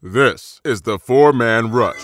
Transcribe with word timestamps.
This 0.00 0.60
is 0.62 0.82
the 0.82 0.96
four 0.96 1.32
man 1.32 1.72
rush. 1.72 1.98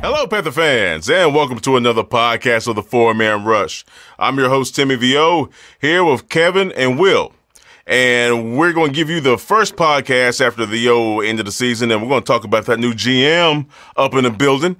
Hello, 0.00 0.28
Panther 0.28 0.52
fans, 0.52 1.10
and 1.10 1.34
welcome 1.34 1.58
to 1.58 1.76
another 1.76 2.04
podcast 2.04 2.68
of 2.68 2.76
the 2.76 2.82
Four 2.84 3.12
Man 3.12 3.44
Rush. 3.44 3.84
I'm 4.20 4.38
your 4.38 4.50
host, 4.50 4.76
Timmy 4.76 4.94
VO, 4.94 5.50
here 5.80 6.04
with 6.04 6.28
Kevin 6.28 6.70
and 6.70 6.96
Will. 6.96 7.32
And 7.88 8.56
we're 8.56 8.72
going 8.72 8.92
to 8.92 8.96
give 8.96 9.10
you 9.10 9.20
the 9.20 9.36
first 9.36 9.74
podcast 9.74 10.40
after 10.40 10.64
the 10.64 10.88
old 10.88 11.24
end 11.24 11.40
of 11.40 11.46
the 11.46 11.50
season, 11.50 11.90
and 11.90 12.00
we're 12.00 12.08
going 12.08 12.22
to 12.22 12.32
talk 12.32 12.44
about 12.44 12.66
that 12.66 12.78
new 12.78 12.92
GM 12.92 13.66
up 13.96 14.14
in 14.14 14.22
the 14.22 14.30
building. 14.30 14.76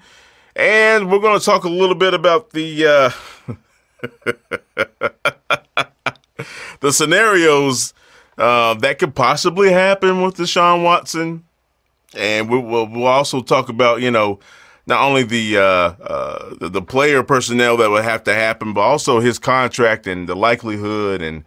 And 0.55 1.11
we're 1.11 1.19
going 1.19 1.37
to 1.37 1.45
talk 1.45 1.65
a 1.65 1.69
little 1.69 1.97
bit 1.97 2.15
about 2.15 2.51
the 2.51 2.87
uh, 2.87 3.11
the 6.81 6.93
scenarios 6.93 7.95
uh, 8.39 8.75
that 8.75 8.99
could 8.99 9.15
possibly 9.15 9.73
happen 9.73 10.23
with 10.23 10.37
Deshaun 10.37 10.83
Watson, 10.83 11.45
and 12.15 12.51
we, 12.51 12.59
will 12.59 12.87
we'll 12.87 13.07
also 13.07 13.43
talk 13.43 13.69
about 13.69 14.01
you 14.01 14.11
know 14.11 14.41
not 14.87 15.03
only 15.03 15.25
the, 15.25 15.59
uh, 15.59 15.61
uh, 15.61 16.55
the, 16.61 16.69
the 16.69 16.83
player 16.83 17.25
personnel 17.25 17.77
that 17.77 17.91
would 17.91 18.05
have 18.05 18.23
to 18.25 18.33
happen, 18.33 18.73
but 18.73 18.83
also 18.83 19.19
his 19.19 19.39
contract 19.39 20.07
and 20.07 20.29
the 20.29 20.37
likelihood 20.37 21.23
and 21.23 21.45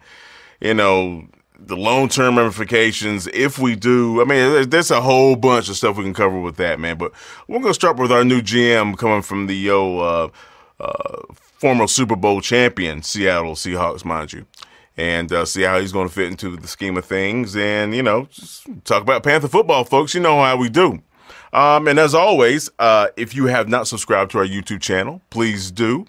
you 0.60 0.74
know 0.74 1.26
the 1.58 1.76
long 1.76 2.08
term 2.08 2.38
ramifications 2.38 3.26
if 3.28 3.58
we 3.58 3.76
do. 3.76 4.20
I 4.20 4.24
mean, 4.24 4.68
there's 4.68 4.90
a 4.90 5.00
whole 5.00 5.36
bunch 5.36 5.68
of 5.68 5.76
stuff 5.76 5.96
we 5.96 6.04
can 6.04 6.14
cover 6.14 6.40
with 6.40 6.56
that, 6.56 6.80
man. 6.80 6.98
But 6.98 7.12
we're 7.48 7.60
gonna 7.60 7.74
start 7.74 7.98
with 7.98 8.12
our 8.12 8.24
new 8.24 8.40
GM 8.40 8.96
coming 8.98 9.22
from 9.22 9.46
the 9.46 9.56
yo 9.56 9.98
uh, 9.98 10.28
uh, 10.80 11.22
former 11.60 11.86
Super 11.86 12.16
Bowl 12.16 12.40
champion 12.40 13.02
Seattle 13.02 13.54
Seahawks, 13.54 14.02
mind 14.02 14.32
you. 14.32 14.46
And 14.96 15.30
uh, 15.30 15.44
see 15.44 15.62
how 15.62 15.78
he's 15.78 15.92
going 15.92 16.08
to 16.08 16.14
fit 16.14 16.28
into 16.28 16.56
the 16.56 16.66
scheme 16.66 16.96
of 16.96 17.04
things. 17.04 17.54
And, 17.54 17.94
you 17.94 18.02
know, 18.02 18.28
talk 18.84 19.02
about 19.02 19.22
Panther 19.22 19.48
football, 19.48 19.84
folks. 19.84 20.14
You 20.14 20.20
know 20.20 20.42
how 20.42 20.56
we 20.56 20.68
do. 20.70 21.02
Um, 21.52 21.86
and 21.86 21.98
as 21.98 22.14
always, 22.14 22.70
uh, 22.78 23.08
if 23.16 23.34
you 23.34 23.46
have 23.46 23.68
not 23.68 23.86
subscribed 23.86 24.30
to 24.32 24.38
our 24.38 24.46
YouTube 24.46 24.80
channel, 24.80 25.20
please 25.30 25.70
do. 25.70 26.06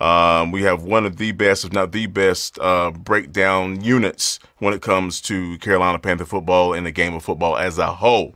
Um, 0.00 0.50
we 0.50 0.62
have 0.62 0.82
one 0.82 1.06
of 1.06 1.16
the 1.16 1.32
best, 1.32 1.64
if 1.64 1.72
not 1.72 1.92
the 1.92 2.06
best, 2.06 2.58
uh, 2.58 2.90
breakdown 2.90 3.82
units 3.82 4.38
when 4.58 4.74
it 4.74 4.82
comes 4.82 5.20
to 5.22 5.58
Carolina 5.58 5.98
Panther 5.98 6.26
football 6.26 6.74
and 6.74 6.86
the 6.86 6.92
game 6.92 7.14
of 7.14 7.22
football 7.22 7.56
as 7.56 7.78
a 7.78 7.86
whole. 7.86 8.34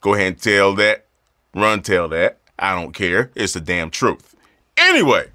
Go 0.00 0.14
ahead 0.14 0.26
and 0.26 0.40
tell 0.40 0.74
that, 0.76 1.06
run 1.54 1.82
tell 1.82 2.08
that. 2.08 2.38
I 2.58 2.74
don't 2.74 2.92
care. 2.92 3.30
It's 3.34 3.54
the 3.54 3.60
damn 3.60 3.90
truth. 3.90 4.34
Anyway, 4.76 5.26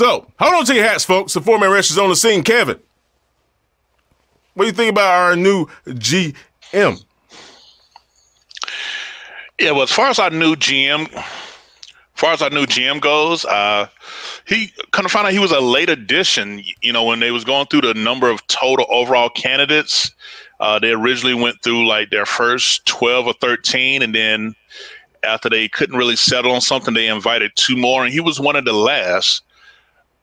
so 0.00 0.26
hold 0.38 0.54
on 0.54 0.64
to 0.64 0.74
your 0.74 0.84
hats, 0.84 1.04
folks. 1.04 1.34
The 1.34 1.42
four-man 1.42 1.70
rush 1.70 1.90
is 1.90 1.98
on 1.98 2.08
the 2.08 2.16
scene. 2.16 2.42
Kevin, 2.42 2.80
what 4.54 4.64
do 4.64 4.68
you 4.68 4.72
think 4.72 4.92
about 4.92 5.10
our 5.10 5.36
new 5.36 5.66
GM? 5.84 7.04
Yeah, 9.58 9.72
well, 9.72 9.82
as 9.82 9.90
far 9.90 10.08
as 10.08 10.18
our 10.18 10.30
new 10.30 10.56
GM, 10.56 11.14
as 11.14 11.24
far 12.14 12.32
as 12.32 12.40
our 12.40 12.48
new 12.48 12.64
GM 12.64 13.02
goes, 13.02 13.44
uh, 13.44 13.88
he 14.46 14.72
kind 14.92 15.04
of 15.04 15.12
found 15.12 15.26
out 15.26 15.34
he 15.34 15.38
was 15.38 15.52
a 15.52 15.60
late 15.60 15.90
addition. 15.90 16.62
You 16.80 16.94
know, 16.94 17.04
when 17.04 17.20
they 17.20 17.30
was 17.30 17.44
going 17.44 17.66
through 17.66 17.82
the 17.82 17.92
number 17.92 18.30
of 18.30 18.46
total 18.46 18.86
overall 18.88 19.28
candidates, 19.28 20.12
uh, 20.60 20.78
they 20.78 20.92
originally 20.92 21.34
went 21.34 21.62
through 21.62 21.86
like 21.86 22.08
their 22.08 22.24
first 22.24 22.86
twelve 22.86 23.26
or 23.26 23.34
thirteen, 23.34 24.00
and 24.00 24.14
then 24.14 24.54
after 25.24 25.50
they 25.50 25.68
couldn't 25.68 25.98
really 25.98 26.16
settle 26.16 26.52
on 26.52 26.62
something, 26.62 26.94
they 26.94 27.08
invited 27.08 27.52
two 27.54 27.76
more, 27.76 28.02
and 28.02 28.14
he 28.14 28.20
was 28.20 28.40
one 28.40 28.56
of 28.56 28.64
the 28.64 28.72
last 28.72 29.42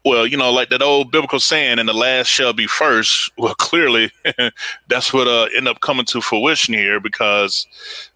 well, 0.07 0.25
you 0.25 0.37
know, 0.37 0.51
like 0.51 0.69
that 0.69 0.81
old 0.81 1.11
biblical 1.11 1.39
saying, 1.39 1.79
"And 1.79 1.89
the 1.89 1.93
last 1.93 2.27
shall 2.27 2.53
be 2.53 2.65
first. 2.65 3.29
Well, 3.37 3.55
clearly, 3.59 4.11
that's 4.87 5.11
what 5.13 5.27
uh, 5.27 5.47
ended 5.55 5.67
up 5.67 5.81
coming 5.81 6.05
to 6.07 6.21
fruition 6.21 6.73
here 6.73 6.99
because 6.99 7.67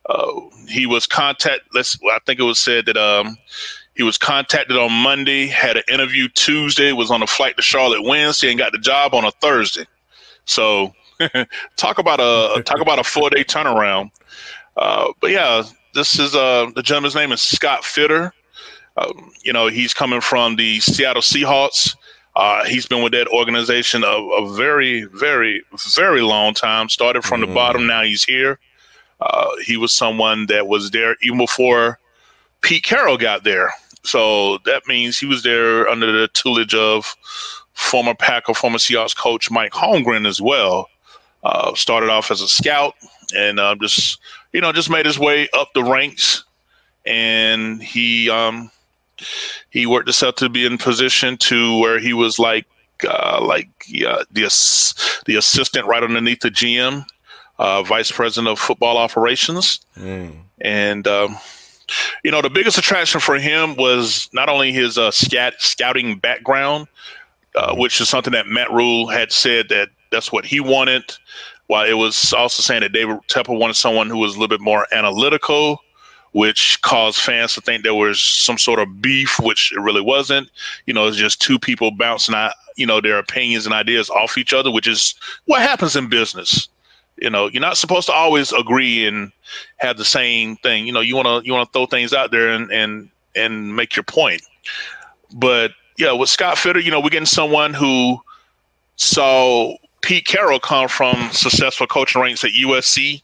uh, 0.09 0.39
he 0.67 0.85
was 0.85 1.05
contact. 1.05 1.61
Let's. 1.73 1.97
I 2.05 2.19
think 2.25 2.39
it 2.39 2.43
was 2.43 2.59
said 2.59 2.85
that 2.85 2.97
um, 2.97 3.37
he 3.95 4.03
was 4.03 4.17
contacted 4.17 4.77
on 4.77 4.91
Monday, 4.91 5.47
had 5.47 5.75
an 5.75 5.83
interview 5.89 6.29
Tuesday, 6.29 6.93
was 6.93 7.11
on 7.11 7.21
a 7.21 7.27
flight 7.27 7.57
to 7.57 7.61
Charlotte 7.61 8.03
Wednesday, 8.03 8.49
and 8.49 8.57
got 8.57 8.71
the 8.71 8.79
job 8.79 9.13
on 9.13 9.25
a 9.25 9.31
Thursday. 9.31 9.85
So, 10.45 10.93
talk 11.75 11.99
about 11.99 12.19
a 12.21 12.63
talk 12.63 12.79
about 12.79 12.99
a 12.99 13.03
four 13.03 13.29
day 13.29 13.43
turnaround. 13.43 14.11
Uh, 14.77 15.11
but 15.19 15.31
yeah, 15.31 15.63
this 15.93 16.17
is 16.17 16.35
uh, 16.35 16.71
the 16.73 16.81
gentleman's 16.81 17.15
name 17.15 17.33
is 17.33 17.41
Scott 17.41 17.81
Fitterer. 17.81 18.31
Um, 18.97 19.31
you 19.43 19.53
know, 19.53 19.67
he's 19.67 19.93
coming 19.93 20.21
from 20.21 20.55
the 20.55 20.79
Seattle 20.79 21.21
Seahawks. 21.21 21.95
Uh, 22.35 22.63
he's 22.65 22.85
been 22.85 23.03
with 23.03 23.11
that 23.13 23.27
organization 23.27 24.03
a, 24.03 24.07
a, 24.07 24.53
very, 24.55 25.03
very, 25.03 25.61
very 25.93 26.21
long 26.21 26.53
time. 26.53 26.89
Started 26.89 27.23
from 27.23 27.41
mm. 27.41 27.47
the 27.47 27.53
bottom, 27.53 27.87
now 27.87 28.03
he's 28.03 28.23
here. 28.23 28.59
Uh, 29.19 29.49
he 29.65 29.77
was 29.77 29.93
someone 29.93 30.45
that 30.47 30.67
was 30.67 30.91
there 30.91 31.15
even 31.21 31.37
before 31.37 31.99
Pete 32.61 32.83
Carroll 32.83 33.17
got 33.17 33.43
there. 33.43 33.71
So 34.03 34.57
that 34.59 34.87
means 34.87 35.17
he 35.17 35.25
was 35.25 35.43
there 35.43 35.87
under 35.87 36.11
the 36.11 36.27
tutelage 36.29 36.73
of 36.73 37.15
former 37.73 38.15
Packer, 38.15 38.53
former 38.53 38.77
Seahawks 38.77 39.15
coach 39.15 39.51
Mike 39.51 39.73
Holmgren 39.73 40.27
as 40.27 40.41
well. 40.41 40.89
Uh, 41.43 41.73
started 41.73 42.09
off 42.09 42.29
as 42.29 42.41
a 42.41 42.47
scout 42.47 42.93
and 43.35 43.59
uh, 43.59 43.75
just, 43.81 44.19
you 44.53 44.61
know, 44.61 44.71
just 44.71 44.89
made 44.89 45.05
his 45.05 45.17
way 45.17 45.47
up 45.53 45.69
the 45.73 45.83
ranks. 45.83 46.43
And 47.05 47.81
he, 47.81 48.29
um, 48.29 48.71
he 49.69 49.85
worked 49.85 50.07
himself 50.07 50.35
to 50.35 50.49
be 50.49 50.65
in 50.65 50.77
position 50.77 51.37
to 51.37 51.79
where 51.79 51.99
he 51.99 52.13
was 52.13 52.39
like 52.39 52.65
uh, 53.07 53.39
like 53.41 53.69
uh, 54.07 54.23
the 54.31 54.43
the 55.25 55.35
assistant 55.35 55.87
right 55.87 56.03
underneath 56.03 56.41
the 56.41 56.51
GM, 56.51 57.05
uh, 57.59 57.83
vice 57.83 58.11
president 58.11 58.51
of 58.51 58.59
football 58.59 58.97
operations, 58.97 59.79
mm. 59.97 60.33
and. 60.59 61.07
Um, 61.07 61.37
you 62.23 62.31
know, 62.31 62.41
the 62.41 62.49
biggest 62.49 62.77
attraction 62.77 63.19
for 63.19 63.37
him 63.37 63.75
was 63.75 64.29
not 64.31 64.47
only 64.47 64.71
his 64.71 64.97
uh, 64.97 65.11
scat, 65.11 65.55
scouting 65.59 66.19
background, 66.19 66.87
uh, 67.55 67.75
which 67.75 67.99
is 67.99 68.07
something 68.07 68.31
that 68.31 68.47
Matt 68.47 68.71
Rhule 68.71 69.07
had 69.07 69.33
said 69.33 69.67
that 69.67 69.89
that's 70.09 70.31
what 70.31 70.45
he 70.45 70.61
wanted, 70.61 71.03
while 71.67 71.85
it 71.85 71.93
was 71.93 72.31
also 72.31 72.61
saying 72.63 72.81
that 72.81 72.93
David 72.93 73.17
Tepper 73.27 73.57
wanted 73.57 73.75
someone 73.75 74.09
who 74.09 74.19
was 74.19 74.35
a 74.35 74.39
little 74.39 74.47
bit 74.47 74.61
more 74.61 74.87
analytical 74.93 75.81
which 76.33 76.81
caused 76.81 77.19
fans 77.19 77.53
to 77.53 77.61
think 77.61 77.83
there 77.83 77.93
was 77.93 78.21
some 78.21 78.57
sort 78.57 78.79
of 78.79 79.01
beef, 79.01 79.39
which 79.39 79.71
it 79.73 79.79
really 79.79 80.01
wasn't. 80.01 80.49
You 80.85 80.93
know, 80.93 81.07
it's 81.07 81.17
just 81.17 81.41
two 81.41 81.59
people 81.59 81.91
bouncing 81.91 82.35
out, 82.35 82.53
you 82.77 82.85
know, 82.85 83.01
their 83.01 83.17
opinions 83.17 83.65
and 83.65 83.75
ideas 83.75 84.09
off 84.09 84.37
each 84.37 84.53
other, 84.53 84.71
which 84.71 84.87
is 84.87 85.15
what 85.45 85.61
happens 85.61 85.95
in 85.95 86.07
business. 86.07 86.69
You 87.17 87.29
know, 87.29 87.47
you're 87.47 87.61
not 87.61 87.77
supposed 87.77 88.07
to 88.07 88.13
always 88.13 88.51
agree 88.53 89.05
and 89.05 89.31
have 89.77 89.97
the 89.97 90.05
same 90.05 90.55
thing. 90.57 90.87
You 90.87 90.93
know, 90.93 91.01
you 91.01 91.15
wanna 91.15 91.41
you 91.43 91.53
wanna 91.53 91.69
throw 91.73 91.85
things 91.85 92.13
out 92.13 92.31
there 92.31 92.49
and 92.49 92.71
and 92.71 93.09
and 93.35 93.75
make 93.75 93.95
your 93.95 94.03
point. 94.03 94.41
But 95.33 95.71
yeah, 95.97 96.13
with 96.13 96.29
Scott 96.29 96.57
Fitterer, 96.57 96.83
you 96.83 96.91
know, 96.91 96.99
we're 96.99 97.09
getting 97.09 97.25
someone 97.25 97.73
who 97.73 98.19
saw 98.95 99.75
Pete 100.01 100.25
Carroll 100.25 100.59
come 100.59 100.87
from 100.87 101.29
successful 101.31 101.87
coaching 101.87 102.21
ranks 102.21 102.43
at 102.43 102.51
USC 102.51 103.21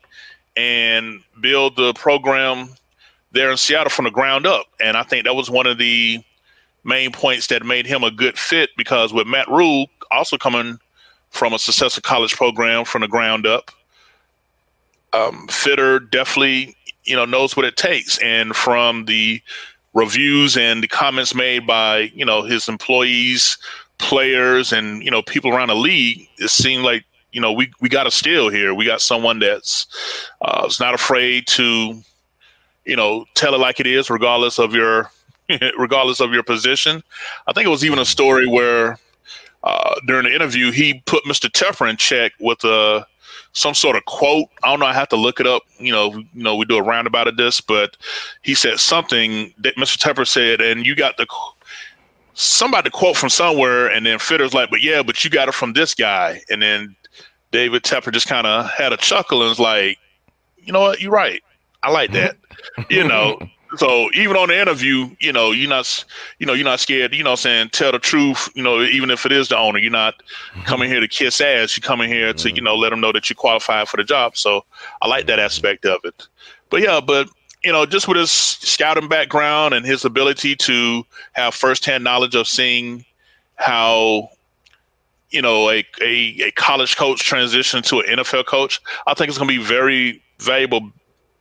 and 0.56 1.22
build 1.40 1.76
the 1.76 1.94
program 1.94 2.70
there 3.32 3.52
in 3.52 3.58
Seattle 3.58 3.90
from 3.90 4.06
the 4.06 4.12
ground 4.12 4.48
up. 4.48 4.68
And 4.80 4.98
I 4.98 5.04
think 5.04 5.26
that 5.26 5.36
was 5.36 5.50
one 5.50 5.68
of 5.68 5.78
the 5.78 6.20
main 6.84 7.12
points 7.12 7.48
that 7.48 7.66
made 7.66 7.86
him 7.86 8.04
a 8.04 8.12
good 8.12 8.38
fit 8.38 8.70
because 8.78 9.14
with 9.14 9.28
Matt 9.28 9.48
Rhule 9.50 9.88
also 10.12 10.38
coming 10.38 10.80
from 11.30 11.54
a 11.54 11.60
successful 11.60 12.02
college 12.02 12.34
program 12.34 12.86
from 12.86 13.02
the 13.02 13.08
ground 13.08 13.46
up, 13.46 13.72
um, 15.14 15.48
Fitterer 15.48 16.10
definitely 16.10 16.76
you 17.08 17.16
know 17.16 17.26
knows 17.26 17.56
what 17.56 17.66
it 17.66 17.78
takes. 17.78 18.20
And 18.20 18.56
from 18.56 19.06
the 19.06 19.42
reviews 19.94 20.56
and 20.56 20.84
the 20.84 20.88
comments 20.88 21.34
made 21.34 21.66
by 21.66 22.12
you 22.14 22.26
know 22.26 22.44
his 22.44 22.68
employees, 22.68 23.58
players, 23.98 24.72
and 24.72 25.04
you 25.04 25.10
know 25.10 25.24
people 25.24 25.52
around 25.52 25.70
the 25.70 25.76
league, 25.76 26.28
it 26.38 26.50
seemed 26.50 26.84
like 26.84 27.04
you 27.32 27.42
know 27.42 27.52
we 27.52 27.72
we 27.82 27.90
got 27.90 28.06
a 28.06 28.12
steal 28.12 28.50
here. 28.50 28.74
We 28.74 28.86
got 28.86 29.02
someone 29.02 29.40
that's 29.40 29.88
uh, 30.42 30.66
is 30.68 30.80
not 30.80 30.94
afraid 30.94 31.48
to 31.48 32.02
you 32.88 32.96
know, 32.96 33.26
tell 33.36 33.54
it 33.54 33.60
like 33.60 33.80
it 33.80 33.86
is, 33.86 34.10
regardless 34.10 34.58
of 34.58 34.74
your 34.74 35.12
regardless 35.78 36.20
of 36.20 36.32
your 36.32 36.44
position. 36.44 37.04
I 37.46 37.54
think 37.54 37.68
it 37.68 37.70
was 37.70 37.86
even 37.86 38.00
a 38.00 38.06
story 38.06 38.48
where 38.48 38.98
uh, 39.64 39.96
during 40.08 40.26
the 40.26 40.34
interview 40.34 40.72
he 40.72 41.02
put 41.06 41.24
Mr. 41.26 41.50
Tepper 41.50 41.90
in 41.90 41.98
check 41.98 42.34
with 42.40 42.64
a 42.64 42.70
uh, 42.70 43.04
some 43.52 43.74
sort 43.74 43.96
of 43.96 44.06
quote. 44.06 44.48
I 44.64 44.70
don't 44.70 44.80
know. 44.80 44.86
I 44.86 44.94
have 44.94 45.10
to 45.10 45.16
look 45.16 45.40
it 45.40 45.48
up. 45.48 45.64
You 45.80 45.92
know, 45.92 46.16
you 46.16 46.44
know, 46.44 46.56
we 46.56 46.66
do 46.66 46.78
a 46.78 46.84
roundabout 46.84 47.28
of 47.28 47.38
this, 47.38 47.60
but 47.60 47.98
he 48.44 48.54
said 48.56 48.80
something 48.80 49.54
that 49.60 49.76
Mr. 49.76 49.98
Tepper 49.98 50.28
said, 50.28 50.62
and 50.62 50.86
you 50.86 50.96
got 50.96 51.18
the 51.18 51.28
somebody 52.34 52.90
quote 52.90 53.18
from 53.18 53.30
somewhere, 53.30 53.88
and 53.88 54.06
then 54.06 54.20
Fitter's 54.20 54.54
like, 54.54 54.70
"But 54.70 54.82
yeah, 54.82 55.02
but 55.02 55.24
you 55.24 55.30
got 55.30 55.50
it 55.50 55.54
from 55.54 55.74
this 55.74 55.96
guy," 55.96 56.42
and 56.50 56.62
then 56.62 56.96
David 57.52 57.84
Tepper 57.84 58.14
just 58.14 58.28
kind 58.28 58.46
of 58.46 58.70
had 58.70 58.94
a 58.94 58.98
chuckle 58.98 59.42
and 59.42 59.50
was 59.50 59.60
like, 59.60 59.98
"You 60.58 60.72
know 60.72 60.82
what? 60.82 61.02
You're 61.02 61.12
right. 61.12 61.42
I 61.84 61.92
like 61.92 62.12
that." 62.14 62.38
you 62.90 63.08
know. 63.08 63.40
So 63.76 64.10
even 64.14 64.38
on 64.38 64.48
the 64.48 64.58
interview, 64.58 65.10
you 65.20 65.34
know, 65.34 65.52
you're 65.52 65.70
not, 65.70 66.06
you 66.40 66.46
know, 66.46 66.54
you're 66.54 66.64
not 66.64 66.80
scared. 66.80 67.14
You 67.14 67.24
know, 67.24 67.32
I'm 67.32 67.36
saying 67.36 67.70
tell 67.72 67.92
the 67.92 68.00
truth. 68.00 68.50
You 68.56 68.64
know, 68.64 68.82
even 68.82 69.12
if 69.12 69.26
it 69.26 69.34
is 69.34 69.50
the 69.50 69.58
owner, 69.58 69.78
you're 69.78 69.92
not 69.92 70.24
coming 70.64 70.90
here 70.90 71.02
to 71.02 71.08
kiss 71.08 71.42
ass. 71.42 71.76
You're 71.76 71.86
coming 71.86 72.10
here 72.10 72.32
to, 72.32 72.50
you 72.50 72.62
know, 72.62 72.76
let 72.76 72.92
them 72.92 73.02
know 73.02 73.12
that 73.12 73.30
you're 73.30 73.36
qualified 73.36 73.90
for 73.90 73.98
the 73.98 74.06
job. 74.06 74.38
So 74.38 74.64
I 75.02 75.08
like 75.10 75.28
that 75.28 75.40
aspect 75.40 75.86
of 75.86 76.00
it. 76.06 76.28
But 76.70 76.82
yeah, 76.82 77.02
but 77.02 77.28
you 77.64 77.72
know, 77.72 77.86
just 77.86 78.08
with 78.08 78.18
his 78.18 78.32
scouting 78.32 79.10
background 79.10 79.74
and 79.74 79.86
his 79.86 80.06
ability 80.06 80.56
to 80.56 81.06
have 81.34 81.54
firsthand 81.54 82.04
knowledge 82.04 82.36
of 82.36 82.48
seeing 82.48 83.04
how 83.56 84.30
you 85.32 85.42
know 85.42 85.70
a, 85.70 85.86
a, 86.02 86.42
a 86.42 86.52
college 86.52 86.96
coach 86.96 87.20
transition 87.20 87.84
to 87.84 88.00
an 88.00 88.20
NFL 88.20 88.46
coach, 88.46 88.80
I 89.08 89.14
think 89.14 89.30
it's 89.30 89.38
going 89.38 89.50
to 89.50 89.60
be 89.60 89.64
very 89.64 90.22
valuable 90.40 90.92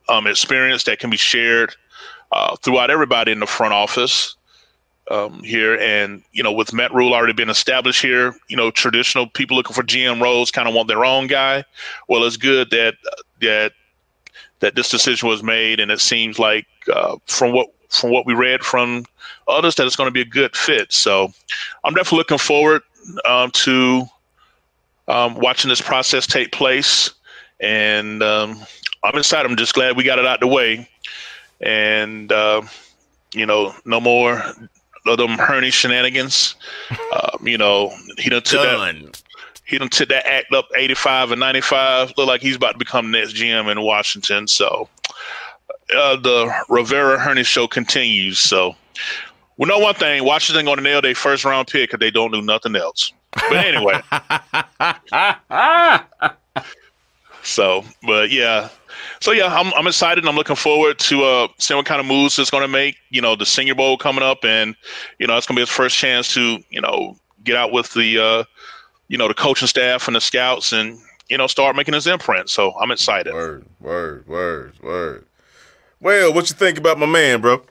um, 0.09 0.27
experience 0.27 0.83
that 0.85 0.99
can 0.99 1.09
be 1.09 1.17
shared 1.17 1.75
uh, 2.31 2.55
throughout 2.57 2.89
everybody 2.89 3.31
in 3.31 3.39
the 3.39 3.47
front 3.47 3.73
office 3.73 4.35
um, 5.09 5.41
here. 5.43 5.77
And 5.79 6.23
you 6.31 6.43
know, 6.43 6.51
with 6.51 6.73
Matt 6.73 6.93
Rhule 6.93 7.13
already 7.13 7.33
been 7.33 7.49
established 7.49 8.01
here, 8.01 8.35
you 8.47 8.57
know, 8.57 8.71
traditional 8.71 9.27
people 9.27 9.55
looking 9.55 9.73
for 9.73 9.83
GM 9.83 10.21
roles 10.21 10.51
kind 10.51 10.67
of 10.67 10.73
want 10.73 10.87
their 10.87 11.05
own 11.05 11.27
guy. 11.27 11.63
Well, 12.07 12.23
it's 12.23 12.37
good 12.37 12.69
that 12.71 12.95
that 13.41 13.73
that 14.59 14.75
this 14.75 14.89
decision 14.89 15.29
was 15.29 15.43
made, 15.43 15.79
and 15.79 15.91
it 15.91 16.01
seems 16.01 16.39
like 16.39 16.67
uh, 16.93 17.17
from 17.25 17.53
what 17.53 17.67
from 17.89 18.11
what 18.11 18.25
we 18.25 18.33
read 18.33 18.63
from 18.63 19.05
others 19.47 19.75
that 19.75 19.87
it's 19.87 19.95
going 19.95 20.07
to 20.07 20.11
be 20.11 20.21
a 20.21 20.25
good 20.25 20.55
fit. 20.55 20.91
So 20.91 21.31
I'm 21.83 21.93
definitely 21.93 22.19
looking 22.19 22.37
forward 22.37 22.81
um, 23.25 23.51
to 23.51 24.03
um, 25.07 25.35
watching 25.35 25.69
this 25.69 25.81
process 25.81 26.27
take 26.27 26.51
place, 26.51 27.11
and 27.59 28.21
um, 28.21 28.59
I'm 29.03 29.17
excited. 29.17 29.49
I'm 29.49 29.57
just 29.57 29.73
glad 29.73 29.95
we 29.95 30.03
got 30.03 30.19
it 30.19 30.25
out 30.25 30.39
the 30.39 30.47
way, 30.47 30.89
and 31.61 32.31
uh, 32.31 32.61
you 33.33 33.45
know, 33.45 33.73
no 33.85 33.99
more 33.99 34.41
of 35.05 35.17
them 35.17 35.37
Hurney 35.37 35.71
shenanigans. 35.71 36.55
Um, 36.91 37.47
you 37.47 37.57
know, 37.57 37.93
he 38.17 38.29
done 38.29 38.41
took 38.43 38.63
Done. 38.63 39.05
that 39.05 39.21
he 39.65 39.77
done 39.77 39.89
took 39.89 40.09
that 40.09 40.25
act 40.25 40.53
up 40.53 40.67
85 40.75 41.31
and 41.31 41.39
95. 41.39 42.13
Look 42.17 42.27
like 42.27 42.41
he's 42.41 42.55
about 42.55 42.73
to 42.73 42.77
become 42.77 43.11
next 43.11 43.33
GM 43.33 43.69
in 43.69 43.81
Washington. 43.81 44.47
So 44.47 44.87
uh, 45.95 46.15
the 46.15 46.53
Rivera 46.69 47.19
Hurney 47.19 47.43
show 47.43 47.67
continues. 47.67 48.39
So 48.39 48.75
we 49.57 49.67
know 49.67 49.79
one 49.79 49.95
thing: 49.95 50.23
Washington 50.23 50.65
going 50.65 50.77
to 50.77 50.83
nail 50.83 51.01
their 51.01 51.15
first 51.15 51.43
round 51.45 51.67
pick 51.67 51.93
if 51.93 51.99
they 51.99 52.11
don't 52.11 52.31
do 52.31 52.41
nothing 52.41 52.75
else. 52.75 53.11
But 53.33 53.57
anyway. 53.57 54.01
so, 57.47 57.83
but 58.03 58.31
yeah. 58.31 58.69
So 59.21 59.31
yeah, 59.31 59.47
I'm 59.47 59.73
I'm 59.73 59.87
excited. 59.87 60.25
I'm 60.27 60.35
looking 60.35 60.55
forward 60.55 60.99
to 60.99 61.23
uh 61.23 61.47
seeing 61.59 61.77
what 61.77 61.85
kind 61.85 61.99
of 61.99 62.05
moves 62.05 62.37
it's 62.39 62.49
going 62.49 62.61
to 62.61 62.67
make. 62.67 62.97
You 63.09 63.21
know, 63.21 63.35
the 63.35 63.45
Senior 63.45 63.75
Bowl 63.75 63.97
coming 63.97 64.23
up, 64.23 64.43
and 64.43 64.75
you 65.19 65.27
know 65.27 65.37
it's 65.37 65.47
going 65.47 65.55
to 65.55 65.59
be 65.59 65.63
his 65.63 65.69
first 65.69 65.95
chance 65.97 66.33
to 66.33 66.59
you 66.69 66.81
know 66.81 67.15
get 67.43 67.55
out 67.55 67.71
with 67.71 67.93
the 67.93 68.19
uh 68.19 68.43
you 69.07 69.17
know, 69.17 69.27
the 69.27 69.33
coaching 69.33 69.67
staff 69.67 70.07
and 70.07 70.15
the 70.15 70.21
scouts 70.21 70.73
and, 70.73 70.99
you 71.29 71.37
know, 71.37 71.47
start 71.47 71.75
making 71.75 71.93
his 71.93 72.07
imprint. 72.07 72.49
So 72.49 72.73
I'm 72.79 72.91
excited. 72.91 73.33
Word, 73.33 73.65
word, 73.79 74.27
word, 74.27 74.73
word. 74.81 75.25
Well, 75.99 76.33
what 76.33 76.49
you 76.49 76.55
think 76.55 76.77
about 76.77 76.99
my 76.99 77.05
man, 77.05 77.41
bro? 77.41 77.61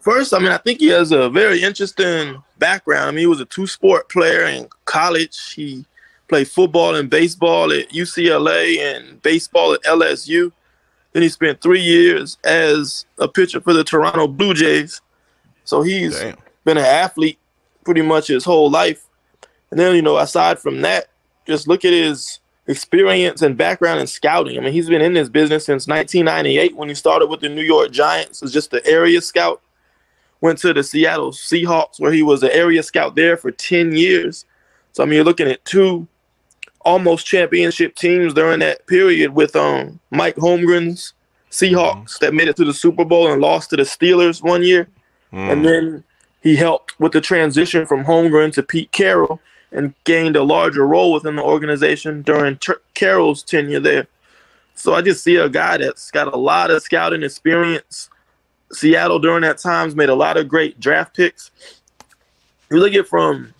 First, 0.00 0.34
I 0.34 0.38
mean, 0.38 0.52
I 0.52 0.58
think 0.58 0.80
he 0.80 0.88
has 0.88 1.12
a 1.12 1.28
very 1.30 1.62
interesting 1.62 2.42
background. 2.58 3.08
I 3.08 3.10
mean, 3.12 3.20
he 3.20 3.26
was 3.26 3.40
a 3.40 3.44
two 3.44 3.66
sport 3.66 4.08
player 4.08 4.44
in 4.44 4.68
college. 4.84 5.52
He 5.54 5.84
played 6.32 6.48
football 6.48 6.94
and 6.94 7.10
baseball 7.10 7.70
at 7.70 7.90
UCLA 7.90 8.78
and 8.78 9.20
baseball 9.20 9.74
at 9.74 9.82
LSU. 9.82 10.50
Then 11.12 11.22
he 11.22 11.28
spent 11.28 11.60
three 11.60 11.82
years 11.82 12.38
as 12.42 13.04
a 13.18 13.28
pitcher 13.28 13.60
for 13.60 13.74
the 13.74 13.84
Toronto 13.84 14.26
Blue 14.26 14.54
Jays. 14.54 15.02
So 15.64 15.82
he's 15.82 16.18
Damn. 16.18 16.38
been 16.64 16.78
an 16.78 16.86
athlete 16.86 17.38
pretty 17.84 18.00
much 18.00 18.28
his 18.28 18.46
whole 18.46 18.70
life. 18.70 19.04
And 19.70 19.78
then, 19.78 19.94
you 19.94 20.00
know, 20.00 20.16
aside 20.16 20.58
from 20.58 20.80
that, 20.80 21.08
just 21.46 21.68
look 21.68 21.84
at 21.84 21.92
his 21.92 22.40
experience 22.66 23.42
and 23.42 23.54
background 23.54 24.00
in 24.00 24.06
scouting. 24.06 24.56
I 24.56 24.62
mean, 24.62 24.72
he's 24.72 24.88
been 24.88 25.02
in 25.02 25.12
this 25.12 25.28
business 25.28 25.66
since 25.66 25.86
1998 25.86 26.74
when 26.74 26.88
he 26.88 26.94
started 26.94 27.26
with 27.26 27.40
the 27.40 27.50
New 27.50 27.60
York 27.60 27.90
Giants 27.90 28.42
as 28.42 28.54
just 28.54 28.70
the 28.70 28.84
area 28.86 29.20
scout. 29.20 29.60
Went 30.40 30.58
to 30.60 30.72
the 30.72 30.82
Seattle 30.82 31.32
Seahawks 31.32 32.00
where 32.00 32.10
he 32.10 32.22
was 32.22 32.42
an 32.42 32.52
area 32.52 32.82
scout 32.82 33.16
there 33.16 33.36
for 33.36 33.50
10 33.50 33.92
years. 33.92 34.46
So 34.92 35.02
I 35.02 35.06
mean, 35.06 35.16
you're 35.16 35.24
looking 35.24 35.48
at 35.48 35.62
two 35.66 36.08
almost 36.84 37.26
championship 37.26 37.94
teams 37.94 38.34
during 38.34 38.60
that 38.60 38.86
period 38.86 39.34
with 39.34 39.56
um 39.56 40.00
Mike 40.10 40.36
Holmgren's 40.36 41.14
Seahawks 41.50 41.94
mm-hmm. 41.94 42.24
that 42.24 42.34
made 42.34 42.48
it 42.48 42.56
to 42.56 42.64
the 42.64 42.74
Super 42.74 43.04
Bowl 43.04 43.30
and 43.30 43.40
lost 43.40 43.70
to 43.70 43.76
the 43.76 43.82
Steelers 43.82 44.42
one 44.42 44.62
year. 44.62 44.88
Mm. 45.32 45.52
And 45.52 45.64
then 45.64 46.04
he 46.42 46.56
helped 46.56 46.98
with 46.98 47.12
the 47.12 47.20
transition 47.20 47.86
from 47.86 48.04
Holmgren 48.04 48.52
to 48.54 48.62
Pete 48.62 48.90
Carroll 48.92 49.40
and 49.70 49.94
gained 50.04 50.36
a 50.36 50.42
larger 50.42 50.86
role 50.86 51.12
within 51.12 51.36
the 51.36 51.42
organization 51.42 52.22
during 52.22 52.58
Carroll's 52.94 53.42
tenure 53.42 53.80
there. 53.80 54.06
So 54.74 54.94
I 54.94 55.02
just 55.02 55.22
see 55.22 55.36
a 55.36 55.48
guy 55.48 55.76
that's 55.76 56.10
got 56.10 56.32
a 56.32 56.36
lot 56.36 56.70
of 56.70 56.82
scouting 56.82 57.22
experience. 57.22 58.10
Seattle 58.72 59.18
during 59.18 59.42
that 59.42 59.58
times 59.58 59.94
made 59.94 60.08
a 60.08 60.14
lot 60.14 60.36
of 60.36 60.48
great 60.48 60.80
draft 60.80 61.14
picks. 61.14 61.50
You 62.70 62.78
look 62.78 62.94
at 62.94 63.06
from 63.06 63.52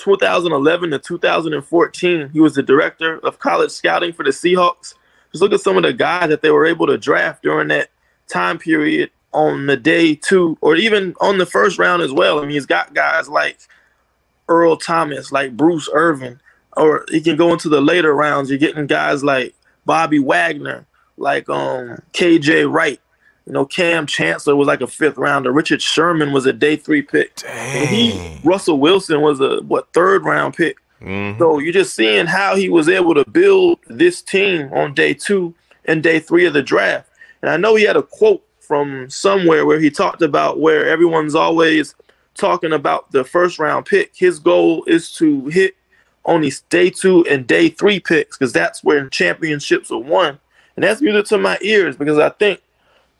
2011 0.00 0.90
to 0.90 0.98
2014, 0.98 2.30
he 2.32 2.40
was 2.40 2.54
the 2.54 2.62
director 2.62 3.18
of 3.18 3.38
college 3.38 3.70
scouting 3.70 4.12
for 4.12 4.24
the 4.24 4.30
Seahawks. 4.30 4.94
Just 5.32 5.42
look 5.42 5.52
at 5.52 5.60
some 5.60 5.76
of 5.76 5.82
the 5.82 5.92
guys 5.92 6.28
that 6.28 6.42
they 6.42 6.50
were 6.50 6.66
able 6.66 6.86
to 6.86 6.98
draft 6.98 7.42
during 7.42 7.68
that 7.68 7.90
time 8.26 8.58
period 8.58 9.10
on 9.32 9.66
the 9.66 9.76
day 9.76 10.14
two, 10.14 10.58
or 10.60 10.74
even 10.74 11.14
on 11.20 11.38
the 11.38 11.46
first 11.46 11.78
round 11.78 12.02
as 12.02 12.12
well. 12.12 12.38
I 12.38 12.42
mean, 12.42 12.50
he's 12.50 12.66
got 12.66 12.94
guys 12.94 13.28
like 13.28 13.58
Earl 14.48 14.76
Thomas, 14.76 15.30
like 15.30 15.56
Bruce 15.56 15.88
Irvin, 15.92 16.40
or 16.76 17.04
he 17.10 17.20
can 17.20 17.36
go 17.36 17.52
into 17.52 17.68
the 17.68 17.80
later 17.80 18.14
rounds. 18.14 18.50
You're 18.50 18.58
getting 18.58 18.86
guys 18.86 19.22
like 19.22 19.54
Bobby 19.84 20.18
Wagner, 20.18 20.86
like 21.16 21.48
um 21.48 22.02
KJ 22.12 22.70
Wright. 22.70 23.00
You 23.50 23.54
know, 23.54 23.66
Kam 23.66 24.06
Chancellor 24.06 24.54
was 24.54 24.68
like 24.68 24.80
a 24.80 24.86
fifth 24.86 25.16
rounder. 25.16 25.50
Richard 25.50 25.82
Sherman 25.82 26.30
was 26.30 26.46
a 26.46 26.52
day 26.52 26.76
three 26.76 27.02
pick. 27.02 27.34
Dang. 27.34 27.88
He 27.88 28.38
Russell 28.44 28.78
Wilson 28.78 29.22
was 29.22 29.40
a 29.40 29.60
what 29.62 29.92
third 29.92 30.24
round 30.24 30.54
pick. 30.54 30.76
Mm-hmm. 31.00 31.40
So 31.40 31.58
you're 31.58 31.72
just 31.72 31.96
seeing 31.96 32.26
how 32.26 32.54
he 32.54 32.68
was 32.68 32.88
able 32.88 33.12
to 33.12 33.28
build 33.28 33.80
this 33.88 34.22
team 34.22 34.72
on 34.72 34.94
day 34.94 35.14
two 35.14 35.52
and 35.86 36.00
day 36.00 36.20
three 36.20 36.46
of 36.46 36.52
the 36.52 36.62
draft. 36.62 37.10
And 37.42 37.50
I 37.50 37.56
know 37.56 37.74
he 37.74 37.82
had 37.82 37.96
a 37.96 38.04
quote 38.04 38.46
from 38.60 39.10
somewhere 39.10 39.66
where 39.66 39.80
he 39.80 39.90
talked 39.90 40.22
about 40.22 40.60
where 40.60 40.88
everyone's 40.88 41.34
always 41.34 41.96
talking 42.36 42.72
about 42.72 43.10
the 43.10 43.24
first 43.24 43.58
round 43.58 43.84
pick, 43.84 44.12
his 44.14 44.38
goal 44.38 44.84
is 44.84 45.10
to 45.14 45.46
hit 45.46 45.74
on 46.24 46.42
these 46.42 46.60
day 46.68 46.88
two 46.88 47.26
and 47.26 47.48
day 47.48 47.68
three 47.68 47.98
picks 47.98 48.38
because 48.38 48.52
that's 48.52 48.84
where 48.84 49.08
championships 49.08 49.90
are 49.90 49.98
won. 49.98 50.38
And 50.76 50.84
that's 50.84 51.02
music 51.02 51.26
to 51.30 51.38
my 51.38 51.58
ears 51.62 51.96
because 51.96 52.20
I 52.20 52.28
think 52.28 52.62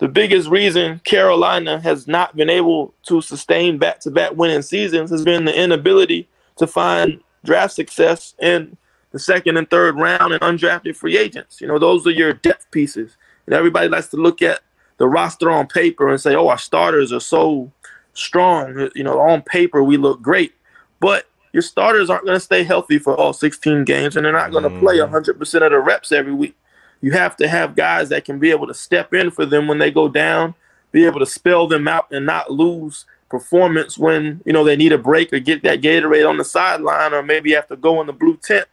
the 0.01 0.09
biggest 0.09 0.49
reason 0.49 0.99
Carolina 1.05 1.79
has 1.79 2.09
not 2.09 2.35
been 2.35 2.49
able 2.49 2.95
to 3.05 3.21
sustain 3.21 3.77
back 3.77 4.01
to 4.01 4.11
back 4.11 4.33
winning 4.35 4.63
seasons 4.63 5.11
has 5.11 5.23
been 5.23 5.45
the 5.45 5.55
inability 5.55 6.27
to 6.57 6.67
find 6.67 7.21
draft 7.45 7.75
success 7.75 8.35
in 8.41 8.79
the 9.13 9.19
second 9.19 9.59
and 9.59 9.69
third 9.69 9.99
round 9.99 10.33
and 10.33 10.41
undrafted 10.41 10.97
free 10.97 11.19
agents. 11.19 11.61
You 11.61 11.67
know, 11.67 11.79
those 11.79 12.07
are 12.07 12.13
your 12.13 12.33
depth 12.33 12.71
pieces. 12.71 13.19
And 13.45 13.55
everybody 13.55 13.89
likes 13.89 14.09
to 14.09 14.17
look 14.17 14.41
at 14.41 14.61
the 14.97 15.07
roster 15.07 15.51
on 15.51 15.67
paper 15.67 16.09
and 16.09 16.21
say, 16.21 16.35
oh, 16.35 16.49
our 16.49 16.59
starters 16.59 17.13
are 17.13 17.21
so 17.21 17.71
strong. 18.15 18.89
You 18.95 19.05
know, 19.05 19.21
on 19.21 19.43
paper 19.43 19.83
we 19.83 19.99
look 19.99 20.23
great, 20.23 20.55
but 20.99 21.27
your 21.53 21.63
starters 21.63 22.09
aren't 22.09 22.25
going 22.25 22.37
to 22.37 22.45
stay 22.45 22.63
healthy 22.63 22.99
for 22.99 23.15
all 23.17 23.35
16 23.35 23.85
games, 23.85 24.17
and 24.17 24.25
they're 24.25 24.33
not 24.33 24.53
going 24.53 24.65
to 24.65 24.71
mm. 24.71 24.81
play 24.81 24.97
100% 24.97 25.41
of 25.63 25.73
the 25.73 25.79
reps 25.79 26.13
every 26.13 26.33
week. 26.33 26.57
You 27.01 27.13
have 27.13 27.37
to 27.37 27.49
have 27.49 27.77
guys 27.77 28.09
that 28.11 28.25
can 28.25 28.39
be 28.39 28.51
able 28.51 28.67
to 28.67 28.75
step 28.75 29.15
in 29.15 29.31
for 29.31 29.47
them 29.47 29.67
when 29.67 29.79
they 29.79 29.91
go 29.91 30.09
down, 30.09 30.55
be 30.93 31.05
able 31.07 31.21
to 31.21 31.27
spell 31.27 31.67
them 31.67 31.89
out, 31.89 32.09
and 32.11 32.27
not 32.27 32.51
lose 32.51 33.07
performance 33.29 33.97
when 33.97 34.43
you 34.45 34.53
know 34.53 34.65
they 34.65 34.77
need 34.77 34.93
a 34.93 34.99
break 34.99 35.33
or 35.33 35.39
get 35.39 35.63
that 35.63 35.81
Gatorade 35.81 36.29
on 36.29 36.37
the 36.37 36.45
sideline, 36.45 37.15
or 37.15 37.23
maybe 37.23 37.53
have 37.53 37.69
to 37.69 37.77
go 37.77 38.01
in 38.01 38.07
the 38.07 38.13
blue 38.13 38.37
tent. 38.37 38.67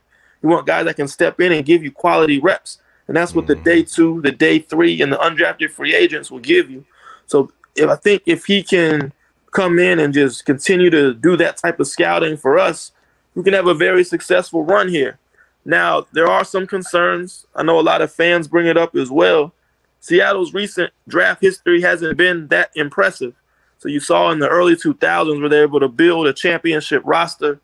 You 0.43 0.49
want 0.49 0.67
guys 0.67 0.85
that 0.85 0.95
can 0.95 1.07
step 1.07 1.39
in 1.39 1.51
and 1.51 1.65
give 1.65 1.83
you 1.83 1.91
quality 1.91 2.39
reps, 2.39 2.79
and 3.07 3.15
that's 3.15 3.33
what 3.33 3.45
mm. 3.45 3.49
the 3.49 3.55
day 3.55 3.83
two, 3.83 4.21
the 4.21 4.31
day 4.31 4.59
three, 4.59 5.01
and 5.01 5.11
the 5.11 5.17
undrafted 5.17 5.71
free 5.71 5.95
agents 5.95 6.29
will 6.29 6.39
give 6.39 6.69
you. 6.69 6.85
So 7.27 7.51
if 7.75 7.89
I 7.89 7.95
think 7.95 8.23
if 8.25 8.45
he 8.45 8.63
can 8.63 9.13
come 9.51 9.79
in 9.79 9.99
and 9.99 10.13
just 10.13 10.45
continue 10.45 10.89
to 10.89 11.13
do 11.13 11.37
that 11.37 11.57
type 11.57 11.79
of 11.79 11.87
scouting 11.87 12.37
for 12.37 12.59
us, 12.59 12.91
we 13.35 13.43
can 13.43 13.53
have 13.53 13.67
a 13.67 13.73
very 13.73 14.03
successful 14.03 14.63
run 14.63 14.89
here. 14.89 15.19
Now, 15.67 16.07
there 16.13 16.29
are 16.29 16.45
some 16.45 16.65
concerns. 16.65 17.45
I 17.53 17.61
know 17.61 17.77
a 17.77 17.81
lot 17.81 18.01
of 18.01 18.09
fans 18.09 18.47
bring 18.47 18.67
it 18.67 18.77
up 18.77 18.95
as 18.95 19.11
well. 19.11 19.53
Seattle's 19.99 20.53
recent 20.53 20.93
draft 21.09 21.41
history 21.41 21.81
hasn't 21.81 22.17
been 22.17 22.47
that 22.47 22.71
impressive. 22.75 23.35
So 23.77 23.89
you 23.89 23.99
saw 23.99 24.31
in 24.31 24.39
the 24.39 24.47
early 24.47 24.77
2000s 24.77 25.41
where 25.41 25.49
they 25.49 25.57
were 25.57 25.63
able 25.63 25.81
to 25.81 25.89
build 25.89 26.25
a 26.25 26.31
championship 26.31 27.03
roster 27.03 27.59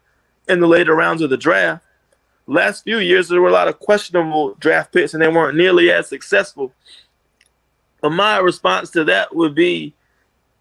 in 0.50 0.60
the 0.60 0.67
later 0.67 0.93
rounds 0.93 1.22
of 1.22 1.29
the 1.29 1.38
draft. 1.38 1.86
Last 2.45 2.83
few 2.83 2.98
years, 2.98 3.29
there 3.29 3.41
were 3.41 3.48
a 3.48 3.53
lot 3.53 3.69
of 3.69 3.79
questionable 3.79 4.55
draft 4.55 4.91
picks, 4.91 5.13
and 5.13 5.24
they 5.24 5.29
weren't 5.29 5.55
nearly 5.55 5.89
as 5.89 6.10
successful. 6.10 6.74
But 8.01 8.10
my 8.10 8.38
response 8.39 8.89
to 8.91 9.05
that 9.05 9.33
would 9.33 9.55
be 9.55 9.93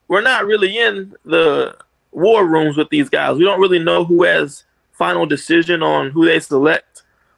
we're 0.07 0.21
not 0.21 0.47
really 0.47 0.79
in 0.79 1.17
the 1.25 1.77
war 2.13 2.47
rooms 2.47 2.77
with 2.77 2.89
these 2.91 3.09
guys. 3.09 3.37
We 3.37 3.45
don't 3.45 3.61
really 3.61 3.81
know 3.81 4.05
who 4.05 4.23
has 4.23 4.63
final 4.93 5.27
decision 5.27 5.83
on 5.83 6.11
who 6.13 6.25
they 6.25 6.39
select 6.39 6.92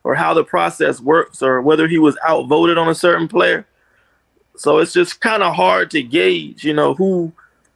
or 0.04 0.14
how 0.14 0.34
the 0.34 0.44
process 0.44 1.00
works 1.00 1.42
or 1.42 1.60
whether 1.62 1.88
he 1.88 1.98
was 1.98 2.16
outvoted 2.26 2.78
on 2.78 2.88
a 2.88 2.94
certain 2.94 3.26
player. 3.26 3.66
So 4.56 4.78
it's 4.78 4.92
just 4.92 5.20
kind 5.20 5.42
of 5.42 5.54
hard 5.54 5.90
to 5.92 6.02
gauge, 6.02 6.62
you 6.62 6.74
know, 6.74 6.94
who 6.94 7.32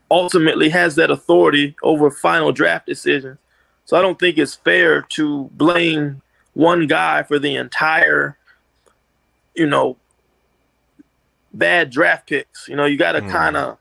ultimately 0.09 0.69
has 0.69 0.95
that 0.95 1.11
authority 1.11 1.75
over 1.83 2.09
final 2.09 2.51
draft 2.51 2.85
decisions. 2.85 3.37
So 3.85 3.97
I 3.97 4.01
don't 4.01 4.19
think 4.19 4.37
it's 4.37 4.55
fair 4.55 5.01
to 5.01 5.49
blame 5.53 6.21
one 6.53 6.87
guy 6.87 7.23
for 7.23 7.39
the 7.39 7.55
entire, 7.55 8.37
you 9.55 9.65
know, 9.65 9.97
bad 11.53 11.89
draft 11.89 12.27
picks. 12.27 12.67
You 12.67 12.75
know, 12.75 12.85
you 12.85 12.97
got 12.97 13.13
to 13.13 13.21
mm. 13.21 13.31
kind 13.31 13.57
of 13.57 13.77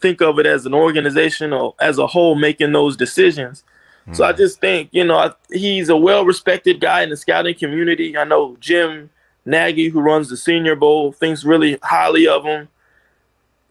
think 0.00 0.20
of 0.20 0.38
it 0.38 0.46
as 0.46 0.66
an 0.66 0.74
organization 0.74 1.52
or 1.52 1.74
as 1.80 1.98
a 1.98 2.06
whole 2.06 2.34
making 2.34 2.72
those 2.72 2.96
decisions. 2.96 3.64
Mm. 4.10 4.16
So 4.16 4.24
I 4.24 4.32
just 4.32 4.60
think, 4.60 4.90
you 4.92 5.04
know, 5.04 5.32
he's 5.52 5.88
a 5.88 5.96
well 5.96 6.24
respected 6.24 6.80
guy 6.80 7.02
in 7.02 7.10
the 7.10 7.16
scouting 7.16 7.54
community. 7.54 8.16
I 8.16 8.24
know 8.24 8.56
Jim 8.60 9.10
Nagy, 9.44 9.88
who 9.88 10.00
runs 10.00 10.28
the 10.28 10.36
Senior 10.36 10.76
Bowl, 10.76 11.12
thinks 11.12 11.44
really 11.44 11.78
highly 11.82 12.26
of 12.26 12.44
him. 12.44 12.68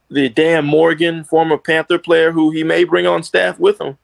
The 0.10 0.30
Dan 0.30 0.66
Morgan, 0.66 1.24
former 1.24 1.58
Panther 1.58 2.00
player, 2.00 2.32
who 2.32 2.50
he 2.50 2.64
may 2.64 2.84
bring 2.84 3.06
on 3.06 3.22
staff 3.22 3.60
with 3.60 3.80
him, 3.80 3.98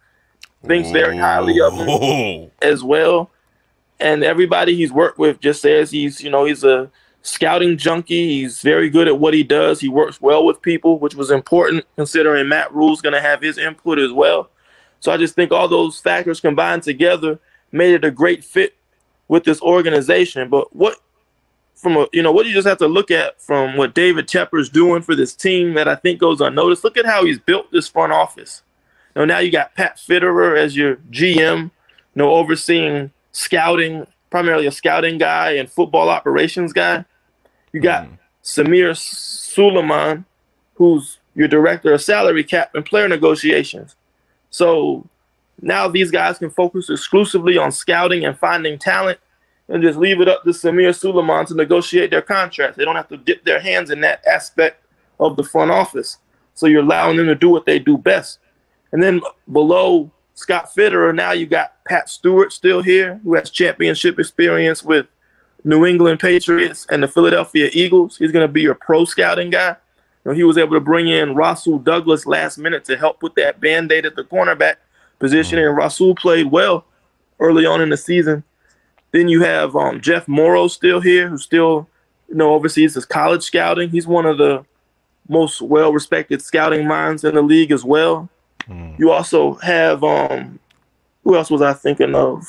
thinks 0.63 0.91
very 0.91 1.17
highly 1.17 1.59
of 1.59 1.73
him 1.73 2.51
as 2.61 2.83
well. 2.83 3.31
And 3.99 4.23
everybody 4.23 4.75
he's 4.75 4.91
worked 4.91 5.17
with 5.17 5.39
just 5.39 5.61
says 5.61 5.89
he's, 5.89 6.21
you 6.21 6.29
know, 6.29 6.45
he's 6.45 6.63
a 6.63 6.91
scouting 7.23 7.77
junkie. 7.77 8.41
He's 8.41 8.61
very 8.61 8.89
good 8.89 9.07
at 9.07 9.19
what 9.19 9.33
he 9.33 9.41
does. 9.41 9.79
He 9.79 9.89
works 9.89 10.21
well 10.21 10.45
with 10.45 10.61
people, 10.61 10.99
which 10.99 11.15
was 11.15 11.31
important 11.31 11.85
considering 11.95 12.47
Matt 12.49 12.73
Rhule's 12.73 13.01
going 13.01 13.13
to 13.13 13.21
have 13.21 13.41
his 13.41 13.57
input 13.57 13.97
as 13.97 14.11
well. 14.11 14.49
So 15.05 15.11
I 15.11 15.17
just 15.17 15.35
think 15.35 15.51
all 15.51 15.67
those 15.67 15.99
factors 15.99 16.39
combined 16.39 16.81
together 16.81 17.39
made 17.71 17.93
it 17.93 18.03
a 18.03 18.09
great 18.09 18.43
fit 18.43 18.75
with 19.27 19.43
this 19.43 19.61
organization. 19.61 20.49
But 20.49 20.75
what 20.75 20.97
from 21.75 21.95
a 21.95 22.07
you 22.11 22.23
know 22.23 22.31
what 22.31 22.47
you 22.47 22.53
just 22.53 22.67
have 22.67 22.79
to 22.79 22.87
look 22.87 23.11
at 23.11 23.39
from 23.39 23.77
what 23.77 23.93
David 23.93 24.27
Tepper's 24.27 24.67
doing 24.67 25.03
for 25.03 25.13
this 25.13 25.35
team 25.35 25.75
that 25.75 25.87
I 25.87 25.93
think 25.93 26.19
goes 26.19 26.41
unnoticed. 26.41 26.83
Look 26.83 26.97
at 26.97 27.05
how 27.05 27.23
he's 27.23 27.37
built 27.37 27.71
this 27.71 27.87
front 27.87 28.13
office. 28.13 28.63
You 29.15 29.19
know, 29.19 29.25
now 29.25 29.37
you 29.37 29.51
got 29.51 29.75
Pat 29.75 29.97
Fitterer 29.97 30.57
as 30.57 30.75
your 30.75 30.95
GM, 31.11 31.65
you 31.65 31.71
know, 32.15 32.33
overseeing 32.33 33.11
scouting, 33.31 34.07
primarily 34.31 34.65
a 34.65 34.71
scouting 34.71 35.19
guy 35.19 35.51
and 35.51 35.69
football 35.69 36.09
operations 36.09 36.73
guy. 36.73 37.05
You 37.71 37.79
got 37.79 38.07
mm. 38.07 38.17
Samir 38.43 38.97
Suleiman, 38.97 40.25
who's 40.73 41.19
your 41.35 41.47
director 41.47 41.93
of 41.93 42.01
salary 42.01 42.43
cap 42.43 42.73
and 42.73 42.83
player 42.83 43.07
negotiations. 43.07 43.95
So 44.55 45.05
now 45.61 45.89
these 45.89 46.11
guys 46.11 46.37
can 46.37 46.49
focus 46.49 46.89
exclusively 46.89 47.57
on 47.57 47.73
scouting 47.73 48.23
and 48.23 48.39
finding 48.39 48.79
talent 48.79 49.19
and 49.67 49.83
just 49.83 49.99
leave 49.99 50.21
it 50.21 50.29
up 50.29 50.45
to 50.45 50.51
Samir 50.51 50.95
Suleiman 50.95 51.45
to 51.47 51.55
negotiate 51.55 52.09
their 52.09 52.21
contracts. 52.21 52.77
They 52.77 52.85
don't 52.85 52.95
have 52.95 53.09
to 53.09 53.17
dip 53.17 53.43
their 53.43 53.59
hands 53.59 53.89
in 53.89 53.99
that 53.99 54.25
aspect 54.25 54.81
of 55.19 55.35
the 55.35 55.43
front 55.43 55.71
office. 55.71 56.19
So 56.53 56.67
you're 56.67 56.83
allowing 56.83 57.17
them 57.17 57.25
to 57.25 57.35
do 57.35 57.49
what 57.49 57.65
they 57.65 57.79
do 57.79 57.97
best. 57.97 58.39
And 58.93 59.03
then 59.03 59.19
below 59.51 60.09
Scott 60.35 60.69
Fitterer, 60.73 61.13
now 61.13 61.33
you 61.33 61.47
got 61.47 61.83
Pat 61.83 62.07
Stewart 62.07 62.53
still 62.53 62.81
here, 62.81 63.19
who 63.25 63.33
has 63.33 63.49
championship 63.49 64.19
experience 64.19 64.83
with 64.83 65.05
New 65.65 65.85
England 65.85 66.21
Patriots 66.21 66.87
and 66.89 67.03
the 67.03 67.09
Philadelphia 67.09 67.69
Eagles. 67.73 68.15
He's 68.15 68.31
going 68.31 68.47
to 68.47 68.53
be 68.53 68.61
your 68.61 68.75
pro 68.75 69.03
scouting 69.03 69.49
guy. 69.49 69.75
You 70.25 70.31
know, 70.31 70.35
he 70.35 70.43
was 70.43 70.57
able 70.57 70.73
to 70.73 70.79
bring 70.79 71.07
in 71.07 71.35
Rasul 71.35 71.77
Douglas 71.77 72.25
last 72.25 72.57
minute 72.57 72.83
to 72.85 72.97
help 72.97 73.19
put 73.19 73.35
that 73.35 73.61
band 73.61 73.91
aid 73.91 74.07
at 74.07 74.15
the 74.15 74.23
cornerback 74.23 74.77
position, 75.19 75.59
and 75.59 75.77
Rasul 75.77 76.15
played 76.15 76.47
well 76.51 76.85
early 77.39 77.65
on 77.65 77.79
in 77.79 77.89
the 77.89 77.97
season. 77.97 78.43
Then 79.11 79.27
you 79.27 79.43
have 79.43 79.75
um, 79.75 80.01
Jeff 80.01 80.27
Morrow 80.27 80.67
still 80.67 80.99
here, 80.99 81.29
who 81.29 81.37
still 81.37 81.87
you 82.27 82.35
know 82.35 82.53
oversees 82.53 82.95
his 82.95 83.05
college 83.05 83.43
scouting. 83.43 83.89
He's 83.89 84.07
one 84.07 84.25
of 84.25 84.39
the 84.39 84.65
most 85.29 85.61
well-respected 85.61 86.41
scouting 86.41 86.87
minds 86.87 87.23
in 87.23 87.35
the 87.35 87.41
league 87.41 87.71
as 87.71 87.83
well. 87.83 88.29
Mm. 88.67 88.97
You 88.97 89.11
also 89.11 89.55
have 89.55 90.03
um, 90.03 90.59
who 91.23 91.35
else 91.35 91.51
was 91.51 91.61
I 91.61 91.73
thinking 91.73 92.15
of? 92.15 92.47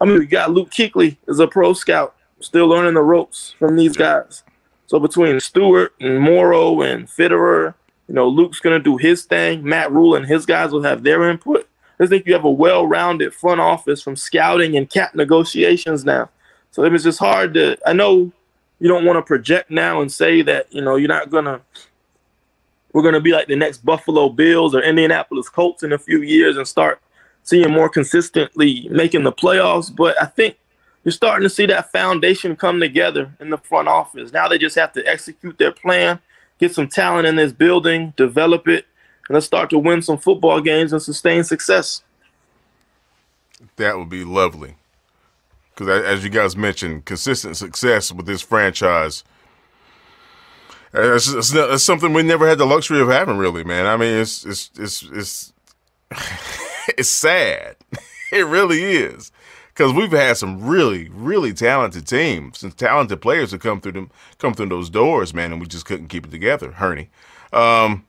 I 0.00 0.04
mean, 0.04 0.18
we 0.18 0.26
got 0.26 0.50
Luke 0.50 0.70
Kuechly 0.70 1.16
as 1.28 1.38
a 1.38 1.46
pro 1.46 1.74
scout, 1.74 2.16
still 2.40 2.66
learning 2.66 2.94
the 2.94 3.02
ropes 3.02 3.54
from 3.58 3.76
these 3.76 3.96
guys. 3.96 4.42
So 4.92 5.00
between 5.00 5.40
Stewart 5.40 5.94
and 6.00 6.20
Morrow 6.20 6.82
and 6.82 7.08
Fitterer, 7.08 7.72
you 8.08 8.14
know, 8.14 8.28
Luke's 8.28 8.60
gonna 8.60 8.78
do 8.78 8.98
his 8.98 9.24
thing. 9.24 9.64
Matt 9.64 9.90
Rhule 9.90 10.16
and 10.16 10.26
his 10.26 10.44
guys 10.44 10.70
will 10.70 10.82
have 10.82 11.02
their 11.02 11.30
input. 11.30 11.66
I 11.98 12.06
think 12.06 12.26
you 12.26 12.34
have 12.34 12.44
a 12.44 12.50
well-rounded 12.50 13.32
front 13.32 13.58
office 13.58 14.02
from 14.02 14.16
scouting 14.16 14.76
and 14.76 14.90
cap 14.90 15.14
negotiations 15.14 16.04
now. 16.04 16.28
So 16.72 16.84
it 16.84 16.92
was 16.92 17.04
just 17.04 17.18
hard 17.18 17.54
to. 17.54 17.78
I 17.88 17.94
know 17.94 18.30
you 18.80 18.88
don't 18.88 19.06
want 19.06 19.16
to 19.16 19.22
project 19.22 19.70
now 19.70 20.02
and 20.02 20.12
say 20.12 20.42
that 20.42 20.70
you 20.70 20.82
know 20.82 20.96
you're 20.96 21.08
not 21.08 21.30
gonna. 21.30 21.62
We're 22.92 23.02
gonna 23.02 23.18
be 23.18 23.32
like 23.32 23.46
the 23.46 23.56
next 23.56 23.86
Buffalo 23.86 24.28
Bills 24.28 24.74
or 24.74 24.82
Indianapolis 24.82 25.48
Colts 25.48 25.84
in 25.84 25.94
a 25.94 25.98
few 25.98 26.20
years 26.20 26.58
and 26.58 26.68
start 26.68 27.00
seeing 27.44 27.72
more 27.72 27.88
consistently 27.88 28.88
making 28.90 29.22
the 29.22 29.32
playoffs. 29.32 29.90
But 29.96 30.20
I 30.20 30.26
think 30.26 30.58
you're 31.04 31.12
starting 31.12 31.48
to 31.48 31.54
see 31.54 31.66
that 31.66 31.90
foundation 31.90 32.56
come 32.56 32.80
together 32.80 33.32
in 33.40 33.50
the 33.50 33.58
front 33.58 33.88
office. 33.88 34.32
Now 34.32 34.48
they 34.48 34.58
just 34.58 34.76
have 34.76 34.92
to 34.92 35.06
execute 35.06 35.58
their 35.58 35.72
plan, 35.72 36.20
get 36.58 36.74
some 36.74 36.88
talent 36.88 37.26
in 37.26 37.36
this 37.36 37.52
building, 37.52 38.14
develop 38.16 38.68
it, 38.68 38.86
and 39.28 39.34
let's 39.34 39.46
start 39.46 39.70
to 39.70 39.78
win 39.78 40.02
some 40.02 40.18
football 40.18 40.60
games 40.60 40.92
and 40.92 41.02
sustain 41.02 41.44
success. 41.44 42.02
That 43.76 43.98
would 43.98 44.08
be 44.08 44.24
lovely. 44.24 44.76
Because 45.74 46.04
as 46.04 46.22
you 46.22 46.30
guys 46.30 46.56
mentioned, 46.56 47.04
consistent 47.04 47.56
success 47.56 48.12
with 48.12 48.26
this 48.26 48.42
franchise. 48.42 49.24
It's, 50.94 51.32
it's, 51.32 51.54
it's, 51.54 51.82
something 51.82 52.12
we 52.12 52.22
never 52.22 52.46
had 52.46 52.58
the 52.58 52.66
luxury 52.66 53.00
of 53.00 53.08
having, 53.08 53.38
really, 53.38 53.64
man. 53.64 53.86
I 53.86 53.96
mean, 53.96 54.20
it's 54.20 54.44
it's 54.44 54.70
it's 54.78 55.02
it's 55.10 55.52
it's 56.98 57.08
sad. 57.08 57.76
It 58.32 58.46
really 58.46 58.82
is. 58.82 59.30
Because 59.72 59.92
we've 59.92 60.12
had 60.12 60.36
some 60.36 60.66
really, 60.66 61.08
really 61.08 61.54
talented 61.54 62.06
teams 62.06 62.62
and 62.62 62.76
talented 62.76 63.22
players 63.22 63.50
to 63.50 63.58
come 63.58 63.80
through 63.80 63.92
them, 63.92 64.10
come 64.38 64.52
through 64.52 64.68
those 64.68 64.90
doors, 64.90 65.32
man, 65.32 65.52
and 65.52 65.60
we 65.60 65.66
just 65.66 65.86
couldn't 65.86 66.08
keep 66.08 66.26
it 66.26 66.30
together, 66.30 66.72
Hurney. 66.72 67.08
Um, 67.52 68.04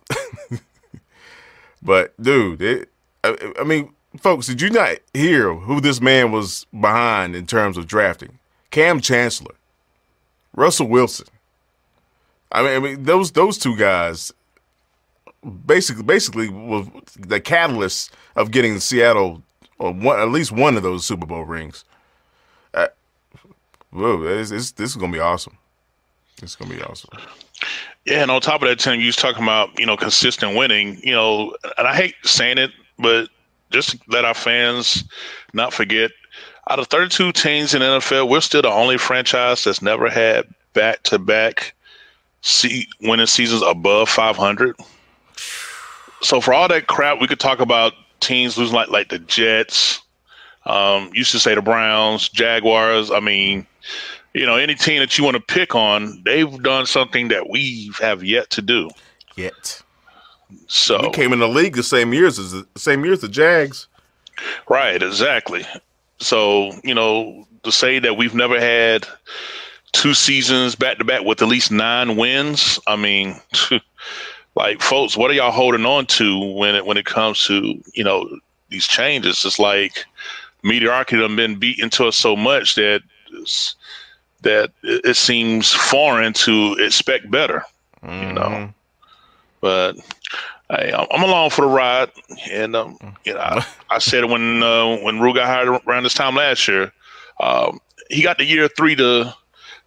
but 1.82 2.22
dude, 2.22 2.62
it, 2.62 2.90
I, 3.24 3.54
I 3.60 3.64
mean, 3.64 3.94
folks, 4.18 4.48
did 4.48 4.62
you 4.62 4.70
not 4.70 4.98
hear 5.14 5.54
who 5.54 5.80
this 5.80 6.02
man 6.02 6.32
was 6.32 6.66
behind 6.78 7.36
in 7.36 7.48
terms 7.48 7.78
of 7.78 7.88
drafting? 7.88 8.40
Kam 8.72 9.00
Chancellor, 9.00 9.56
Russell 10.56 10.88
Wilson. 10.88 11.28
I 12.52 12.62
mean, 12.62 12.72
I 12.72 12.80
mean 12.80 13.04
those 13.04 13.32
those 13.32 13.58
two 13.58 13.76
guys 13.78 14.32
basically 15.66 16.04
basically 16.04 16.50
was 16.50 16.88
the 17.18 17.40
catalyst 17.40 18.12
of 18.36 18.52
getting 18.52 18.80
Seattle 18.80 19.42
or 19.84 19.92
one, 19.92 20.20
at 20.20 20.30
least 20.30 20.52
one 20.52 20.78
of 20.78 20.84
those 20.84 21.06
Super 21.06 21.26
Bowl 21.26 21.44
rings. 21.44 21.84
Uh, 22.74 22.88
whoa, 23.92 24.24
it's, 24.24 24.52
it's, 24.52 24.72
this 24.72 24.92
is 24.92 24.96
gonna 24.96 25.12
be 25.12 25.20
awesome. 25.20 25.58
It's 26.42 26.56
gonna 26.56 26.74
be 26.74 26.82
awesome. 26.82 27.10
Yeah, 28.06 28.22
and 28.22 28.32
on 28.32 28.40
top 28.40 28.62
of 28.62 28.70
that, 28.70 28.80
Tim, 28.80 29.00
you 29.00 29.08
was 29.08 29.18
talking 29.18 29.44
about 29.44 29.78
you 29.78 29.86
know 29.86 29.98
consistent 29.98 30.56
winning. 30.56 31.00
You 31.04 31.12
know, 31.12 31.56
and 31.78 31.88
I 31.88 31.96
hate 31.96 32.16
saying 32.24 32.60
it, 32.60 32.72
but 32.98 33.28
just 33.72 33.98
let 34.08 34.24
our 34.24 34.34
fans 34.34 35.04
not 35.54 35.74
forget. 35.74 36.12
Out 36.70 36.80
of 36.80 36.88
32 36.88 37.34
teams 37.34 37.74
in 37.74 37.82
NFL, 37.82 38.30
we're 38.30 38.40
still 38.40 38.62
the 38.62 38.70
only 38.70 38.98
franchise 38.98 39.66
that's 39.66 39.82
never 39.82 40.10
had 40.10 40.46
back-to-back 40.72 41.74
winning 43.02 43.26
seasons 43.26 43.62
above 43.62 44.08
500 44.08 44.76
so 46.24 46.40
for 46.40 46.54
all 46.54 46.68
that 46.70 46.88
crap, 46.88 47.20
we 47.20 47.28
could 47.28 47.40
talk 47.40 47.60
about 47.60 47.94
teams 48.24 48.58
losing 48.58 48.76
like 48.76 48.90
like 48.90 49.10
the 49.10 49.20
Jets. 49.20 50.02
Um, 50.66 51.12
used 51.14 51.32
to 51.32 51.40
say 51.40 51.56
the 51.56 51.62
Browns, 51.62 52.30
Jaguars. 52.30 53.12
I 53.12 53.20
mean, 53.20 53.68
you 54.34 54.46
know, 54.46 54.56
any 54.56 54.76
team 54.76 55.00
that 55.00 55.18
you 55.18 55.24
want 55.24 55.36
to 55.36 55.42
pick 55.42 55.76
on, 55.76 56.22
they've 56.24 56.62
done 56.64 56.86
something 56.86 57.28
that 57.28 57.50
we 57.50 57.92
have 58.00 58.24
yet 58.24 58.50
to 58.52 58.62
do. 58.62 58.90
Yet. 59.36 59.82
So 60.68 61.02
we 61.02 61.10
came 61.12 61.34
in 61.34 61.40
the 61.40 61.48
league 61.48 61.76
the 61.76 61.84
same 61.84 62.14
years 62.14 62.40
as 62.40 62.52
the 62.52 62.66
same 62.76 63.04
years 63.04 63.22
the 63.22 63.28
Jags. 63.28 63.88
Right, 64.70 65.02
exactly. 65.02 65.66
So, 66.20 66.72
you 66.84 66.94
know, 66.94 67.48
to 67.64 67.72
say 67.72 68.00
that 68.00 68.18
we've 68.18 68.36
never 68.36 68.60
had 68.60 69.08
two 69.92 70.14
seasons 70.14 70.76
back 70.76 70.98
to 70.98 71.04
back 71.04 71.24
with 71.24 71.42
at 71.42 71.48
least 71.48 71.72
nine 71.72 72.16
wins, 72.16 72.80
I 72.88 72.96
mean, 72.96 73.36
like 74.56 74.82
folks, 74.82 75.18
what 75.18 75.32
are 75.32 75.34
y'all 75.34 75.52
holding 75.52 75.86
on 75.86 76.06
to 76.08 76.54
when 76.54 76.76
it 76.76 76.86
when 76.86 76.98
it 76.98 77.06
comes 77.06 77.46
to, 77.48 77.82
you 77.94 78.04
know, 78.04 78.30
these 78.70 78.88
changes? 78.88 79.44
It's 79.46 79.60
like 79.60 80.06
mediocrity 80.64 81.22
have 81.22 81.36
been 81.36 81.60
beaten 81.60 81.90
to 81.92 82.08
us 82.08 82.18
so 82.18 82.36
much 82.36 82.76
that 82.76 83.02
that 84.42 84.72
it 84.84 85.16
seems 85.16 85.72
foreign 85.72 86.34
to 86.34 86.76
expect 86.80 87.32
better. 87.32 87.64
Mm-hmm. 88.04 88.28
You 88.28 88.34
know. 88.34 88.42
Mm-hmm. 88.42 88.72
But 89.62 89.96
Hey, 90.70 90.94
I'm 90.94 91.22
along 91.22 91.52
for 91.52 91.62
the 91.62 91.68
ride, 91.68 92.10
and 92.50 92.76
um, 92.76 92.98
you 93.26 93.34
know, 93.34 93.40
I, 93.40 93.66
I 93.92 94.00
said 94.00 94.26
when 94.26 94.64
uh, 94.64 94.98
when 94.98 95.20
Rhule 95.20 95.34
got 95.34 95.46
hired 95.46 95.82
around 95.86 96.04
this 96.04 96.14
time 96.14 96.36
last 96.36 96.68
year, 96.68 96.92
um, 97.42 97.80
he 98.10 98.24
got 98.24 98.38
the 98.38 98.46
year 98.46 98.68
three 98.70 98.96
to 98.96 99.36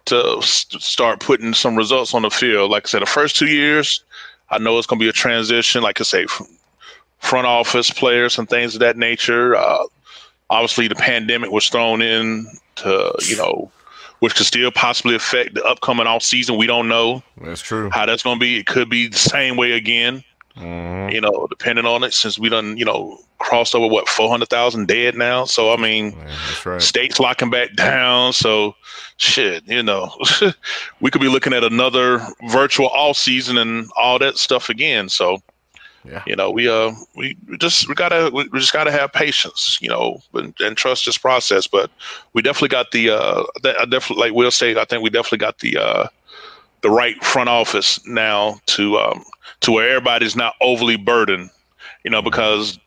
to 0.05 0.41
start 0.41 1.19
putting 1.19 1.53
some 1.53 1.75
results 1.75 2.13
on 2.13 2.21
the 2.21 2.29
field. 2.29 2.71
Like 2.71 2.85
I 2.85 2.89
said, 2.89 3.01
the 3.01 3.07
first 3.07 3.35
two 3.35 3.47
years, 3.47 4.03
I 4.49 4.57
know 4.59 4.77
it's 4.77 4.87
going 4.87 4.99
to 4.99 5.03
be 5.03 5.09
a 5.09 5.13
transition. 5.13 5.83
Like 5.83 5.99
I 5.99 6.03
say, 6.03 6.25
front 7.19 7.47
office 7.47 7.91
players 7.91 8.37
and 8.37 8.49
things 8.49 8.75
of 8.75 8.79
that 8.81 8.97
nature. 8.97 9.55
Uh, 9.55 9.85
obviously, 10.49 10.87
the 10.87 10.95
pandemic 10.95 11.51
was 11.51 11.67
thrown 11.69 12.01
in 12.01 12.47
to 12.75 13.13
you 13.21 13.37
know 13.37 13.71
which 14.19 14.35
could 14.35 14.45
still 14.45 14.71
possibly 14.71 15.15
affect 15.15 15.53
the 15.53 15.63
upcoming 15.63 16.07
off 16.07 16.23
season. 16.23 16.57
We 16.57 16.67
don't 16.67 16.87
know. 16.87 17.21
That's 17.39 17.61
true. 17.61 17.89
How 17.91 18.05
that's 18.05 18.23
going 18.23 18.37
to 18.37 18.39
be. 18.39 18.57
It 18.57 18.65
could 18.65 18.89
be 18.89 19.07
the 19.07 19.17
same 19.17 19.57
way 19.57 19.73
again. 19.73 20.23
Mm-hmm. 20.57 21.13
You 21.13 21.21
know, 21.21 21.47
depending 21.49 21.85
on 21.85 22.03
it, 22.03 22.13
since 22.13 22.39
we 22.39 22.49
done, 22.49 22.77
you 22.77 22.85
know, 22.85 23.19
crossed 23.39 23.75
over 23.75 23.87
what 23.87 24.09
four 24.09 24.29
hundred 24.29 24.49
thousand 24.49 24.87
dead 24.87 25.15
now. 25.15 25.45
So 25.45 25.71
I 25.71 25.77
mean, 25.77 26.17
right. 26.65 26.81
states 26.81 27.19
locking 27.19 27.49
back 27.49 27.75
down. 27.75 28.33
So 28.33 28.75
shit, 29.17 29.63
you 29.67 29.83
know, 29.83 30.11
we 31.01 31.11
could 31.11 31.21
be 31.21 31.29
looking 31.29 31.53
at 31.53 31.63
another 31.63 32.25
virtual 32.49 32.87
all 32.87 33.13
season 33.13 33.57
and 33.57 33.89
all 33.95 34.19
that 34.19 34.37
stuff 34.37 34.69
again. 34.69 35.09
So 35.09 35.37
yeah. 36.03 36.23
you 36.25 36.35
know, 36.35 36.49
we 36.49 36.67
uh 36.67 36.91
we 37.15 37.37
just 37.57 37.87
we 37.87 37.95
gotta 37.95 38.31
we 38.33 38.47
just 38.59 38.73
gotta 38.73 38.91
have 38.91 39.11
patience, 39.13 39.77
you 39.81 39.89
know, 39.89 40.21
and, 40.33 40.53
and 40.59 40.77
trust 40.77 41.05
this 41.05 41.17
process. 41.17 41.67
But 41.67 41.91
we 42.33 42.41
definitely 42.41 42.69
got 42.69 42.91
the 42.91 43.11
uh 43.11 43.43
I 43.63 43.85
definitely 43.85 44.17
like 44.17 44.33
Will 44.33 44.51
say, 44.51 44.75
I 44.75 44.85
think 44.85 45.03
we 45.03 45.09
definitely 45.09 45.39
got 45.39 45.59
the 45.59 45.77
uh 45.77 46.07
the 46.81 46.89
right 46.89 47.21
front 47.23 47.49
office 47.49 47.99
now 48.05 48.59
to 48.67 48.97
um 48.97 49.23
to 49.61 49.71
where 49.71 49.89
everybody's 49.89 50.35
not 50.35 50.55
overly 50.61 50.95
burdened, 50.95 51.49
you 52.03 52.11
know, 52.11 52.21
because 52.21 52.79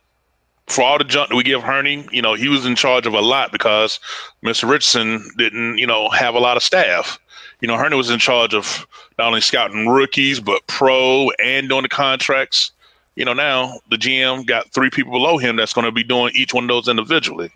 for 0.67 0.83
all 0.83 0.97
the 0.97 1.03
junk 1.03 1.29
that 1.29 1.35
we 1.35 1.43
give 1.43 1.61
Hurney, 1.61 2.07
you 2.11 2.21
know, 2.21 2.33
he 2.33 2.47
was 2.47 2.65
in 2.65 2.75
charge 2.75 3.05
of 3.05 3.13
a 3.13 3.21
lot 3.21 3.51
because 3.51 3.99
Mr. 4.43 4.69
Richardson 4.69 5.29
didn't, 5.37 5.77
you 5.77 5.85
know, 5.85 6.09
have 6.09 6.35
a 6.35 6.39
lot 6.39 6.57
of 6.57 6.63
staff. 6.63 7.19
You 7.59 7.67
know, 7.67 7.77
Hurney 7.77 7.95
was 7.95 8.09
in 8.09 8.19
charge 8.19 8.53
of 8.53 8.87
not 9.17 9.27
only 9.27 9.41
scouting 9.41 9.87
rookies, 9.87 10.39
but 10.39 10.65
pro 10.67 11.29
and 11.43 11.69
doing 11.69 11.83
the 11.83 11.89
contracts. 11.89 12.71
You 13.15 13.25
know, 13.25 13.33
now 13.33 13.79
the 13.89 13.97
GM 13.97 14.45
got 14.45 14.71
three 14.71 14.89
people 14.89 15.11
below 15.11 15.37
him 15.37 15.57
that's 15.57 15.73
going 15.73 15.85
to 15.85 15.91
be 15.91 16.03
doing 16.03 16.31
each 16.33 16.53
one 16.53 16.63
of 16.63 16.69
those 16.69 16.87
individually. 16.87 17.51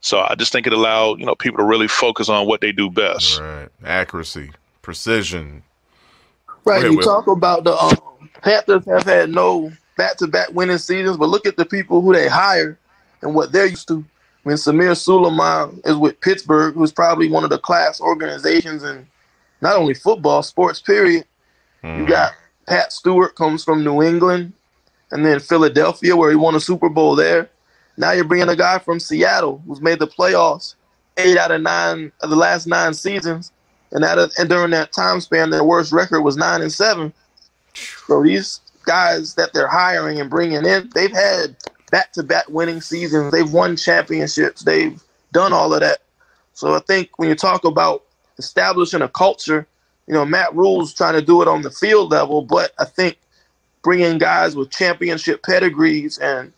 So 0.00 0.20
I 0.20 0.34
just 0.34 0.52
think 0.52 0.66
it 0.66 0.72
allowed, 0.72 1.18
you 1.18 1.26
know, 1.26 1.34
people 1.34 1.58
to 1.58 1.64
really 1.64 1.88
focus 1.88 2.28
on 2.28 2.46
what 2.46 2.60
they 2.60 2.72
do 2.72 2.90
best. 2.90 3.40
Right. 3.40 3.68
Accuracy, 3.84 4.50
precision. 4.82 5.62
Right. 6.64 6.78
Ahead, 6.80 6.92
you 6.92 6.98
Will. 6.98 7.04
talk 7.04 7.26
about 7.26 7.64
the 7.64 7.76
um, 7.76 7.96
Panthers 8.42 8.84
have 8.86 9.04
had 9.04 9.30
no 9.30 9.72
back-to-back 9.96 10.50
winning 10.52 10.78
seasons, 10.78 11.16
but 11.16 11.28
look 11.28 11.46
at 11.46 11.56
the 11.56 11.66
people 11.66 12.00
who 12.00 12.12
they 12.12 12.28
hire 12.28 12.78
and 13.22 13.34
what 13.34 13.52
they're 13.52 13.66
used 13.66 13.88
to. 13.88 14.04
When 14.44 14.56
Samir 14.56 14.96
Suleiman 14.96 15.80
is 15.84 15.96
with 15.96 16.20
Pittsburgh, 16.20 16.74
who's 16.74 16.92
probably 16.92 17.28
one 17.28 17.44
of 17.44 17.50
the 17.50 17.58
class 17.58 18.00
organizations 18.00 18.84
in 18.84 19.06
not 19.60 19.76
only 19.76 19.94
football, 19.94 20.42
sports, 20.42 20.80
period. 20.80 21.24
Mm. 21.82 21.98
You 21.98 22.06
got 22.06 22.32
Pat 22.66 22.92
Stewart 22.92 23.34
comes 23.34 23.64
from 23.64 23.84
New 23.84 24.02
England, 24.02 24.52
and 25.10 25.24
then 25.24 25.40
Philadelphia, 25.40 26.16
where 26.16 26.30
he 26.30 26.36
won 26.36 26.54
a 26.54 26.60
Super 26.60 26.88
Bowl 26.88 27.16
there. 27.16 27.50
Now 27.96 28.12
you're 28.12 28.24
bringing 28.24 28.48
a 28.48 28.56
guy 28.56 28.78
from 28.78 29.00
Seattle 29.00 29.62
who's 29.66 29.80
made 29.80 29.98
the 29.98 30.06
playoffs 30.06 30.76
eight 31.16 31.36
out 31.36 31.50
of 31.50 31.60
nine 31.60 32.12
of 32.22 32.30
the 32.30 32.36
last 32.36 32.66
nine 32.66 32.94
seasons, 32.94 33.52
and 33.90 34.04
that 34.04 34.18
and 34.38 34.48
during 34.48 34.70
that 34.70 34.92
time 34.92 35.20
span, 35.20 35.50
their 35.50 35.64
worst 35.64 35.92
record 35.92 36.22
was 36.22 36.36
nine 36.36 36.62
and 36.62 36.72
seven. 36.72 37.12
So 38.06 38.22
these 38.22 38.60
guys 38.82 39.34
that 39.34 39.52
they're 39.52 39.68
hiring 39.68 40.20
and 40.20 40.30
bringing 40.30 40.64
in, 40.64 40.90
they've 40.94 41.12
had 41.12 41.56
back-to-back 41.90 42.48
winning 42.48 42.80
seasons. 42.80 43.32
They've 43.32 43.50
won 43.50 43.76
championships. 43.76 44.62
They've 44.62 45.02
done 45.32 45.52
all 45.52 45.72
of 45.72 45.80
that. 45.80 45.98
So 46.54 46.74
I 46.74 46.80
think 46.80 47.10
when 47.16 47.28
you 47.28 47.34
talk 47.34 47.64
about 47.64 48.04
establishing 48.38 49.02
a 49.02 49.08
culture, 49.08 49.66
you 50.06 50.14
know, 50.14 50.24
Matt 50.24 50.54
Rhule's 50.54 50.94
trying 50.94 51.14
to 51.14 51.22
do 51.22 51.42
it 51.42 51.48
on 51.48 51.62
the 51.62 51.70
field 51.70 52.10
level, 52.10 52.42
but 52.42 52.72
I 52.78 52.84
think 52.84 53.18
bringing 53.82 54.18
guys 54.18 54.56
with 54.56 54.70
championship 54.70 55.42
pedigrees 55.42 56.18
and 56.18 56.52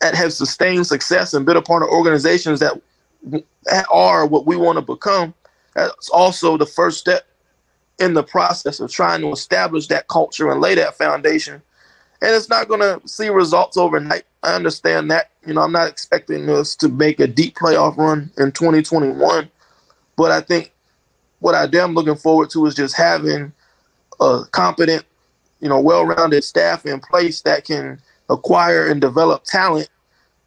that 0.00 0.14
have 0.14 0.32
sustained 0.32 0.86
success 0.86 1.34
and 1.34 1.44
been 1.44 1.56
a 1.56 1.62
part 1.62 1.82
of 1.82 1.88
organizations 1.88 2.60
that 2.60 2.80
are 3.90 4.26
what 4.26 4.46
we 4.46 4.56
want 4.56 4.76
to 4.76 4.82
become, 4.82 5.34
that's 5.74 6.08
also 6.10 6.56
the 6.56 6.66
first 6.66 6.98
step 6.98 7.26
in 8.00 8.14
the 8.14 8.22
process 8.22 8.80
of 8.80 8.90
trying 8.90 9.20
to 9.20 9.30
establish 9.30 9.86
that 9.88 10.08
culture 10.08 10.50
and 10.50 10.60
lay 10.60 10.74
that 10.74 10.96
foundation. 10.96 11.62
And 12.22 12.34
it's 12.34 12.48
not 12.48 12.68
going 12.68 12.80
to 12.80 13.06
see 13.06 13.28
results 13.28 13.76
overnight. 13.76 14.24
I 14.42 14.54
understand 14.54 15.10
that. 15.10 15.30
You 15.46 15.54
know, 15.54 15.62
I'm 15.62 15.72
not 15.72 15.88
expecting 15.88 16.48
us 16.48 16.74
to 16.76 16.88
make 16.88 17.20
a 17.20 17.26
deep 17.26 17.56
playoff 17.56 17.96
run 17.96 18.30
in 18.38 18.52
2021. 18.52 19.50
But 20.16 20.30
I 20.30 20.40
think 20.40 20.72
what 21.38 21.54
I 21.54 21.64
am 21.78 21.94
looking 21.94 22.16
forward 22.16 22.50
to 22.50 22.66
is 22.66 22.74
just 22.74 22.96
having 22.96 23.52
a 24.20 24.42
competent, 24.50 25.04
you 25.60 25.68
know, 25.68 25.80
well-rounded 25.80 26.44
staff 26.44 26.84
in 26.84 27.00
place 27.00 27.40
that 27.42 27.64
can 27.64 28.00
acquire 28.28 28.88
and 28.88 29.00
develop 29.00 29.44
talent 29.44 29.88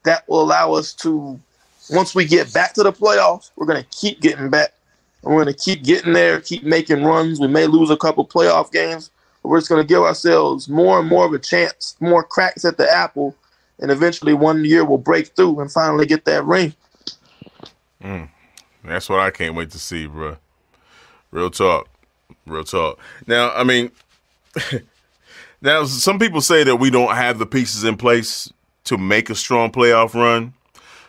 that 0.04 0.28
will 0.28 0.42
allow 0.42 0.74
us 0.74 0.94
to, 0.94 1.40
once 1.90 2.14
we 2.14 2.26
get 2.26 2.54
back 2.54 2.74
to 2.74 2.84
the 2.84 2.94
playoffs, 2.94 3.52
we're 3.56 3.66
going 3.66 3.82
to 3.82 3.90
keep 3.90 4.22
getting 4.22 4.50
back 4.50 4.74
we're 5.24 5.44
going 5.44 5.56
to 5.56 5.60
keep 5.60 5.84
getting 5.84 6.14
there, 6.14 6.42
keep 6.42 6.64
making 6.64 7.04
runs. 7.04 7.40
We 7.40 7.48
may 7.48 7.66
lose 7.66 7.90
a 7.90 7.98
couple 7.98 8.28
playoff 8.28 8.72
games, 8.72 9.10
but 9.42 9.50
we're 9.50 9.60
just 9.60 9.70
going 9.70 9.82
to 9.82 9.88
give 9.88 10.02
ourselves 10.02 10.68
more 10.68 11.00
and 11.00 11.08
more 11.08 11.26
of 11.26 11.34
a 11.34 11.40
chance, 11.40 11.96
more 12.00 12.24
cracks 12.24 12.66
at 12.66 12.78
the 12.78 12.90
apple, 12.90 13.34
and 13.80 13.90
eventually 13.90 14.34
one 14.34 14.66
year 14.66 14.84
we'll 14.84 14.98
break 14.98 15.28
through 15.28 15.62
and 15.62 15.72
finally 15.72 16.06
get 16.06 16.26
that 16.26 16.44
ring. 16.44 16.74
Mm, 18.04 18.30
that's 18.84 19.08
what 19.08 19.22
I 19.22 19.32
can't 19.32 19.56
wait 19.56 19.72
to 19.72 19.80
see, 19.80 20.08
bro. 20.08 20.38
Real 21.32 21.50
talk. 21.50 21.88
Real 22.46 22.66
talk. 22.66 23.00
Now, 23.26 23.54
I 23.54 23.64
mean, 23.64 23.92
now 25.62 25.86
some 25.86 26.20
people 26.20 26.42
say 26.42 26.66
that 26.66 26.76
we 26.76 26.90
don't 26.90 27.16
have 27.16 27.40
the 27.40 27.46
pieces 27.46 27.86
in 27.86 27.96
place 27.96 28.52
to 28.84 28.98
make 28.98 29.30
a 29.30 29.36
strong 29.36 29.72
playoff 29.72 30.14
run. 30.14 30.54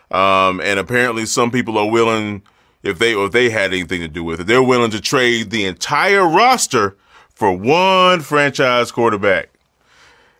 Um, 0.09 0.61
and 0.61 0.79
apparently 0.79 1.25
some 1.25 1.51
people 1.51 1.77
are 1.77 1.89
willing– 1.89 2.43
if 2.85 2.99
they 2.99 3.13
if 3.13 3.31
they 3.31 3.49
had 3.49 3.73
anything 3.73 3.99
to 4.01 4.07
do 4.07 4.23
with 4.23 4.39
it. 4.39 4.47
They're 4.47 4.63
willing 4.63 4.91
to 4.91 5.01
trade 5.01 5.49
the 5.49 5.65
entire 5.65 6.25
roster 6.25 6.95
for 7.33 7.51
one 7.51 8.21
franchise 8.21 8.91
quarterback. 8.91 9.49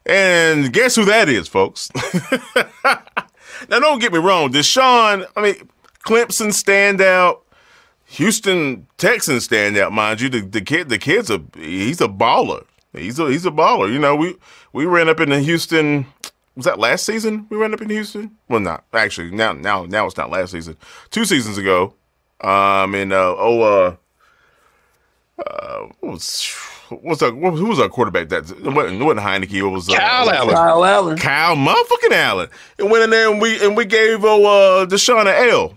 And 0.05 0.71
guess 0.71 0.95
who 0.95 1.03
that 1.05 1.27
is, 1.27 1.47
folks? 1.47 1.91
now, 2.83 3.79
don't 3.79 3.99
get 3.99 4.13
me 4.13 4.19
wrong. 4.19 4.51
Deshaun, 4.51 5.25
I 5.35 5.41
mean, 5.41 5.69
Clemson 6.05 6.49
standout, 6.49 7.39
Houston 8.05 8.85
Texans 8.97 9.47
standout, 9.47 9.91
mind 9.91 10.21
you. 10.21 10.29
The, 10.29 10.41
the 10.41 10.61
kid, 10.61 10.89
the 10.89 10.99
kid's 10.99 11.31
a 11.31 11.43
he's 11.55 11.99
a 11.99 12.07
baller. 12.07 12.63
He's 12.93 13.17
a 13.17 13.25
he's 13.25 13.47
a 13.47 13.51
baller. 13.51 13.91
You 13.91 13.97
know, 13.97 14.15
we 14.15 14.35
we 14.71 14.85
ran 14.85 15.09
up 15.09 15.19
in 15.19 15.29
the 15.29 15.39
Houston. 15.39 16.05
Was 16.55 16.65
that 16.65 16.77
last 16.79 17.05
season? 17.05 17.47
We 17.49 17.57
ran 17.57 17.73
up 17.73 17.81
in 17.81 17.89
Houston. 17.89 18.37
Well, 18.47 18.59
not 18.59 18.85
actually. 18.93 19.31
Now, 19.31 19.51
now, 19.53 19.85
now 19.85 20.05
it's 20.05 20.15
not 20.15 20.29
last 20.29 20.51
season. 20.51 20.77
Two 21.09 21.25
seasons 21.25 21.57
ago, 21.57 21.95
um, 22.45 22.93
and 22.95 23.11
uh, 23.11 23.35
oh, 23.37 23.61
uh, 23.61 23.95
uh, 25.41 25.87
what 25.99 26.13
was 26.13 26.53
what's 26.89 27.21
our, 27.21 27.31
who 27.31 27.65
was 27.65 27.79
our 27.79 27.89
quarterback? 27.89 28.29
That 28.29 28.49
it 28.49 28.63
wasn't, 28.63 29.01
it 29.01 29.03
wasn't 29.03 29.25
Heinicke. 29.25 29.53
It 29.53 29.63
was 29.63 29.89
uh, 29.89 29.97
Kyle 29.97 30.29
Allen. 30.29 30.55
Kyle 30.55 30.85
Allen. 30.85 31.17
Kyle 31.17 31.55
motherfucking 31.55 32.11
Allen. 32.11 32.49
And 32.79 32.91
went 32.91 33.03
in 33.03 33.09
there 33.09 33.31
and 33.31 33.41
we 33.41 33.65
and 33.65 33.75
we 33.75 33.85
gave 33.85 34.23
oh 34.23 34.45
uh, 34.45 34.85
Deshaun 34.85 35.21
an 35.21 35.49
L. 35.49 35.73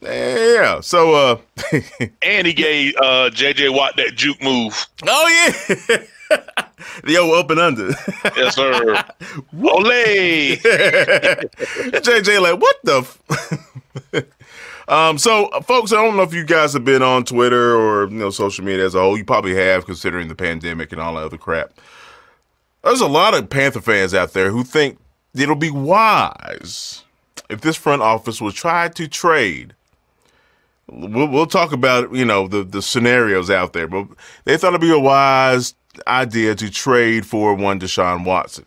Yeah. 0.00 0.80
So 0.80 1.14
uh, 1.14 1.38
and 2.22 2.46
he 2.46 2.52
gave 2.52 2.94
uh 2.96 3.30
JJ 3.30 3.76
Watt 3.76 3.96
that 3.96 4.14
juke 4.14 4.42
move. 4.42 4.86
Oh 5.06 5.28
yeah. 5.28 5.96
the 7.04 7.18
old 7.18 7.34
up 7.34 7.50
and 7.50 7.60
under. 7.60 7.88
yes, 8.36 8.54
sir. 8.54 8.72
Ole. 9.62 10.56
JJ 12.00 12.40
like 12.40 12.60
what 12.60 12.76
the. 12.82 12.98
F-? 12.98 14.24
Um, 14.88 15.18
so, 15.18 15.46
uh, 15.46 15.60
folks, 15.62 15.92
I 15.92 15.96
don't 15.96 16.16
know 16.16 16.22
if 16.22 16.32
you 16.32 16.44
guys 16.44 16.72
have 16.72 16.84
been 16.84 17.02
on 17.02 17.24
Twitter 17.24 17.76
or 17.76 18.08
you 18.08 18.16
know 18.16 18.30
social 18.30 18.64
media 18.64 18.86
as 18.86 18.94
a 18.94 19.00
whole. 19.00 19.18
You 19.18 19.24
probably 19.24 19.54
have, 19.56 19.84
considering 19.84 20.28
the 20.28 20.34
pandemic 20.34 20.92
and 20.92 21.00
all 21.00 21.14
that 21.14 21.24
other 21.24 21.38
crap. 21.38 21.72
there's 22.84 23.00
a 23.00 23.08
lot 23.08 23.34
of 23.34 23.50
Panther 23.50 23.80
fans 23.80 24.14
out 24.14 24.32
there 24.32 24.50
who 24.50 24.62
think 24.62 24.98
it'll 25.34 25.56
be 25.56 25.70
wise 25.70 27.02
if 27.50 27.60
this 27.60 27.76
front 27.76 28.02
office 28.02 28.40
will 28.40 28.52
try 28.52 28.88
to 28.88 29.08
trade. 29.08 29.74
We'll, 30.88 31.26
we'll 31.26 31.46
talk 31.46 31.72
about 31.72 32.14
you 32.14 32.24
know 32.24 32.46
the 32.46 32.62
the 32.62 32.80
scenarios 32.80 33.50
out 33.50 33.72
there, 33.72 33.88
but 33.88 34.06
they 34.44 34.56
thought 34.56 34.68
it'd 34.68 34.80
be 34.80 34.92
a 34.92 34.98
wise 34.98 35.74
idea 36.06 36.54
to 36.54 36.70
trade 36.70 37.26
for 37.26 37.54
one 37.54 37.80
Deshaun 37.80 38.24
Watson. 38.24 38.66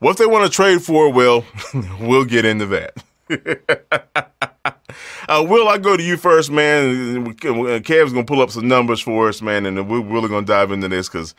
What 0.00 0.18
they 0.18 0.26
want 0.26 0.44
to 0.44 0.54
trade 0.54 0.82
for, 0.82 1.10
well, 1.10 1.46
we'll 2.00 2.26
get 2.26 2.44
into 2.44 2.66
that. 2.66 3.02
uh, 5.28 5.44
Will, 5.46 5.68
I 5.68 5.78
go 5.78 5.96
to 5.96 6.02
you 6.02 6.16
first, 6.16 6.50
man. 6.50 7.34
Kev's 7.34 8.12
gonna 8.12 8.24
pull 8.24 8.40
up 8.40 8.50
some 8.50 8.68
numbers 8.68 9.00
for 9.00 9.28
us, 9.28 9.42
man, 9.42 9.66
and 9.66 9.88
we're 9.88 10.00
really 10.00 10.28
gonna 10.28 10.46
dive 10.46 10.72
into 10.72 10.88
this 10.88 11.08
because, 11.08 11.34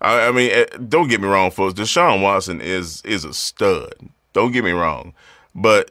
I, 0.00 0.28
I, 0.28 0.32
mean, 0.32 0.50
eh, 0.52 0.66
don't 0.88 1.08
get 1.08 1.20
me 1.20 1.28
wrong, 1.28 1.50
folks. 1.50 1.78
Deshaun 1.78 2.22
Watson 2.22 2.60
is 2.60 3.02
is 3.02 3.24
a 3.24 3.32
stud. 3.32 3.94
Don't 4.32 4.52
get 4.52 4.64
me 4.64 4.72
wrong, 4.72 5.14
but 5.54 5.90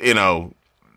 you 0.00 0.14
know, 0.14 0.52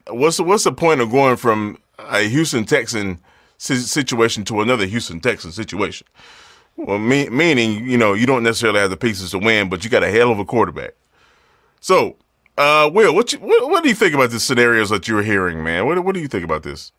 what's 0.07 0.39
what's 0.39 0.63
the 0.63 0.71
point 0.71 1.01
of 1.01 1.11
going 1.11 1.37
from 1.37 1.77
a 1.99 2.21
Houston 2.21 2.65
Texan 2.65 3.19
situation 3.57 4.43
to 4.45 4.61
another 4.61 4.85
Houston 4.85 5.19
Texan 5.19 5.51
situation? 5.51 6.07
Well, 6.77 6.99
me, 6.99 7.29
meaning 7.29 7.87
you 7.87 7.97
know 7.97 8.13
you 8.13 8.25
don't 8.25 8.43
necessarily 8.43 8.79
have 8.79 8.89
the 8.89 8.97
pieces 8.97 9.31
to 9.31 9.39
win, 9.39 9.69
but 9.69 9.83
you 9.83 9.89
got 9.89 10.03
a 10.03 10.11
hell 10.11 10.31
of 10.31 10.39
a 10.39 10.45
quarterback. 10.45 10.93
So 11.79 12.15
uh, 12.61 12.89
Will, 12.89 13.15
what, 13.15 13.33
you, 13.33 13.39
what, 13.39 13.69
what 13.69 13.83
do 13.83 13.89
you 13.89 13.95
think 13.95 14.13
about 14.13 14.29
the 14.29 14.39
scenarios 14.39 14.89
that 14.91 15.07
you're 15.07 15.23
hearing, 15.23 15.63
man? 15.63 15.85
What 15.87 16.03
what 16.03 16.13
do 16.13 16.21
you 16.21 16.27
think 16.27 16.43
about 16.43 16.61
this? 16.61 16.91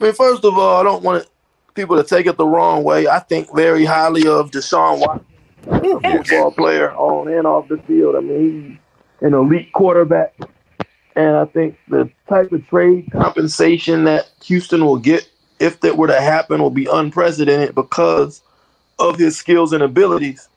I 0.00 0.04
mean, 0.04 0.12
first 0.12 0.44
of 0.44 0.56
all, 0.56 0.80
I 0.80 0.84
don't 0.84 1.02
want 1.02 1.26
people 1.74 1.96
to 1.96 2.04
take 2.04 2.26
it 2.26 2.36
the 2.36 2.46
wrong 2.46 2.84
way. 2.84 3.08
I 3.08 3.18
think 3.18 3.54
very 3.54 3.84
highly 3.84 4.28
of 4.28 4.52
Deshaun 4.52 5.00
Watson, 5.00 6.00
football 6.00 6.52
player 6.52 6.92
on 6.92 7.28
and 7.28 7.46
off 7.46 7.68
the 7.68 7.78
field. 7.78 8.14
I 8.14 8.20
mean, 8.20 8.78
he's 9.20 9.26
an 9.26 9.34
elite 9.34 9.72
quarterback, 9.72 10.34
and 11.16 11.36
I 11.36 11.46
think 11.46 11.76
the 11.88 12.08
type 12.28 12.52
of 12.52 12.66
trade 12.68 13.10
compensation 13.10 14.04
that 14.04 14.30
Houston 14.44 14.84
will 14.84 14.98
get 14.98 15.28
if 15.58 15.80
that 15.80 15.96
were 15.96 16.06
to 16.06 16.20
happen 16.20 16.62
will 16.62 16.70
be 16.70 16.86
unprecedented 16.86 17.74
because 17.74 18.42
of 19.00 19.18
his 19.18 19.36
skills 19.36 19.72
and 19.72 19.82
abilities. 19.82 20.48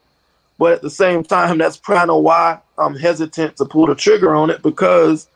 But 0.58 0.74
at 0.74 0.82
the 0.82 0.90
same 0.90 1.24
time, 1.24 1.58
that's 1.58 1.78
kind 1.78 2.10
of 2.10 2.24
why 2.24 2.60
I'm 2.78 2.96
hesitant 2.96 3.58
to 3.58 3.66
pull 3.66 3.88
the 3.88 3.96
trigger 3.96 4.36
on 4.36 4.50
it 4.50 4.62
because 4.62 5.28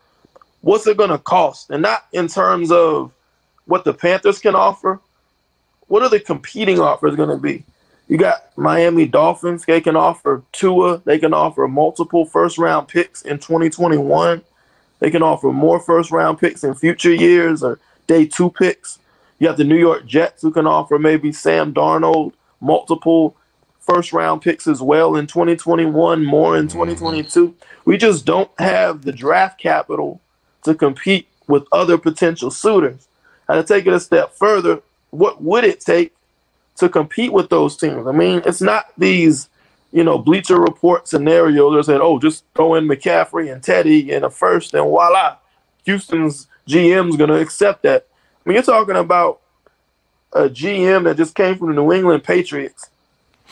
what's 0.62 0.88
it 0.88 0.98
going 0.98 1.10
to 1.10 1.18
cost? 1.18 1.70
And 1.70 1.82
not 1.82 2.06
in 2.14 2.28
terms 2.28 2.72
of 2.72 3.12
what 3.66 3.84
the 3.84 3.94
Panthers 3.94 4.40
can 4.40 4.56
offer. 4.56 5.00
What 5.88 6.04
are 6.04 6.10
the 6.10 6.20
competing 6.20 6.80
offers 6.80 7.16
going 7.16 7.30
to 7.30 7.38
be? 7.38 7.64
You 8.08 8.18
got 8.18 8.58
Miami 8.58 9.06
Dolphins. 9.06 9.66
They 9.66 9.82
can 9.82 9.96
offer 9.96 10.44
Tua. 10.54 11.02
They 11.06 11.20
can 11.20 11.34
offer 11.34 11.68
multiple 11.68 12.26
first 12.26 12.58
round 12.58 12.88
picks 12.88 13.22
in 13.22 13.40
2021. 13.40 14.42
They 15.00 15.12
can 15.12 15.22
offer 15.22 15.52
more 15.52 15.80
first 15.80 16.12
round 16.12 16.40
picks 16.40 16.64
in 16.64 16.74
future 16.74 17.14
years 17.14 17.64
or 17.64 17.80
day 18.08 18.26
two 18.26 18.50
picks. 18.52 19.00
You 19.40 19.48
have 19.48 19.58
the 19.58 19.64
New 19.64 19.78
York 19.78 20.06
Jets 20.06 20.42
who 20.42 20.52
can 20.52 20.66
offer 20.66 20.98
maybe 20.98 21.32
Sam 21.32 21.74
Darnold, 21.74 22.34
multiple 22.62 23.36
first 23.88 24.14
round 24.14 24.42
picks 24.42 24.68
as 24.68 24.82
well 24.82 25.16
in 25.16 25.26
2021, 25.26 26.24
more 26.24 26.58
in 26.58 26.68
mm-hmm. 26.68 26.78
2022. 26.78 27.56
We 27.86 27.98
just 27.98 28.26
don't 28.26 28.52
have 28.60 29.04
the 29.04 29.14
draft 29.14 29.60
capital 29.60 30.22
to 30.64 30.76
compete 30.76 31.28
with 31.48 31.64
other 31.72 31.98
potential 31.98 32.52
suitors. 32.52 33.08
And 33.48 33.66
to 33.66 33.74
take 33.74 33.88
it 33.88 33.94
a 33.94 34.00
step 34.00 34.34
further, 34.34 34.82
what 35.12 35.42
would 35.42 35.64
it 35.64 35.80
take 35.80 36.14
to 36.76 36.90
compete 36.90 37.32
with 37.32 37.50
those 37.50 37.78
teams? 37.78 38.06
I 38.06 38.12
mean, 38.12 38.42
it's 38.46 38.62
not 38.62 38.88
these, 38.98 39.50
you 39.94 40.04
know, 40.04 40.18
Bleacher 40.18 40.60
Report 40.60 41.08
scenarios 41.08 41.74
that 41.76 41.92
said, 41.92 42.02
oh, 42.02 42.20
just 42.20 42.44
throw 42.54 42.76
in 42.76 42.88
McCaffrey 42.88 43.52
and 43.52 43.64
Teddy 43.64 44.12
in 44.12 44.26
a 44.26 44.30
first 44.30 44.74
and 44.74 44.84
voila, 44.84 45.38
Houston's 45.86 46.48
GM's 46.68 47.16
going 47.16 47.30
to 47.30 47.40
accept 47.40 47.84
that. 47.84 48.06
I 48.46 48.50
mean, 48.50 48.56
you're 48.56 48.64
talking 48.64 48.98
about 48.98 49.40
a 50.34 50.50
GM 50.50 51.06
that 51.06 51.16
just 51.16 51.36
came 51.36 51.58
from 51.58 51.70
the 51.70 51.74
New 51.76 51.94
England 51.94 52.26
Patriots 52.26 52.90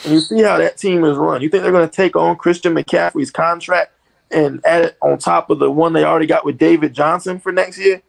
and 0.04 0.14
you 0.14 0.20
see 0.20 0.42
how 0.42 0.58
that 0.58 0.78
team 0.78 1.04
is 1.04 1.18
run. 1.18 1.42
You 1.42 1.50
think 1.50 1.64
they're 1.64 1.72
going 1.72 1.90
to 1.90 1.96
take 1.96 2.16
on 2.16 2.36
Christian 2.36 2.74
McCaffrey's 2.74 3.32
contract 3.32 3.94
and 4.32 4.60
add 4.66 4.86
it 4.86 4.98
on 5.02 5.18
top 5.18 5.50
of 5.50 5.60
the 5.60 5.72
one 5.72 5.94
they 5.94 6.04
already 6.04 6.26
got 6.26 6.46
with 6.46 6.58
David 6.58 6.94
Johnson 6.94 7.40
for 7.40 7.52
next 7.52 7.80
year? 7.80 8.02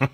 I 0.00 0.08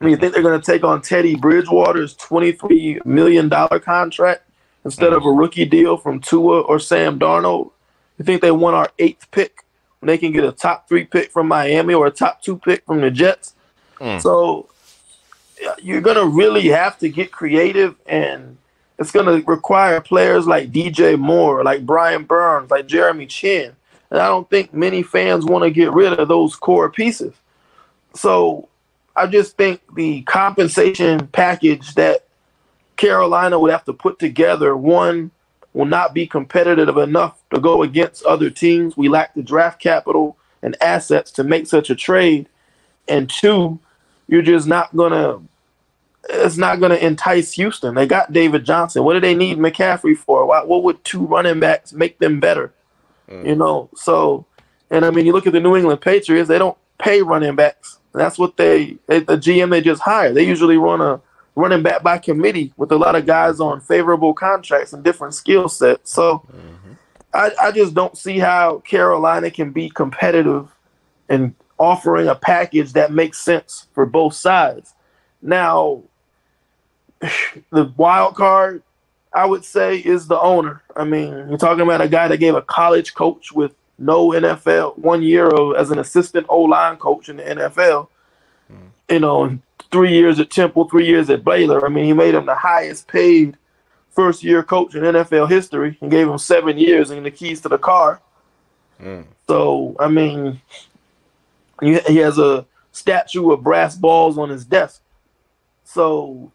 mean, 0.00 0.10
you 0.10 0.16
think 0.16 0.34
they're 0.34 0.42
going 0.42 0.60
to 0.60 0.64
take 0.64 0.84
on 0.84 1.02
Teddy 1.02 1.34
Bridgewater's 1.34 2.14
$23 2.16 3.04
million 3.04 3.50
contract 3.80 4.42
instead 4.84 5.12
of 5.12 5.24
a 5.24 5.30
rookie 5.30 5.64
deal 5.64 5.96
from 5.96 6.20
Tua 6.20 6.60
or 6.60 6.78
Sam 6.78 7.18
Darnold? 7.18 7.72
You 8.18 8.24
think 8.24 8.42
they 8.42 8.50
want 8.50 8.76
our 8.76 8.90
eighth 8.98 9.30
pick 9.30 9.64
when 10.00 10.08
they 10.08 10.18
can 10.18 10.32
get 10.32 10.44
a 10.44 10.52
top 10.52 10.88
three 10.88 11.04
pick 11.04 11.30
from 11.32 11.48
Miami 11.48 11.94
or 11.94 12.06
a 12.06 12.10
top 12.10 12.42
two 12.42 12.58
pick 12.58 12.84
from 12.84 13.00
the 13.00 13.10
Jets? 13.10 13.54
Mm. 13.98 14.20
So 14.20 14.68
you're 15.82 16.00
going 16.00 16.16
to 16.16 16.26
really 16.26 16.68
have 16.68 16.98
to 16.98 17.08
get 17.08 17.32
creative 17.32 17.96
and 18.06 18.58
it's 19.00 19.10
going 19.10 19.26
to 19.26 19.44
require 19.50 20.00
players 20.02 20.46
like 20.46 20.70
DJ 20.70 21.18
Moore, 21.18 21.64
like 21.64 21.86
Brian 21.86 22.24
Burns, 22.24 22.70
like 22.70 22.86
Jeremy 22.86 23.26
Chinn. 23.26 23.74
And 24.10 24.20
I 24.20 24.26
don't 24.26 24.48
think 24.50 24.74
many 24.74 25.02
fans 25.02 25.46
want 25.46 25.64
to 25.64 25.70
get 25.70 25.90
rid 25.92 26.12
of 26.12 26.28
those 26.28 26.54
core 26.54 26.90
pieces. 26.90 27.32
So 28.14 28.68
I 29.16 29.26
just 29.26 29.56
think 29.56 29.80
the 29.94 30.20
compensation 30.22 31.28
package 31.28 31.94
that 31.94 32.26
Carolina 32.96 33.58
would 33.58 33.70
have 33.70 33.86
to 33.86 33.94
put 33.94 34.18
together, 34.18 34.76
one, 34.76 35.30
will 35.72 35.86
not 35.86 36.12
be 36.12 36.26
competitive 36.26 36.98
enough 36.98 37.42
to 37.54 37.60
go 37.60 37.82
against 37.82 38.24
other 38.24 38.50
teams. 38.50 38.98
We 38.98 39.08
lack 39.08 39.32
the 39.34 39.42
draft 39.42 39.80
capital 39.80 40.36
and 40.62 40.76
assets 40.82 41.30
to 41.32 41.44
make 41.44 41.66
such 41.66 41.88
a 41.88 41.94
trade. 41.94 42.48
And 43.08 43.30
two, 43.30 43.78
you're 44.28 44.42
just 44.42 44.66
not 44.66 44.94
going 44.94 45.12
to 45.12 45.40
it's 46.32 46.56
not 46.56 46.80
going 46.80 46.90
to 46.90 47.04
entice 47.04 47.52
Houston. 47.52 47.94
They 47.94 48.06
got 48.06 48.32
David 48.32 48.64
Johnson. 48.64 49.04
What 49.04 49.14
do 49.14 49.20
they 49.20 49.34
need 49.34 49.58
McCaffrey 49.58 50.16
for? 50.16 50.46
What, 50.46 50.68
what 50.68 50.82
would 50.84 51.04
two 51.04 51.26
running 51.26 51.60
backs 51.60 51.92
make 51.92 52.18
them 52.18 52.40
better? 52.40 52.72
Mm. 53.28 53.46
You 53.46 53.56
know, 53.56 53.90
so 53.94 54.46
and 54.90 55.04
I 55.04 55.10
mean, 55.10 55.24
you 55.24 55.32
look 55.32 55.46
at 55.46 55.52
the 55.52 55.60
New 55.60 55.76
England 55.76 56.00
Patriots. 56.00 56.48
They 56.48 56.58
don't 56.58 56.76
pay 56.98 57.22
running 57.22 57.54
backs. 57.54 57.98
That's 58.12 58.38
what 58.38 58.56
they, 58.56 58.98
they 59.06 59.20
the 59.20 59.36
GM 59.36 59.70
they 59.70 59.80
just 59.80 60.02
hire. 60.02 60.32
They 60.32 60.44
usually 60.44 60.76
run 60.76 61.00
a 61.00 61.20
running 61.54 61.82
back 61.82 62.02
by 62.02 62.18
committee 62.18 62.72
with 62.76 62.90
a 62.90 62.96
lot 62.96 63.14
of 63.14 63.26
guys 63.26 63.60
on 63.60 63.80
favorable 63.80 64.34
contracts 64.34 64.92
and 64.92 65.04
different 65.04 65.34
skill 65.34 65.68
sets. 65.68 66.12
So 66.12 66.44
mm-hmm. 66.52 66.92
I, 67.32 67.52
I 67.62 67.70
just 67.70 67.94
don't 67.94 68.18
see 68.18 68.38
how 68.38 68.78
Carolina 68.80 69.50
can 69.50 69.70
be 69.70 69.90
competitive 69.90 70.74
and 71.28 71.54
offering 71.78 72.28
a 72.28 72.34
package 72.34 72.92
that 72.94 73.12
makes 73.12 73.38
sense 73.38 73.86
for 73.92 74.04
both 74.06 74.34
sides. 74.34 74.94
Now, 75.40 76.02
the 77.70 77.92
wild 77.96 78.34
card, 78.34 78.82
I 79.32 79.46
would 79.46 79.64
say, 79.64 79.98
is 79.98 80.26
the 80.26 80.40
owner. 80.40 80.82
I 80.96 81.04
mean, 81.04 81.30
you're 81.48 81.58
talking 81.58 81.82
about 81.82 82.00
a 82.00 82.08
guy 82.08 82.28
that 82.28 82.38
gave 82.38 82.54
a 82.54 82.62
college 82.62 83.14
coach 83.14 83.52
with 83.52 83.74
no 83.98 84.28
NFL, 84.28 84.98
one 84.98 85.22
year 85.22 85.48
of, 85.48 85.76
as 85.76 85.90
an 85.90 85.98
assistant 85.98 86.46
O 86.48 86.62
line 86.62 86.96
coach 86.96 87.28
in 87.28 87.36
the 87.36 87.42
NFL. 87.42 88.08
Mm. 88.72 88.88
You 89.08 89.20
know, 89.20 89.58
three 89.90 90.12
years 90.12 90.40
at 90.40 90.50
Temple, 90.50 90.88
three 90.88 91.06
years 91.06 91.28
at 91.30 91.44
Baylor. 91.44 91.84
I 91.84 91.88
mean, 91.88 92.06
he 92.06 92.12
made 92.12 92.34
him 92.34 92.46
the 92.46 92.54
highest 92.54 93.08
paid 93.08 93.56
first 94.10 94.42
year 94.42 94.62
coach 94.62 94.94
in 94.94 95.02
NFL 95.02 95.48
history 95.48 95.96
and 96.00 96.10
gave 96.10 96.28
him 96.28 96.38
seven 96.38 96.78
years 96.78 97.10
and 97.10 97.24
the 97.24 97.30
keys 97.30 97.60
to 97.60 97.68
the 97.68 97.78
car. 97.78 98.20
Mm. 99.00 99.24
So, 99.46 99.96
I 99.98 100.08
mean, 100.08 100.60
he 101.80 102.16
has 102.16 102.38
a 102.38 102.66
statue 102.92 103.50
of 103.50 103.62
brass 103.62 103.96
balls 103.96 104.38
on 104.38 104.48
his 104.48 104.64
desk. 104.64 105.02
So 105.84 106.52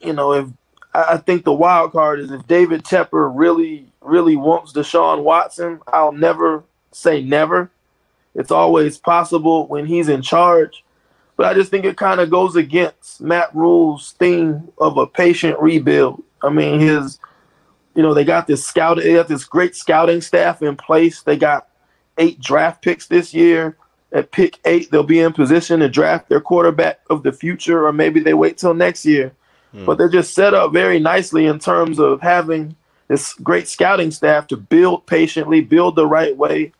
you 0.00 0.12
know, 0.12 0.32
if 0.32 0.46
I 0.94 1.18
think 1.18 1.44
the 1.44 1.52
wild 1.52 1.92
card 1.92 2.20
is 2.20 2.30
if 2.30 2.46
David 2.46 2.84
Tepper 2.84 3.30
really, 3.34 3.86
really 4.00 4.36
wants 4.36 4.72
Deshaun 4.72 5.22
Watson, 5.22 5.80
I'll 5.86 6.12
never 6.12 6.64
say 6.92 7.22
never. 7.22 7.70
It's 8.34 8.50
always 8.50 8.98
possible 8.98 9.66
when 9.66 9.86
he's 9.86 10.08
in 10.08 10.22
charge. 10.22 10.84
But 11.36 11.46
I 11.46 11.54
just 11.54 11.70
think 11.70 11.84
it 11.84 11.96
kind 11.96 12.20
of 12.20 12.30
goes 12.30 12.56
against 12.56 13.20
Matt 13.20 13.54
Rhule's 13.54 14.12
theme 14.18 14.72
of 14.78 14.96
a 14.96 15.06
patient 15.06 15.58
rebuild. 15.60 16.22
I 16.42 16.48
mean, 16.50 16.80
his, 16.80 17.18
you 17.94 18.02
know, 18.02 18.12
they 18.12 18.24
got 18.24 18.46
this 18.46 18.64
scout, 18.64 18.96
they 18.96 19.14
got 19.14 19.28
this 19.28 19.44
great 19.44 19.76
scouting 19.76 20.20
staff 20.20 20.62
in 20.62 20.76
place. 20.76 21.22
They 21.22 21.36
got 21.36 21.68
eight 22.16 22.40
draft 22.40 22.82
picks 22.82 23.06
this 23.06 23.32
year. 23.32 23.76
At 24.10 24.32
pick 24.32 24.58
eight, 24.64 24.90
they'll 24.90 25.02
be 25.02 25.20
in 25.20 25.32
position 25.32 25.80
to 25.80 25.88
draft 25.88 26.28
their 26.28 26.40
quarterback 26.40 27.00
of 27.10 27.22
the 27.22 27.32
future, 27.32 27.86
or 27.86 27.92
maybe 27.92 28.20
they 28.20 28.34
wait 28.34 28.56
till 28.56 28.72
next 28.72 29.04
year. 29.04 29.32
Mm. 29.74 29.84
But 29.86 29.98
they're 29.98 30.08
just 30.08 30.34
set 30.34 30.54
up 30.54 30.72
very 30.72 30.98
nicely 30.98 31.46
in 31.46 31.58
terms 31.58 31.98
of 31.98 32.20
having 32.20 32.74
this 33.08 33.34
great 33.34 33.68
scouting 33.68 34.10
staff 34.10 34.46
to 34.48 34.56
build 34.56 35.06
patiently, 35.06 35.60
build 35.60 35.96
the 35.96 36.06
right 36.06 36.36
way, 36.36 36.72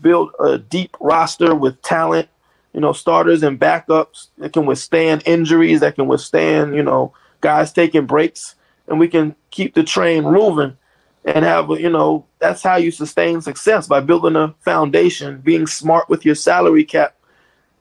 build 0.00 0.30
a 0.40 0.58
deep 0.58 0.96
roster 1.00 1.54
with 1.54 1.80
talent, 1.82 2.28
you 2.72 2.80
know, 2.80 2.92
starters 2.92 3.42
and 3.42 3.58
backups 3.60 4.28
that 4.38 4.52
can 4.52 4.66
withstand 4.66 5.22
injuries, 5.26 5.80
that 5.80 5.94
can 5.94 6.06
withstand, 6.06 6.74
you 6.74 6.82
know, 6.82 7.12
guys 7.40 7.72
taking 7.72 8.06
breaks, 8.06 8.54
and 8.88 8.98
we 8.98 9.08
can 9.08 9.34
keep 9.50 9.74
the 9.74 9.84
train 9.84 10.24
moving. 10.24 10.76
and 11.24 11.44
have 11.44 11.68
you 11.70 11.90
know 11.90 12.24
that's 12.38 12.62
how 12.62 12.76
you 12.76 12.90
sustain 12.90 13.40
success 13.40 13.86
by 13.86 14.00
building 14.00 14.36
a 14.36 14.54
foundation, 14.60 15.38
being 15.40 15.66
smart 15.66 16.08
with 16.08 16.24
your 16.24 16.34
salary 16.34 16.84
cap, 16.84 17.16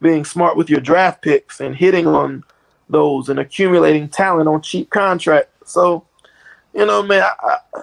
being 0.02 0.26
smart 0.26 0.58
with 0.58 0.70
your 0.70 0.82
draft 0.82 1.22
picks, 1.22 1.60
and 1.60 1.76
hitting 1.76 2.08
on 2.08 2.44
those 2.90 3.30
and 3.30 3.40
accumulating 3.40 4.08
talent 4.10 4.48
on 4.48 4.62
cheap 4.62 4.90
contract. 4.90 5.50
So, 5.66 6.06
you 6.74 6.86
know, 6.86 7.04
man, 7.04 7.24
I, 7.24 7.58
I, 7.74 7.82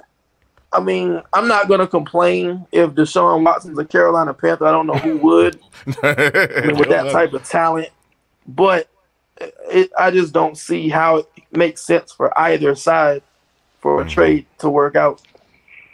I 0.72 0.80
mean, 0.80 1.22
I'm 1.32 1.46
not 1.46 1.68
gonna 1.68 1.86
complain 1.86 2.66
if 2.72 2.90
Deshaun 2.90 3.44
Watson's 3.44 3.78
a 3.78 3.84
Carolina 3.84 4.34
Panther. 4.34 4.66
I 4.66 4.72
don't 4.72 4.86
know 4.86 4.94
who 4.94 5.16
would 5.22 5.60
I 6.02 6.62
mean, 6.66 6.76
with 6.76 6.88
that 6.88 7.12
type 7.12 7.32
of 7.32 7.44
talent, 7.44 7.90
but 8.46 8.88
it, 9.40 9.90
I 9.98 10.10
just 10.10 10.32
don't 10.32 10.56
see 10.56 10.88
how 10.88 11.18
it 11.18 11.28
makes 11.52 11.82
sense 11.82 12.12
for 12.12 12.36
either 12.38 12.74
side 12.74 13.22
for 13.80 14.00
a 14.00 14.04
mm-hmm. 14.04 14.10
trade 14.10 14.46
to 14.58 14.70
work 14.70 14.96
out. 14.96 15.22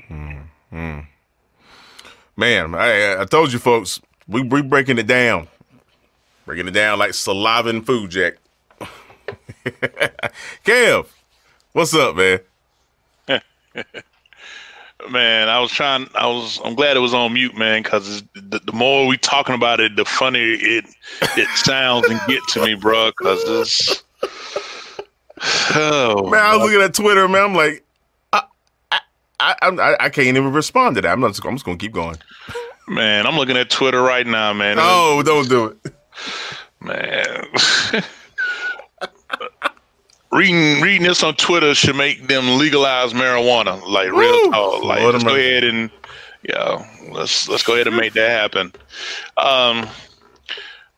Mm-hmm. 0.09 1.01
Man, 2.37 2.75
I, 2.75 3.20
I 3.20 3.25
told 3.27 3.53
you 3.53 3.59
folks, 3.59 4.01
we 4.27 4.42
we 4.42 4.62
breaking 4.62 4.96
it 4.96 5.07
down, 5.07 5.46
breaking 6.46 6.68
it 6.68 6.70
down 6.70 6.99
like 6.99 7.12
saliva 7.12 7.68
and 7.68 7.85
food, 7.85 8.11
Jack. 8.11 8.35
Kev, 10.64 11.07
what's 11.73 11.95
up, 11.95 12.16
man? 12.16 12.40
man, 15.11 15.49
I 15.49 15.61
was 15.61 15.71
trying. 15.71 16.09
I 16.14 16.27
was. 16.27 16.61
I'm 16.64 16.75
glad 16.75 16.97
it 16.97 17.01
was 17.01 17.14
on 17.14 17.33
mute, 17.33 17.57
man, 17.57 17.83
because 17.83 18.23
the, 18.35 18.61
the, 18.64 18.73
more 18.73 19.07
we 19.07 19.16
talking 19.16 19.55
about 19.55 19.81
it, 19.81 19.97
the 19.97 20.05
funnier 20.05 20.57
it 20.61 20.85
it 21.37 21.49
sounds 21.57 22.09
and 22.09 22.21
get 22.27 22.43
to 22.51 22.64
me, 22.64 22.75
bro. 22.75 23.11
Because 23.11 23.45
this. 23.45 24.03
Oh, 25.75 26.29
man, 26.29 26.38
I 26.38 26.55
was 26.55 26.64
looking 26.64 26.83
at 26.83 26.93
Twitter, 26.93 27.27
man. 27.27 27.43
I'm 27.43 27.55
like, 27.55 27.83
I, 28.35 28.43
I, 29.40 29.55
I, 29.62 29.97
I 29.99 30.09
can't 30.11 30.37
even 30.37 30.53
respond 30.53 30.97
to 30.97 31.01
that. 31.01 31.11
I'm 31.11 31.21
not. 31.21 31.38
I'm 31.47 31.55
just 31.55 31.64
gonna 31.64 31.79
keep 31.79 31.93
going. 31.93 32.19
Man, 32.87 33.27
I'm 33.27 33.37
looking 33.37 33.57
at 33.57 33.71
Twitter 33.71 34.03
right 34.03 34.27
now, 34.27 34.53
man. 34.53 34.77
No, 34.77 35.23
don't 35.23 35.49
do 35.49 35.79
it, 35.85 35.95
man. 36.81 38.05
reading 40.33 40.81
reading 40.81 41.03
this 41.03 41.23
on 41.23 41.35
Twitter 41.35 41.75
should 41.75 41.97
make 41.97 42.29
them 42.29 42.59
legalize 42.59 43.12
marijuana. 43.12 43.87
Like 43.87 44.12
Woo! 44.12 44.21
real 44.21 44.51
talk. 44.51 44.85
Like 44.85 45.03
let's 45.03 45.25
go 45.25 45.35
ahead 45.35 45.64
and 45.64 45.90
yeah, 46.43 46.87
let's 47.11 47.49
let's 47.49 47.62
go 47.62 47.75
ahead 47.75 47.87
and 47.87 47.97
make 47.97 48.14
that 48.14 48.31
happen. 48.31 48.73
Um, 49.37 49.88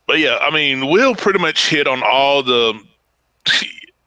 but 0.07 0.19
yeah, 0.19 0.39
I 0.41 0.51
mean, 0.51 0.89
we'll 0.89 1.15
pretty 1.15 1.39
much 1.39 1.69
hit 1.69 1.87
on 1.87 2.03
all 2.03 2.43
the 2.43 2.79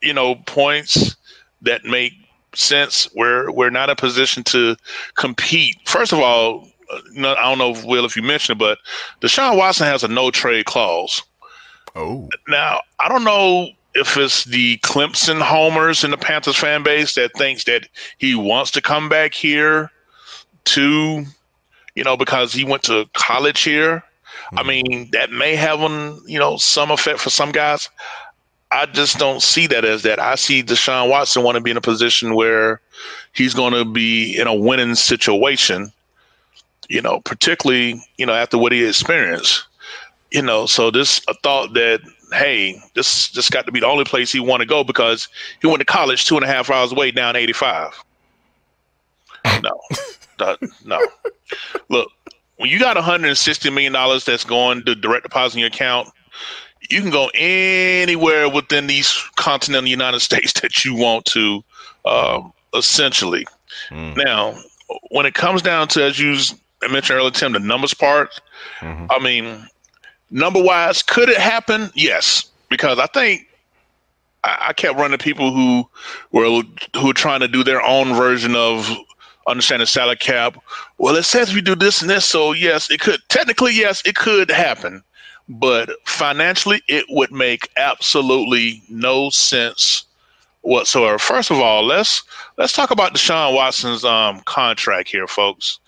you 0.02 0.12
know 0.12 0.36
points 0.46 1.16
that 1.62 1.84
make 1.84 2.12
sense. 2.54 3.08
We're 3.14 3.50
we're 3.50 3.70
not 3.70 3.88
in 3.88 3.94
a 3.94 3.96
position 3.96 4.44
to 4.44 4.76
compete. 5.14 5.76
First 5.86 6.12
of 6.12 6.20
all, 6.20 6.68
no, 7.12 7.34
I 7.34 7.42
don't 7.42 7.58
know, 7.58 7.70
if, 7.72 7.84
Will, 7.84 8.04
if 8.04 8.16
you 8.16 8.22
mentioned 8.22 8.60
it, 8.60 8.64
but 8.64 8.78
Deshaun 9.20 9.56
Watson 9.56 9.86
has 9.86 10.04
a 10.04 10.08
no 10.08 10.30
trade 10.30 10.66
clause. 10.66 11.22
Oh, 11.94 12.28
now 12.48 12.80
I 13.00 13.08
don't 13.08 13.24
know 13.24 13.70
if 13.96 14.16
it's 14.16 14.44
the 14.44 14.76
Clemson 14.78 15.40
homers 15.40 16.04
in 16.04 16.10
the 16.10 16.18
Panthers 16.18 16.56
fan 16.56 16.82
base 16.82 17.14
that 17.14 17.32
thinks 17.32 17.64
that 17.64 17.88
he 18.18 18.34
wants 18.34 18.70
to 18.72 18.82
come 18.82 19.08
back 19.08 19.32
here 19.32 19.90
to, 20.66 21.24
you 21.94 22.04
know, 22.04 22.16
because 22.16 22.52
he 22.52 22.62
went 22.62 22.82
to 22.84 23.08
college 23.14 23.62
here. 23.62 24.04
Mm-hmm. 24.52 24.58
I 24.58 24.62
mean, 24.62 25.10
that 25.12 25.30
may 25.32 25.56
have 25.56 25.80
an, 25.80 26.20
you 26.26 26.38
know, 26.38 26.58
some 26.58 26.90
effect 26.90 27.20
for 27.20 27.30
some 27.30 27.52
guys. 27.52 27.88
I 28.70 28.84
just 28.84 29.18
don't 29.18 29.42
see 29.42 29.66
that 29.68 29.84
as 29.84 30.02
that. 30.02 30.18
I 30.18 30.34
see 30.34 30.62
Deshaun 30.62 31.08
Watson 31.08 31.42
want 31.42 31.56
to 31.56 31.62
be 31.62 31.70
in 31.70 31.76
a 31.78 31.80
position 31.80 32.34
where 32.34 32.80
he's 33.32 33.54
going 33.54 33.72
to 33.72 33.84
be 33.84 34.36
in 34.36 34.46
a 34.46 34.54
winning 34.54 34.94
situation, 34.94 35.90
you 36.88 37.00
know, 37.00 37.20
particularly, 37.20 38.02
you 38.18 38.26
know, 38.26 38.34
after 38.34 38.58
what 38.58 38.72
he 38.72 38.84
experienced. 38.84 39.64
You 40.32 40.42
know, 40.42 40.66
so 40.66 40.90
this 40.90 41.22
a 41.28 41.34
thought 41.42 41.72
that 41.74 42.00
hey, 42.32 42.80
this 42.94 43.28
this 43.30 43.50
got 43.50 43.66
to 43.66 43.72
be 43.72 43.80
the 43.80 43.86
only 43.86 44.04
place 44.04 44.32
he 44.32 44.40
want 44.40 44.60
to 44.60 44.66
go 44.66 44.84
because 44.84 45.28
he 45.60 45.66
went 45.66 45.80
to 45.80 45.84
college 45.84 46.24
two 46.24 46.36
and 46.36 46.44
a 46.44 46.48
half 46.48 46.70
hours 46.70 46.92
away 46.92 47.10
down 47.10 47.36
85. 47.36 48.02
No, 49.62 49.80
no. 50.84 51.06
Look, 51.88 52.10
when 52.56 52.70
you 52.70 52.78
got 52.78 52.96
160 52.96 53.70
million 53.70 53.92
dollars 53.92 54.24
that's 54.24 54.44
going 54.44 54.84
to 54.84 54.94
direct 54.94 55.24
deposit 55.24 55.56
in 55.56 55.60
your 55.60 55.68
account, 55.68 56.08
you 56.90 57.00
can 57.00 57.10
go 57.10 57.30
anywhere 57.34 58.48
within 58.48 58.86
these 58.86 59.12
continental 59.36 59.88
United 59.88 60.20
States 60.30 60.52
that 60.60 60.84
you 60.84 60.94
want 60.94 61.24
to, 61.26 61.62
um, 62.04 62.52
essentially. 62.74 63.46
Mm. 63.90 64.16
Now, 64.16 64.54
when 65.10 65.26
it 65.26 65.34
comes 65.34 65.62
down 65.62 65.88
to 65.88 66.04
as 66.04 66.18
you 66.18 66.36
mentioned 66.90 67.18
earlier, 67.18 67.30
Tim, 67.30 67.52
the 67.52 67.58
numbers 67.58 67.94
part. 67.94 68.40
Mm-hmm. 68.80 69.06
I 69.10 69.18
mean, 69.18 69.66
number 70.30 70.62
wise, 70.62 71.02
could 71.02 71.28
it 71.28 71.38
happen? 71.38 71.90
Yes, 71.94 72.50
because 72.68 72.98
I 72.98 73.06
think 73.06 73.48
I, 74.44 74.66
I 74.68 74.72
kept 74.72 74.98
running 74.98 75.18
people 75.18 75.52
who 75.52 75.88
were 76.32 76.62
who 76.94 77.06
were 77.06 77.12
trying 77.12 77.40
to 77.40 77.48
do 77.48 77.62
their 77.62 77.82
own 77.82 78.14
version 78.14 78.54
of 78.56 78.90
understanding 79.46 79.86
salary 79.86 80.16
cap. 80.16 80.56
Well, 80.98 81.16
it 81.16 81.24
says 81.24 81.54
we 81.54 81.60
do 81.60 81.74
this 81.74 82.00
and 82.00 82.10
this, 82.10 82.26
so 82.26 82.52
yes, 82.52 82.90
it 82.90 83.00
could 83.00 83.20
technically 83.28 83.74
yes, 83.74 84.02
it 84.04 84.16
could 84.16 84.50
happen, 84.50 85.02
but 85.48 85.90
financially, 86.04 86.82
it 86.88 87.04
would 87.08 87.32
make 87.32 87.68
absolutely 87.76 88.82
no 88.88 89.30
sense 89.30 90.04
whatsoever. 90.62 91.18
First 91.18 91.50
of 91.50 91.58
all, 91.58 91.84
let's 91.84 92.22
let's 92.56 92.72
talk 92.72 92.90
about 92.90 93.14
Deshaun 93.14 93.54
Watson's 93.54 94.04
um, 94.04 94.40
contract 94.46 95.08
here, 95.08 95.26
folks. 95.26 95.78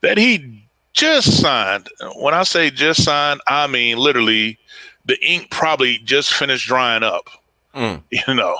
That 0.00 0.16
he 0.16 0.67
just 0.98 1.40
signed. 1.40 1.88
When 2.16 2.34
I 2.34 2.42
say 2.42 2.70
just 2.70 3.04
signed, 3.04 3.40
I 3.46 3.68
mean 3.68 3.98
literally 3.98 4.58
the 5.06 5.16
ink 5.24 5.48
probably 5.50 5.98
just 5.98 6.34
finished 6.34 6.66
drying 6.66 7.04
up. 7.04 7.30
Mm. 7.74 8.02
You 8.10 8.34
know, 8.34 8.58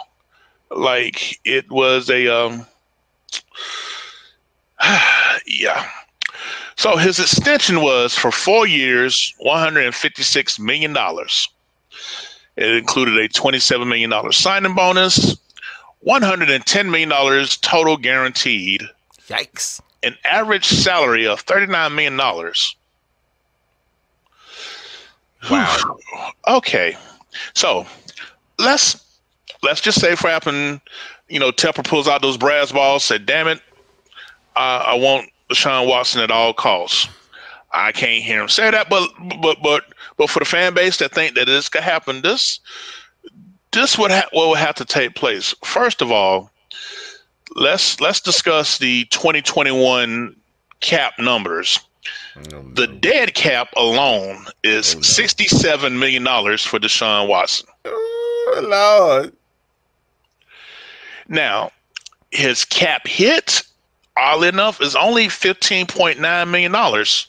like 0.70 1.38
it 1.44 1.68
was 1.70 2.08
a 2.08 2.28
um 2.28 2.64
yeah. 5.46 5.90
So 6.76 6.96
his 6.96 7.18
extension 7.18 7.80
was 7.82 8.14
for 8.14 8.30
four 8.30 8.68
years, 8.68 9.34
$156 9.44 10.60
million. 10.60 10.96
It 12.56 12.70
included 12.76 13.16
a 13.18 13.28
$27 13.28 13.88
million 13.88 14.32
signing 14.32 14.76
bonus, 14.76 15.36
$110 16.06 16.88
million 16.88 17.46
total 17.62 17.96
guaranteed. 17.96 18.84
Yikes 19.26 19.80
an 20.02 20.16
average 20.24 20.66
salary 20.66 21.26
of 21.26 21.44
$39 21.44 21.94
million. 21.94 22.16
Wow. 25.50 25.98
okay. 26.48 26.96
So 27.54 27.86
let's 28.58 29.04
let's 29.62 29.80
just 29.80 30.00
say 30.00 30.14
for 30.14 30.28
happen, 30.28 30.80
you 31.28 31.38
know, 31.38 31.50
Tepper 31.50 31.84
pulls 31.84 32.08
out 32.08 32.22
those 32.22 32.36
brass 32.36 32.72
balls, 32.72 33.04
said, 33.04 33.26
damn 33.26 33.48
it, 33.48 33.60
I, 34.56 34.78
I 34.78 34.94
want 34.94 35.30
Deshaun 35.48 35.88
Watson 35.88 36.20
at 36.20 36.30
all 36.30 36.52
costs. 36.52 37.08
I 37.72 37.92
can't 37.92 38.22
hear 38.22 38.40
him 38.40 38.48
say 38.48 38.70
that, 38.70 38.88
but 38.88 39.10
but 39.40 39.58
but 39.62 39.84
but 40.16 40.30
for 40.30 40.38
the 40.38 40.44
fan 40.46 40.74
base 40.74 40.96
that 40.98 41.12
think 41.12 41.34
that 41.34 41.46
this 41.46 41.68
could 41.68 41.82
happen, 41.82 42.22
this 42.22 42.60
this 43.72 43.98
would 43.98 44.10
ha- 44.10 44.28
what 44.32 44.48
would 44.48 44.58
have 44.58 44.74
to 44.76 44.84
take 44.84 45.14
place. 45.14 45.54
First 45.62 46.00
of 46.00 46.10
all, 46.10 46.50
let's 47.58 48.00
let's 48.00 48.20
discuss 48.20 48.78
the 48.78 49.04
2021 49.06 50.34
cap 50.80 51.14
numbers. 51.18 51.80
Oh, 52.36 52.40
no. 52.50 52.62
The 52.74 52.86
dead 52.86 53.34
cap 53.34 53.68
alone 53.76 54.46
is 54.62 54.94
oh, 54.94 54.98
no. 54.98 55.02
67 55.02 55.98
million 55.98 56.24
dollars 56.24 56.64
for 56.64 56.78
Deshaun 56.78 57.28
Watson. 57.28 57.66
Oh, 57.84 58.60
Lord. 58.62 59.32
Now, 61.28 61.72
his 62.30 62.64
cap 62.64 63.06
hit, 63.06 63.62
oddly 64.16 64.48
enough, 64.48 64.80
is 64.80 64.96
only 64.96 65.26
15.9 65.26 66.48
million 66.50 66.72
dollars. 66.72 67.28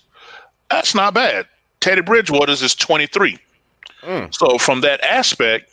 That's 0.70 0.94
not 0.96 1.14
bad. 1.14 1.48
Teddy 1.80 2.02
Bridgewater's 2.02 2.62
is 2.62 2.76
23. 2.76 3.38
Mm. 4.04 4.34
So 4.34 4.58
from 4.58 4.82
that 4.82 5.02
aspect, 5.04 5.72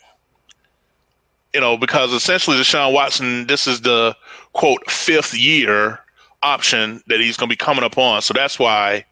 you 1.57 1.61
know, 1.61 1.75
because 1.75 2.13
essentially 2.13 2.55
Deshaun 2.55 2.93
Watson, 2.93 3.47
this 3.47 3.65
is 3.65 3.81
the 3.81 4.15
quote 4.53 4.91
fifth 4.91 5.33
year 5.33 5.97
option 6.43 7.01
that 7.07 7.19
he's 7.19 7.35
going 7.35 7.49
to 7.49 7.51
be 7.51 7.57
coming 7.57 7.83
upon. 7.83 8.21
So 8.21 8.31
that's 8.31 8.59
why 8.59 9.03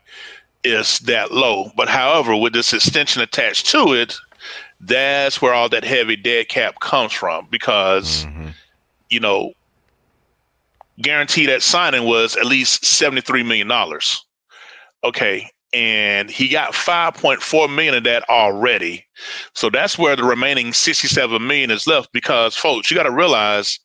it's 0.64 1.00
that 1.00 1.32
low. 1.32 1.72
But 1.76 1.90
however, 1.90 2.36
with 2.36 2.54
this 2.54 2.72
extension 2.72 3.24
attached 3.24 3.66
to 3.72 3.94
it, 3.94 4.16
that's 4.80 5.42
where 5.42 5.56
all 5.56 5.70
that 5.70 5.84
heavy 5.84 6.16
dead 6.16 6.48
cap 6.48 6.80
comes 6.82 7.14
from 7.14 7.48
because, 7.50 8.26
mm-hmm. 8.26 8.50
you 9.10 9.20
know, 9.20 9.52
guaranteed 11.02 11.50
at 11.50 11.64
signing 11.64 12.04
was 12.04 12.36
at 12.36 12.46
least 12.46 12.84
$73 12.84 13.44
million. 13.44 13.72
Okay 15.04 15.50
and 15.76 16.32
he 16.32 16.48
got 16.48 16.72
5.4 16.72 17.76
million 17.76 17.96
of 17.96 18.06
that 18.06 18.28
already. 18.30 19.06
So 19.56 19.70
that's 19.70 19.98
where 19.98 20.16
the 20.16 20.24
remaining 20.24 20.72
67 20.72 21.46
million 21.46 21.70
is 21.70 21.86
left 21.86 22.14
because 22.14 22.56
folks, 22.56 22.90
you 22.90 22.96
got 22.96 23.04
to 23.04 23.12
realize 23.12 23.78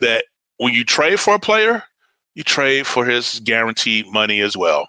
that 0.00 0.24
when 0.56 0.74
you 0.74 0.84
trade 0.84 1.20
for 1.20 1.36
a 1.36 1.38
player, 1.38 1.84
you 2.34 2.42
trade 2.42 2.84
for 2.84 3.06
his 3.06 3.38
guaranteed 3.44 4.08
money 4.08 4.40
as 4.40 4.56
well. 4.56 4.88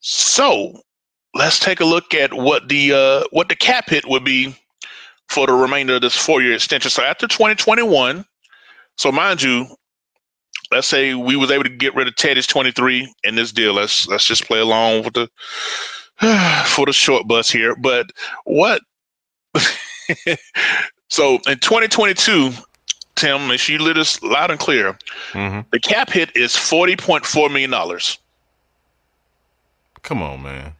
So 0.00 0.78
let's 1.34 1.58
take 1.58 1.80
a 1.80 1.86
look 1.86 2.12
at 2.12 2.34
what 2.34 2.68
the 2.68 2.92
uh, 2.92 3.24
what 3.30 3.48
the 3.48 3.56
cap 3.56 3.88
hit 3.88 4.06
would 4.06 4.24
be 4.24 4.54
for 5.30 5.46
the 5.46 5.54
remainder 5.54 5.94
of 5.94 6.02
this 6.02 6.16
four 6.16 6.42
year 6.42 6.52
extension. 6.52 6.90
So 6.90 7.02
after 7.02 7.26
2021, 7.26 8.26
so 8.98 9.10
mind 9.10 9.40
you, 9.40 9.74
let's 10.70 10.86
say 10.86 11.14
we 11.14 11.36
was 11.36 11.50
able 11.50 11.64
to 11.64 11.70
get 11.70 11.94
rid 11.94 12.08
of 12.08 12.16
Teddy's 12.16 12.46
23 12.46 13.12
in 13.24 13.34
this 13.34 13.52
deal. 13.52 13.74
Let's 13.74 14.06
let's 14.08 14.24
just 14.24 14.44
play 14.44 14.60
along 14.60 15.04
with 15.04 15.14
the 15.14 15.28
for 16.66 16.86
the 16.86 16.92
short 16.92 17.26
bus 17.26 17.50
here. 17.50 17.74
But 17.76 18.10
what? 18.44 18.82
so 21.08 21.34
in 21.46 21.58
2022, 21.58 22.52
Tim, 23.16 23.50
and 23.50 23.60
she 23.60 23.78
lit 23.78 23.98
us 23.98 24.22
loud 24.22 24.50
and 24.50 24.60
clear. 24.60 24.96
Mm-hmm. 25.32 25.60
The 25.72 25.80
cap 25.80 26.10
hit 26.10 26.34
is 26.36 26.52
40.4 26.52 27.48
million 27.48 27.70
dollars. 27.70 28.18
Come 30.02 30.22
on, 30.22 30.42
man. 30.42 30.72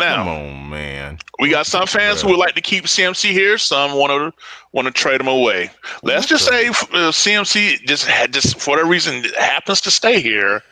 Now, 0.00 0.16
Come 0.24 0.28
on, 0.28 0.70
man. 0.70 1.18
we 1.38 1.50
got 1.50 1.66
some 1.66 1.86
fans 1.86 2.22
who 2.22 2.28
would 2.28 2.38
like 2.38 2.54
to 2.54 2.60
keep 2.60 2.84
CMC 2.84 3.30
here. 3.30 3.58
Some 3.58 3.92
want 3.96 4.10
to 4.10 4.42
want 4.72 4.86
to 4.86 4.92
trade 4.92 5.20
him 5.20 5.28
away. 5.28 5.70
Let's 6.02 6.26
just 6.26 6.44
say 6.46 6.68
uh, 6.68 6.72
CMC 7.12 7.84
just 7.86 8.06
had 8.06 8.32
just 8.32 8.58
for 8.60 8.76
that 8.76 8.86
reason 8.86 9.24
happens 9.38 9.80
to 9.82 9.90
stay 9.90 10.20
here. 10.20 10.62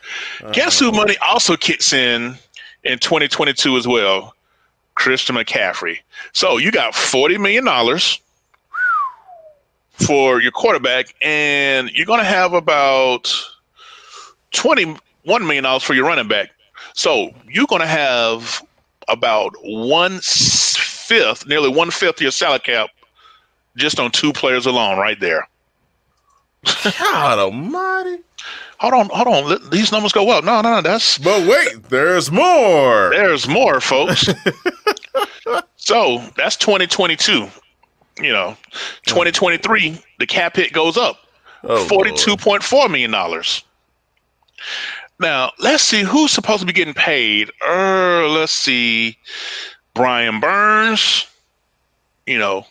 Guess 0.51 0.79
who 0.79 0.91
money 0.91 1.15
also 1.27 1.55
kicks 1.55 1.93
in 1.93 2.35
in 2.83 2.99
2022 2.99 3.77
as 3.77 3.87
well? 3.87 4.33
Christian 4.95 5.35
McCaffrey. 5.37 5.99
So 6.33 6.57
you 6.57 6.71
got 6.71 6.93
40 6.93 7.37
million 7.37 7.63
dollars 7.65 8.19
for 9.93 10.41
your 10.41 10.51
quarterback, 10.51 11.13
and 11.21 11.89
you're 11.91 12.05
going 12.05 12.19
to 12.19 12.25
have 12.25 12.53
about 12.53 13.31
21 14.51 14.99
million 15.45 15.63
dollars 15.63 15.83
for 15.83 15.93
your 15.93 16.05
running 16.05 16.27
back. 16.27 16.49
So 16.93 17.31
you're 17.49 17.67
going 17.67 17.81
to 17.81 17.87
have 17.87 18.61
about 19.09 19.53
one 19.63 20.19
fifth, 20.21 21.47
nearly 21.47 21.69
one 21.69 21.91
fifth 21.91 22.17
of 22.17 22.21
your 22.21 22.31
salary 22.31 22.59
cap 22.59 22.89
just 23.77 23.99
on 23.99 24.11
two 24.11 24.33
players 24.33 24.65
alone, 24.65 24.97
right 24.97 25.19
there. 25.19 25.47
God 26.99 27.39
almighty. 27.39 28.17
Hold 28.79 28.93
on, 28.93 29.09
hold 29.11 29.27
on. 29.53 29.69
These 29.69 29.91
numbers 29.91 30.11
go 30.11 30.29
up. 30.29 30.43
No, 30.43 30.61
no, 30.61 30.75
no. 30.75 30.81
That's 30.81 31.17
But 31.17 31.47
wait, 31.47 31.83
there's 31.89 32.31
more. 32.31 33.09
there's 33.11 33.47
more, 33.47 33.81
folks. 33.81 34.27
so 35.75 36.23
that's 36.37 36.55
2022. 36.55 37.47
You 38.21 38.33
know, 38.33 38.57
2023, 39.05 39.97
the 40.19 40.25
cap 40.27 40.55
hit 40.57 40.73
goes 40.73 40.97
up 40.97 41.17
Oh, 41.63 41.85
forty-two 41.85 42.37
point 42.37 42.63
four 42.63 42.87
million 42.89 43.11
dollars. 43.11 43.63
Now 45.19 45.51
let's 45.59 45.83
see 45.83 46.01
who's 46.03 46.31
supposed 46.31 46.61
to 46.61 46.65
be 46.65 46.73
getting 46.73 46.93
paid. 46.93 47.51
Uh, 47.65 48.27
let's 48.29 48.51
see, 48.53 49.17
Brian 49.93 50.39
Burns. 50.39 51.25
You 52.25 52.37
know, 52.37 52.65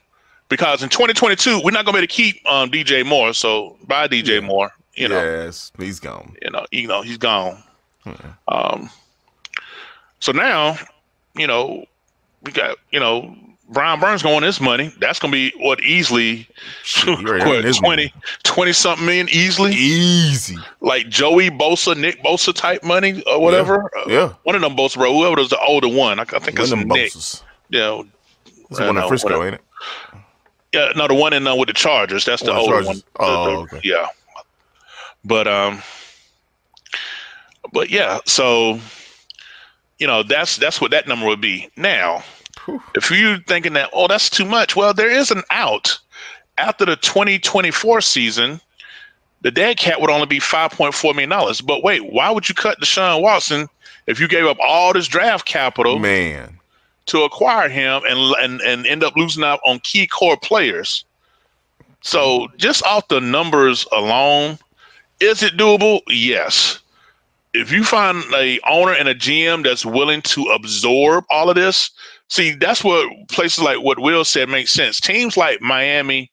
because 0.48 0.82
in 0.82 0.88
2022 0.88 1.60
we're 1.64 1.72
not 1.72 1.84
going 1.84 1.92
to 1.92 1.92
be 1.92 1.98
able 1.98 2.06
to 2.06 2.06
keep 2.06 2.46
um, 2.50 2.70
DJ 2.70 3.04
Moore. 3.04 3.32
So 3.34 3.76
bye, 3.86 4.08
DJ 4.08 4.40
Yeah. 4.40 4.40
Moore. 4.40 4.70
You 4.94 5.08
know, 5.08 5.22
yes, 5.22 5.70
he's 5.78 6.00
gone. 6.00 6.34
you 6.42 6.50
know, 6.50 6.66
you 6.72 6.88
know, 6.88 7.02
he's 7.02 7.18
gone. 7.18 7.62
Hmm. 8.02 8.12
Um, 8.48 8.90
so 10.18 10.32
now, 10.32 10.76
you 11.36 11.46
know, 11.46 11.84
we 12.42 12.50
got 12.52 12.76
you 12.90 12.98
know 12.98 13.36
Brian 13.70 14.00
Burns 14.00 14.22
going 14.22 14.40
this 14.42 14.60
money. 14.60 14.90
That's 14.98 15.18
going 15.18 15.30
to 15.30 15.36
be 15.36 15.52
what 15.62 15.82
easily 15.82 16.48
what, 17.06 17.74
20, 17.76 18.12
20 18.42 18.72
something 18.72 19.04
million 19.06 19.28
easily. 19.30 19.72
Easy. 19.74 20.56
Like 20.80 21.08
Joey 21.10 21.50
Bosa, 21.50 21.94
Nick 21.96 22.22
Bosa 22.22 22.54
type 22.54 22.82
money 22.82 23.22
or 23.26 23.40
whatever. 23.42 23.90
Uh, 23.96 24.04
Yeah. 24.08 24.32
One 24.44 24.54
of 24.56 24.62
them 24.62 24.74
Bosa, 24.76 24.96
bro. 24.96 25.12
Whoever 25.12 25.36
was 25.36 25.50
the 25.50 25.58
older 25.60 25.88
one, 25.88 26.18
I, 26.18 26.22
I 26.22 26.38
think 26.38 26.58
it's 26.58 26.70
One 26.70 26.88
Nick. 26.88 27.12
bosses. 27.12 27.44
Yeah, 27.68 28.02
That's 28.70 28.80
I 28.80 28.86
the 28.86 28.92
one 28.94 29.02
in 29.02 29.08
Frisco, 29.08 29.28
whatever. 29.28 29.44
ain't 29.46 29.54
it? 29.56 29.62
yeah, 30.72 30.92
no, 30.96 31.06
the 31.06 31.14
one 31.14 31.34
in 31.34 31.46
uh, 31.46 31.54
with 31.54 31.66
the 31.68 31.74
Chargers. 31.74 32.24
That's 32.24 32.40
the 32.42 32.52
the 32.52 32.58
older 32.58 32.72
Chargers. 32.82 32.86
one. 32.88 33.02
Oh, 33.20 33.44
The- 33.44 33.50
the- 33.50 33.76
okay. 33.76 33.80
Yeah, 33.84 34.06
but 35.26 35.46
um, 35.46 35.82
but 37.72 37.90
yeah. 37.90 38.20
So, 38.24 38.80
you 39.98 40.06
know, 40.06 40.22
that's 40.22 40.56
that's 40.56 40.80
what 40.80 40.90
that 40.92 41.06
number 41.06 41.26
would 41.26 41.40
be. 41.42 41.68
Now. 41.76 42.22
If 42.94 43.10
you're 43.10 43.38
thinking 43.46 43.72
that, 43.74 43.90
oh, 43.92 44.06
that's 44.08 44.28
too 44.30 44.44
much. 44.44 44.76
Well, 44.76 44.92
there 44.94 45.10
is 45.10 45.30
an 45.30 45.42
out 45.50 45.98
after 46.58 46.84
the 46.84 46.96
2024 46.96 48.00
season. 48.00 48.60
The 49.42 49.50
dead 49.50 49.78
cap 49.78 50.00
would 50.00 50.10
only 50.10 50.26
be 50.26 50.40
5.4 50.40 51.02
million 51.14 51.30
dollars. 51.30 51.60
But 51.60 51.82
wait, 51.82 52.12
why 52.12 52.30
would 52.30 52.48
you 52.48 52.54
cut 52.54 52.80
Deshaun 52.80 53.22
Watson 53.22 53.68
if 54.06 54.18
you 54.20 54.26
gave 54.28 54.46
up 54.46 54.58
all 54.60 54.92
this 54.92 55.06
draft 55.08 55.46
capital? 55.46 55.98
Man. 55.98 56.58
to 57.06 57.22
acquire 57.22 57.68
him 57.68 58.02
and 58.06 58.34
and 58.42 58.60
and 58.60 58.86
end 58.86 59.02
up 59.02 59.16
losing 59.16 59.44
out 59.44 59.60
on 59.64 59.78
key 59.80 60.06
core 60.06 60.36
players. 60.36 61.04
So 62.02 62.48
just 62.56 62.84
off 62.84 63.08
the 63.08 63.20
numbers 63.20 63.86
alone, 63.92 64.58
is 65.20 65.42
it 65.42 65.56
doable? 65.56 66.00
Yes. 66.08 66.80
If 67.54 67.72
you 67.72 67.82
find 67.82 68.22
a 68.34 68.60
owner 68.68 68.92
and 68.92 69.08
a 69.08 69.14
GM 69.14 69.64
that's 69.64 69.86
willing 69.86 70.22
to 70.22 70.44
absorb 70.46 71.24
all 71.30 71.48
of 71.48 71.56
this, 71.56 71.90
see 72.28 72.52
that's 72.52 72.84
what 72.84 73.10
places 73.28 73.62
like 73.62 73.80
what 73.80 73.98
Will 73.98 74.24
said 74.24 74.48
makes 74.48 74.72
sense. 74.72 75.00
Teams 75.00 75.36
like 75.36 75.60
Miami 75.60 76.30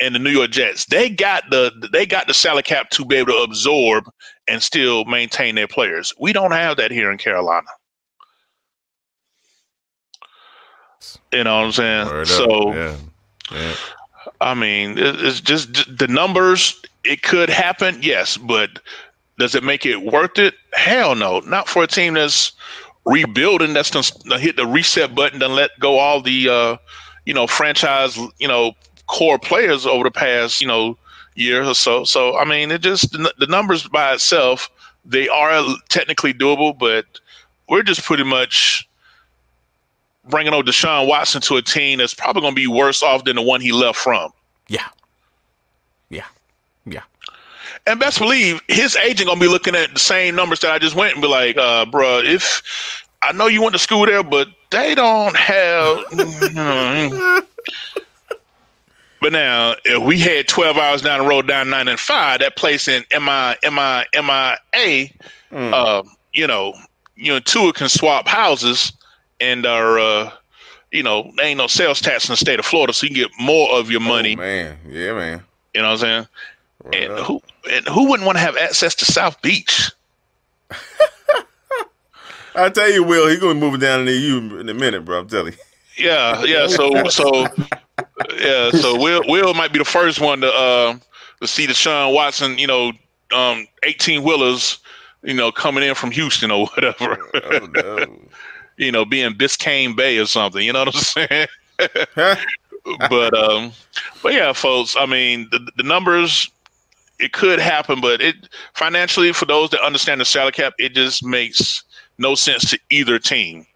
and 0.00 0.14
the 0.14 0.18
New 0.18 0.30
York 0.30 0.50
Jets, 0.50 0.86
they 0.86 1.08
got 1.08 1.44
the 1.50 1.72
they 1.92 2.06
got 2.06 2.26
the 2.26 2.34
salary 2.34 2.62
cap 2.62 2.90
to 2.90 3.04
be 3.04 3.16
able 3.16 3.32
to 3.32 3.38
absorb 3.38 4.04
and 4.48 4.62
still 4.62 5.04
maintain 5.04 5.54
their 5.54 5.68
players. 5.68 6.12
We 6.18 6.32
don't 6.32 6.52
have 6.52 6.76
that 6.76 6.90
here 6.90 7.10
in 7.10 7.18
Carolina. 7.18 7.68
You 11.32 11.44
know 11.44 11.56
what 11.56 11.66
I'm 11.66 11.72
saying? 11.72 12.06
Word 12.06 12.28
so 12.28 12.72
yeah. 12.74 12.96
Yeah. 13.50 13.74
I 14.40 14.54
mean, 14.54 14.94
it's 14.98 15.40
just 15.40 15.98
the 15.98 16.08
numbers. 16.08 16.80
It 17.04 17.22
could 17.22 17.50
happen, 17.50 17.98
yes, 18.00 18.36
but 18.36 18.78
does 19.38 19.54
it 19.54 19.64
make 19.64 19.84
it 19.84 20.02
worth 20.02 20.38
it? 20.38 20.54
Hell 20.74 21.14
no, 21.14 21.40
not 21.40 21.68
for 21.68 21.82
a 21.82 21.86
team 21.86 22.14
that's 22.14 22.52
rebuilding. 23.04 23.72
That's 23.72 23.90
done 23.90 24.40
hit 24.40 24.56
the 24.56 24.66
reset 24.66 25.14
button 25.14 25.42
and 25.42 25.54
let 25.54 25.78
go 25.78 25.98
all 25.98 26.20
the, 26.20 26.48
uh, 26.48 26.76
you 27.26 27.34
know, 27.34 27.46
franchise, 27.46 28.16
you 28.38 28.48
know, 28.48 28.72
core 29.06 29.38
players 29.38 29.86
over 29.86 30.04
the 30.04 30.10
past, 30.10 30.60
you 30.60 30.66
know, 30.66 30.96
year 31.34 31.64
or 31.64 31.74
so. 31.74 32.04
So 32.04 32.38
I 32.38 32.44
mean, 32.44 32.70
it 32.70 32.80
just 32.80 33.12
the, 33.12 33.46
numbers 33.48 33.88
by 33.88 34.12
itself 34.14 34.70
they 35.04 35.28
are 35.28 35.64
technically 35.88 36.32
doable, 36.32 36.78
but 36.78 37.06
we're 37.68 37.82
just 37.82 38.04
pretty 38.04 38.24
much 38.24 38.88
bringing 40.28 40.54
old 40.54 40.66
Deshaun 40.66 41.08
Watson 41.08 41.40
to 41.42 41.56
a 41.56 41.62
team 41.62 41.98
that's 41.98 42.14
probably 42.14 42.42
going 42.42 42.54
to 42.54 42.60
be 42.60 42.66
worse 42.66 43.02
off 43.02 43.24
than 43.24 43.36
the 43.36 43.42
one 43.42 43.60
he 43.60 43.72
left 43.72 43.98
from. 43.98 44.30
Yeah. 44.68 44.86
Yeah. 46.10 46.26
And 47.86 47.98
best 47.98 48.18
believe 48.18 48.60
his 48.68 48.94
agent 48.96 49.28
gonna 49.28 49.40
be 49.40 49.48
looking 49.48 49.74
at 49.74 49.92
the 49.92 49.98
same 49.98 50.34
numbers 50.36 50.60
that 50.60 50.70
I 50.70 50.78
just 50.78 50.94
went 50.94 51.14
and 51.14 51.22
be 51.22 51.28
like, 51.28 51.56
uh, 51.56 51.84
bruh, 51.86 52.24
if 52.24 52.62
I 53.22 53.32
know 53.32 53.46
you 53.48 53.60
went 53.62 53.72
to 53.72 53.78
school 53.78 54.06
there, 54.06 54.22
but 54.22 54.48
they 54.70 54.94
don't 54.94 55.36
have. 55.36 56.04
but 59.20 59.32
now, 59.32 59.74
if 59.84 60.02
we 60.02 60.18
had 60.18 60.48
12 60.48 60.76
hours 60.76 61.02
down 61.02 61.20
the 61.22 61.28
road 61.28 61.46
down 61.46 61.70
9 61.70 61.88
and 61.88 61.98
5, 62.00 62.40
that 62.40 62.56
place 62.56 62.88
in 62.88 63.04
MI, 63.12 63.54
MI, 63.64 64.04
MIA, 64.14 65.10
Mm. 65.52 65.72
uh, 65.74 66.02
you 66.32 66.46
know, 66.46 66.72
you 67.14 67.30
know, 67.30 67.38
Tua 67.38 67.74
can 67.74 67.90
swap 67.90 68.26
houses 68.26 68.90
and 69.38 69.66
are, 69.66 69.98
uh, 69.98 70.30
you 70.92 71.02
know, 71.02 71.30
there 71.36 71.44
ain't 71.44 71.58
no 71.58 71.66
sales 71.66 72.00
tax 72.00 72.26
in 72.26 72.32
the 72.32 72.38
state 72.38 72.58
of 72.58 72.64
Florida, 72.64 72.94
so 72.94 73.04
you 73.04 73.10
can 73.10 73.22
get 73.24 73.30
more 73.38 73.70
of 73.72 73.90
your 73.90 74.00
money. 74.00 74.32
Oh, 74.34 74.40
man. 74.40 74.78
Yeah, 74.88 75.12
man. 75.12 75.42
you 75.74 75.82
know 75.82 75.88
what 75.88 75.92
I'm 75.92 75.98
saying? 75.98 76.26
And 76.92 77.12
up. 77.12 77.26
who 77.26 77.40
and 77.70 77.86
who 77.88 78.08
wouldn't 78.08 78.26
want 78.26 78.36
to 78.36 78.42
have 78.42 78.56
access 78.56 78.94
to 78.96 79.04
South 79.04 79.40
Beach? 79.42 79.90
I 82.54 82.68
tell 82.68 82.90
you, 82.90 83.02
Will, 83.02 83.28
he's 83.28 83.38
gonna 83.38 83.54
be 83.54 83.60
moving 83.60 83.80
down 83.80 84.04
near 84.04 84.14
you 84.14 84.58
in 84.58 84.68
a 84.68 84.74
minute, 84.74 85.04
bro. 85.04 85.20
I'm 85.20 85.28
telling 85.28 85.52
you. 85.52 85.58
Yeah, 85.96 86.42
yeah. 86.44 86.66
So 86.66 87.08
so 87.08 87.46
yeah. 88.38 88.70
So 88.70 88.98
Will 88.98 89.22
Will 89.26 89.54
might 89.54 89.72
be 89.72 89.78
the 89.78 89.84
first 89.84 90.20
one 90.20 90.40
to 90.40 90.52
uh 90.52 90.96
to 91.40 91.46
see 91.46 91.66
Deshaun 91.66 92.14
Watson, 92.14 92.58
you 92.58 92.66
know, 92.66 92.92
um, 93.32 93.66
eighteen 93.84 94.22
wheelers, 94.22 94.78
you 95.22 95.34
know, 95.34 95.52
coming 95.52 95.84
in 95.84 95.94
from 95.94 96.10
Houston 96.10 96.50
or 96.50 96.66
whatever. 96.66 97.18
Oh, 97.34 97.68
no. 97.74 98.06
you 98.76 98.90
know, 98.90 99.04
being 99.04 99.32
Biscayne 99.32 99.94
Bay 99.94 100.18
or 100.18 100.26
something. 100.26 100.64
You 100.64 100.72
know 100.72 100.84
what 100.84 100.94
I'm 100.94 101.00
saying? 101.00 101.46
But 103.08 103.32
um, 103.38 103.72
but 104.22 104.32
yeah, 104.32 104.52
folks. 104.52 104.96
I 104.98 105.06
mean, 105.06 105.48
the 105.50 105.70
the 105.76 105.82
numbers. 105.82 106.50
It 107.22 107.32
could 107.32 107.58
happen, 107.60 108.00
but 108.00 108.20
it 108.20 108.48
financially 108.74 109.32
for 109.32 109.46
those 109.46 109.70
that 109.70 109.80
understand 109.80 110.20
the 110.20 110.24
salary 110.24 110.52
cap, 110.52 110.74
it 110.78 110.94
just 110.94 111.24
makes 111.24 111.84
no 112.18 112.34
sense 112.34 112.70
to 112.70 112.78
either 112.90 113.18
team. 113.18 113.66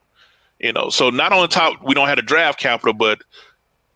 You 0.59 0.73
know, 0.73 0.89
so 0.91 1.11
not 1.11 1.33
on 1.33 1.49
top 1.49 1.83
we 1.85 1.95
don't 1.95 2.09
have 2.09 2.17
the 2.17 2.23
draft 2.23 2.59
capital, 2.59 2.95
but 2.95 3.21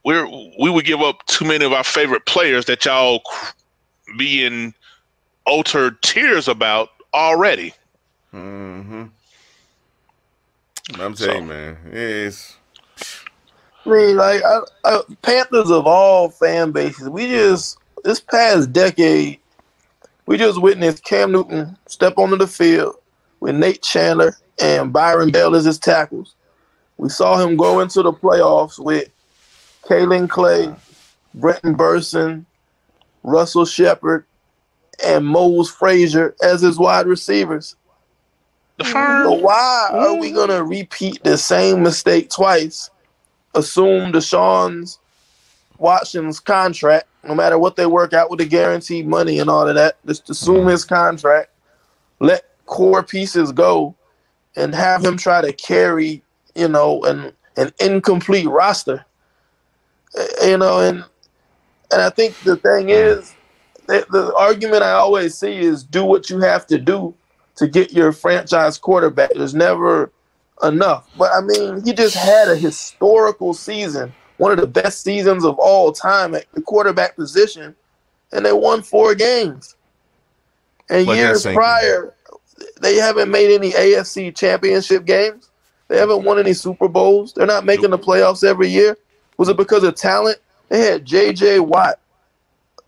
we're 0.05 0.27
we 0.59 0.71
would 0.71 0.85
give 0.85 1.01
up 1.01 1.25
too 1.27 1.45
many 1.45 1.65
of 1.65 1.73
our 1.73 1.85
favorite 1.85 2.27
players 2.27 2.67
that 2.67 2.85
y'all 2.85 3.23
being 4.19 4.75
altered 5.47 6.01
tears 6.03 6.49
about 6.49 6.91
already. 7.13 7.75
Mm-hmm. 8.33 9.05
I'm 10.99 11.15
telling 11.15 11.43
you, 11.43 11.49
man, 11.49 11.77
it's. 11.91 12.57
I 13.87 13.89
mean, 13.89 14.17
like 14.17 14.43
I, 14.45 14.61
I, 14.85 15.01
Panthers 15.23 15.71
of 15.71 15.87
all 15.87 16.29
fan 16.29 16.71
bases, 16.71 17.09
we 17.09 17.29
just 17.29 17.79
this 18.05 18.21
past 18.21 18.73
decade, 18.73 19.39
we 20.27 20.37
just 20.37 20.61
witnessed 20.61 21.05
Cam 21.05 21.33
Newton 21.33 21.77
step 21.87 22.15
onto 22.17 22.37
the 22.37 22.47
field 22.47 22.97
with 23.41 23.57
Nate 23.57 23.83
Chandler 23.83 24.37
and 24.63 24.93
Byron 24.93 25.31
Bell 25.31 25.57
as 25.57 25.65
his 25.65 25.79
tackles. 25.79 26.35
We 26.99 27.09
saw 27.09 27.39
him 27.39 27.57
go 27.57 27.81
into 27.81 28.03
the 28.03 28.13
playoffs 28.13 28.79
with 28.79 29.09
Kaelin 29.83 30.29
Clay, 30.29 30.73
Brenton 31.35 31.75
Bersin, 31.75 32.45
Russell 33.23 33.65
Shepard, 33.65 34.25
and 35.05 35.27
Mose 35.27 35.71
Frazier 35.71 36.37
as 36.43 36.61
his 36.61 36.79
wide 36.79 37.07
receivers. 37.07 37.75
So 38.83 39.33
why 39.33 39.89
are 39.93 40.15
we 40.15 40.31
gonna 40.31 40.63
repeat 40.63 41.23
the 41.25 41.37
same 41.37 41.83
mistake 41.83 42.31
twice? 42.31 42.91
Assume 43.55 44.13
Deshaun's 44.13 45.00
Watson's 45.81 46.41
contract, 46.41 47.07
no 47.25 47.35
matter 47.35 47.59
what 47.59 47.77
they 47.77 47.87
work 47.87 48.13
out 48.13 48.31
with 48.31 48.39
the 48.39 48.47
guaranteed 48.47 49.07
money 49.07 49.39
and 49.39 49.51
all 49.51 49.69
of 49.69 49.75
that. 49.75 49.97
Just 50.07 50.31
assume 50.31 50.67
his 50.67 50.85
contract, 50.85 51.51
let 52.21 52.45
core 52.67 53.03
pieces 53.03 53.53
go, 53.53 53.95
and 54.57 54.75
have 54.75 55.05
him 55.05 55.17
try 55.17 55.41
to 55.41 55.53
carry, 55.53 56.23
you 56.55 56.69
know, 56.69 57.03
an 57.05 57.33
an 57.57 57.73
incomplete 57.81 58.49
roster. 58.49 59.05
Uh, 60.19 60.27
You 60.45 60.59
know, 60.59 60.81
and 60.81 61.05
and 61.93 62.03
I 62.03 62.11
think 62.11 62.39
the 62.45 62.57
thing 62.57 62.91
is, 62.91 63.35
the, 63.87 64.07
the 64.11 64.35
argument 64.37 64.83
I 64.83 64.93
always 64.93 65.37
see 65.37 65.57
is 65.57 65.83
do 65.83 66.05
what 66.05 66.31
you 66.31 66.39
have 66.41 66.67
to 66.69 66.79
do 66.79 67.15
to 67.57 67.67
get 67.67 67.93
your 67.93 68.13
franchise 68.13 68.79
quarterback. 68.79 69.31
There's 69.35 69.55
never 69.55 70.13
enough. 70.63 71.09
But 71.19 71.33
I 71.33 71.41
mean, 71.41 71.85
he 71.85 71.93
just 71.93 72.15
had 72.15 72.49
a 72.49 72.57
historical 72.57 73.55
season, 73.55 74.13
one 74.41 74.51
of 74.53 74.59
the 74.59 74.67
best 74.67 75.03
seasons 75.03 75.45
of 75.45 75.59
all 75.59 75.93
time 75.93 76.35
at 76.35 76.47
the 76.55 76.63
quarterback 76.63 77.15
position, 77.15 77.77
and 78.33 78.45
they 78.45 78.55
won 78.55 78.81
four 78.81 79.15
games. 79.15 79.77
And 80.89 81.07
Like 81.07 81.19
years 81.19 81.43
prior, 81.43 82.15
they 82.81 82.97
haven't 82.97 83.31
made 83.31 83.55
any 83.55 83.73
AFC 83.73 84.35
championship 84.35 85.05
games. 85.05 85.51
They 85.89 85.99
haven't 85.99 86.25
won 86.25 86.39
any 86.39 86.55
Super 86.55 86.89
Bowls. 86.89 87.35
They're 87.35 87.47
not 87.47 87.67
making 87.67 87.91
the 87.91 87.99
playoffs 87.99 88.43
every 88.43 88.69
year. 88.69 88.97
Was 89.37 89.51
it 89.51 89.59
because 89.59 89.85
of 89.85 89.95
talent? 89.95 90.39
They 90.71 90.81
had 90.81 91.05
J.J. 91.05 91.61
Watt, 91.61 92.01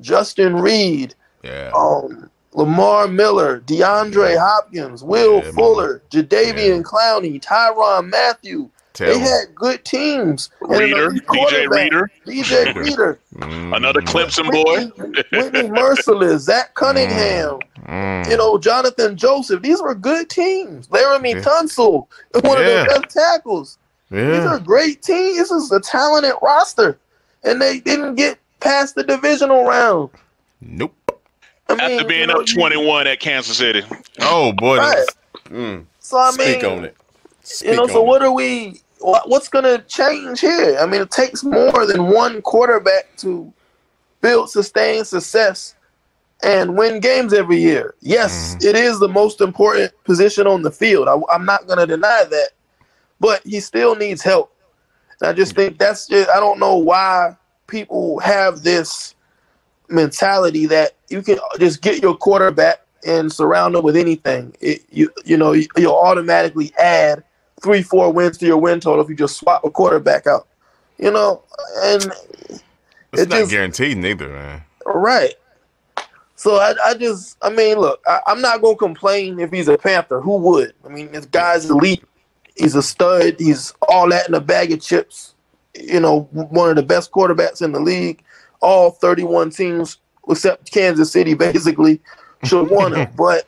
Justin 0.00 0.56
Reid, 0.56 1.14
Yeah. 1.42 1.70
um, 1.76 2.30
Lamar 2.54 3.08
Miller, 3.08 3.60
DeAndre 3.60 4.38
Hopkins, 4.38 5.04
Will 5.04 5.42
Yeah. 5.44 5.50
Fuller, 5.50 6.00
Jadeveon 6.10 6.76
Yeah. 6.76 6.82
Clowney, 6.82 7.42
Tyrann 7.42 8.08
Mathieu. 8.08 8.70
Tell 8.94 9.06
they 9.14 9.18
had 9.20 9.54
good 9.54 9.84
teams. 9.84 10.50
And 10.60 10.72
an 10.72 10.78
Reader, 10.80 11.04
elite 11.06 11.22
DJ 11.22 11.26
quarterback. 11.26 11.70
Reader. 11.92 12.10
DJ 12.26 12.66
Reader. 12.66 12.80
Reader. 12.82 13.18
Mm, 13.36 13.76
Another 13.76 14.00
Clemson 14.02 14.50
boy. 14.50 14.86
Whitney, 15.02 15.22
Whitney 15.32 15.68
Mercilus, 15.70 16.38
Zach 16.40 16.74
Cunningham, 16.74 17.60
mm. 17.86 18.30
you 18.30 18.36
know, 18.36 18.58
Johnathan 18.58 19.16
Joseph. 19.16 19.62
These 19.62 19.80
were 19.80 19.94
good 19.94 20.28
teams. 20.28 20.88
Laremy 20.88 21.34
Yeah. 21.34 21.40
Tunsil, 21.42 22.06
one 22.44 22.60
of 22.60 22.66
Yeah. 22.66 22.84
the 22.84 23.00
best 23.00 23.14
tackles. 23.16 23.78
These 24.10 24.44
are 24.44 24.58
great 24.58 25.00
teams. 25.02 25.38
This 25.38 25.50
is 25.50 25.72
a 25.72 25.80
talented 25.80 26.34
roster. 26.42 26.98
And 27.44 27.60
they 27.62 27.80
didn't 27.80 28.16
get 28.16 28.38
past 28.60 28.94
the 28.94 29.02
divisional 29.04 29.64
round. 29.64 30.10
Nope. 30.60 30.94
I 31.68 31.72
mean, 31.74 31.80
After 31.80 31.94
you 31.94 32.04
being 32.06 32.26
know, 32.28 32.34
up 32.40 32.48
you- 32.48 32.54
21 32.54 33.06
at 33.06 33.20
Kansas 33.20 33.56
City. 33.56 33.82
Oh 34.20 34.52
boy. 34.52 34.76
Right. 34.78 34.88
that's- 34.90 35.06
Mm. 35.48 35.84
So 35.98 36.16
I 36.18 36.30
Speak 36.30 36.62
mean, 36.62 36.78
on 36.78 36.84
it. 36.84 36.96
Speak 37.42 37.70
you 37.70 37.76
know, 37.76 37.86
so 37.86 38.02
on 38.02 38.06
what 38.06 38.22
are 38.22 38.32
we? 38.32 38.80
What's 39.00 39.48
going 39.48 39.64
to 39.64 39.84
change 39.86 40.40
here? 40.40 40.76
I 40.80 40.86
mean, 40.86 41.02
it 41.02 41.10
takes 41.10 41.42
more 41.42 41.86
than 41.86 42.06
one 42.06 42.40
quarterback 42.42 43.16
to 43.18 43.52
build 44.20 44.48
sustained 44.48 45.08
success 45.08 45.74
and 46.44 46.76
win 46.76 47.00
games 47.00 47.32
every 47.32 47.60
year. 47.60 47.94
Yes, 48.00 48.54
Mm-hmm. 48.56 48.68
it 48.68 48.76
is 48.76 49.00
the 49.00 49.08
most 49.08 49.40
important 49.40 49.92
position 50.04 50.46
on 50.46 50.62
the 50.62 50.70
field. 50.70 51.08
I, 51.08 51.16
I'm 51.34 51.44
not 51.44 51.66
going 51.66 51.80
to 51.80 51.86
deny 51.86 52.24
that, 52.30 52.50
but 53.18 53.42
he 53.44 53.58
still 53.60 53.96
needs 53.96 54.22
help. 54.22 54.54
And 55.20 55.28
I 55.30 55.32
just 55.32 55.54
think 55.56 55.78
that's 55.78 56.06
just, 56.06 56.30
I 56.30 56.38
don't 56.38 56.60
know 56.60 56.76
why 56.76 57.36
people 57.66 58.20
have 58.20 58.62
this 58.62 59.14
mentality 59.88 60.66
that 60.66 60.92
you 61.08 61.22
can 61.22 61.38
just 61.58 61.82
get 61.82 62.02
your 62.02 62.16
quarterback 62.16 62.80
and 63.04 63.32
surround 63.32 63.74
them 63.74 63.82
with 63.84 63.96
anything. 63.96 64.54
It, 64.60 64.82
you 64.90 65.10
you 65.24 65.36
know 65.36 65.52
you'll 65.52 65.96
automatically 65.96 66.72
add 66.78 67.24
three 67.62 67.82
four 67.82 68.12
wins 68.12 68.38
to 68.38 68.46
your 68.46 68.56
win 68.58 68.80
total 68.80 69.02
if 69.04 69.08
you 69.10 69.16
just 69.16 69.36
swap 69.38 69.64
a 69.64 69.70
quarterback 69.70 70.26
out. 70.26 70.48
You 70.98 71.10
know, 71.10 71.42
and 71.82 72.12
It's 73.12 73.22
it 73.22 73.28
not 73.28 73.38
just- 73.38 73.50
guaranteed 73.50 73.98
neither, 73.98 74.28
man. 74.28 74.62
right. 74.86 75.34
So 76.34 76.56
I, 76.56 76.74
I 76.84 76.94
just 76.94 77.36
I 77.40 77.50
mean 77.50 77.78
look 77.78 78.00
I, 78.06 78.20
I'm 78.26 78.40
not 78.40 78.60
gonna 78.62 78.76
complain 78.76 79.38
if 79.38 79.52
he's 79.52 79.68
a 79.68 79.78
Panther. 79.78 80.20
Who 80.20 80.36
would? 80.38 80.72
I 80.84 80.88
mean 80.88 81.12
this 81.12 81.26
guy's 81.26 81.70
elite. 81.70 82.02
He's 82.56 82.74
a 82.74 82.82
stud. 82.82 83.36
He's 83.38 83.72
all 83.88 84.08
that 84.10 84.28
in 84.28 84.34
a 84.34 84.40
bag 84.40 84.72
of 84.72 84.80
chips. 84.80 85.34
You 85.78 86.00
know, 86.00 86.22
one 86.32 86.68
of 86.70 86.76
the 86.76 86.82
best 86.82 87.12
quarterbacks 87.12 87.62
in 87.62 87.72
the 87.72 87.80
league. 87.80 88.22
All 88.60 88.90
31 88.90 89.50
teams 89.50 89.98
except 90.28 90.70
Kansas 90.72 91.10
City 91.12 91.34
basically 91.48 92.00
should 92.44 92.68
want 92.70 92.96
him. 92.96 93.08
But 93.16 93.46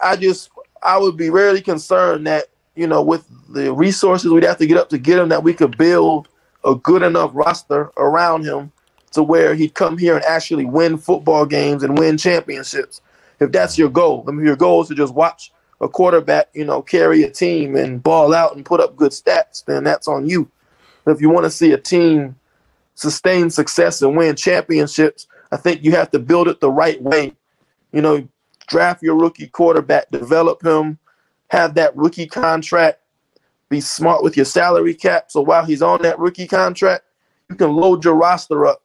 I 0.00 0.14
just 0.16 0.50
I 0.82 0.96
would 0.96 1.16
be 1.16 1.28
really 1.30 1.60
concerned 1.60 2.26
that 2.28 2.44
you 2.80 2.86
know 2.86 3.02
with 3.02 3.26
the 3.50 3.72
resources 3.72 4.32
we'd 4.32 4.42
have 4.42 4.56
to 4.56 4.66
get 4.66 4.78
up 4.78 4.88
to 4.88 4.98
get 4.98 5.18
him 5.18 5.28
that 5.28 5.42
we 5.42 5.52
could 5.52 5.76
build 5.76 6.28
a 6.64 6.74
good 6.74 7.02
enough 7.02 7.30
roster 7.34 7.90
around 7.98 8.44
him 8.44 8.72
to 9.12 9.22
where 9.22 9.54
he'd 9.54 9.74
come 9.74 9.98
here 9.98 10.16
and 10.16 10.24
actually 10.24 10.64
win 10.64 10.96
football 10.96 11.44
games 11.44 11.82
and 11.82 11.98
win 11.98 12.16
championships. 12.16 13.00
If 13.40 13.52
that's 13.52 13.76
your 13.76 13.90
goal, 13.90 14.24
I 14.28 14.32
mean, 14.32 14.46
your 14.46 14.56
goal 14.56 14.82
is 14.82 14.88
to 14.88 14.94
just 14.94 15.14
watch 15.14 15.52
a 15.80 15.88
quarterback, 15.88 16.48
you 16.54 16.64
know, 16.64 16.82
carry 16.82 17.22
a 17.22 17.30
team 17.30 17.76
and 17.76 18.02
ball 18.02 18.34
out 18.34 18.54
and 18.54 18.64
put 18.64 18.80
up 18.80 18.96
good 18.96 19.12
stats, 19.12 19.64
then 19.64 19.84
that's 19.84 20.08
on 20.08 20.28
you. 20.28 20.50
But 21.04 21.12
if 21.12 21.20
you 21.20 21.30
want 21.30 21.44
to 21.44 21.50
see 21.50 21.72
a 21.72 21.78
team 21.78 22.36
sustain 22.94 23.50
success 23.50 24.02
and 24.02 24.16
win 24.16 24.36
championships, 24.36 25.26
I 25.50 25.56
think 25.56 25.82
you 25.82 25.92
have 25.92 26.10
to 26.12 26.18
build 26.18 26.48
it 26.48 26.60
the 26.60 26.70
right 26.70 27.02
way. 27.02 27.32
You 27.92 28.02
know, 28.02 28.28
draft 28.68 29.02
your 29.02 29.16
rookie 29.16 29.48
quarterback, 29.48 30.10
develop 30.10 30.64
him, 30.64 30.98
have 31.50 31.74
that 31.74 31.96
rookie 31.96 32.26
contract, 32.26 33.00
be 33.68 33.80
smart 33.80 34.22
with 34.22 34.36
your 34.36 34.46
salary 34.46 34.94
cap. 34.94 35.30
So 35.30 35.40
while 35.40 35.64
he's 35.64 35.82
on 35.82 36.02
that 36.02 36.18
rookie 36.18 36.46
contract, 36.46 37.04
you 37.48 37.56
can 37.56 37.74
load 37.74 38.04
your 38.04 38.14
roster 38.14 38.66
up, 38.66 38.82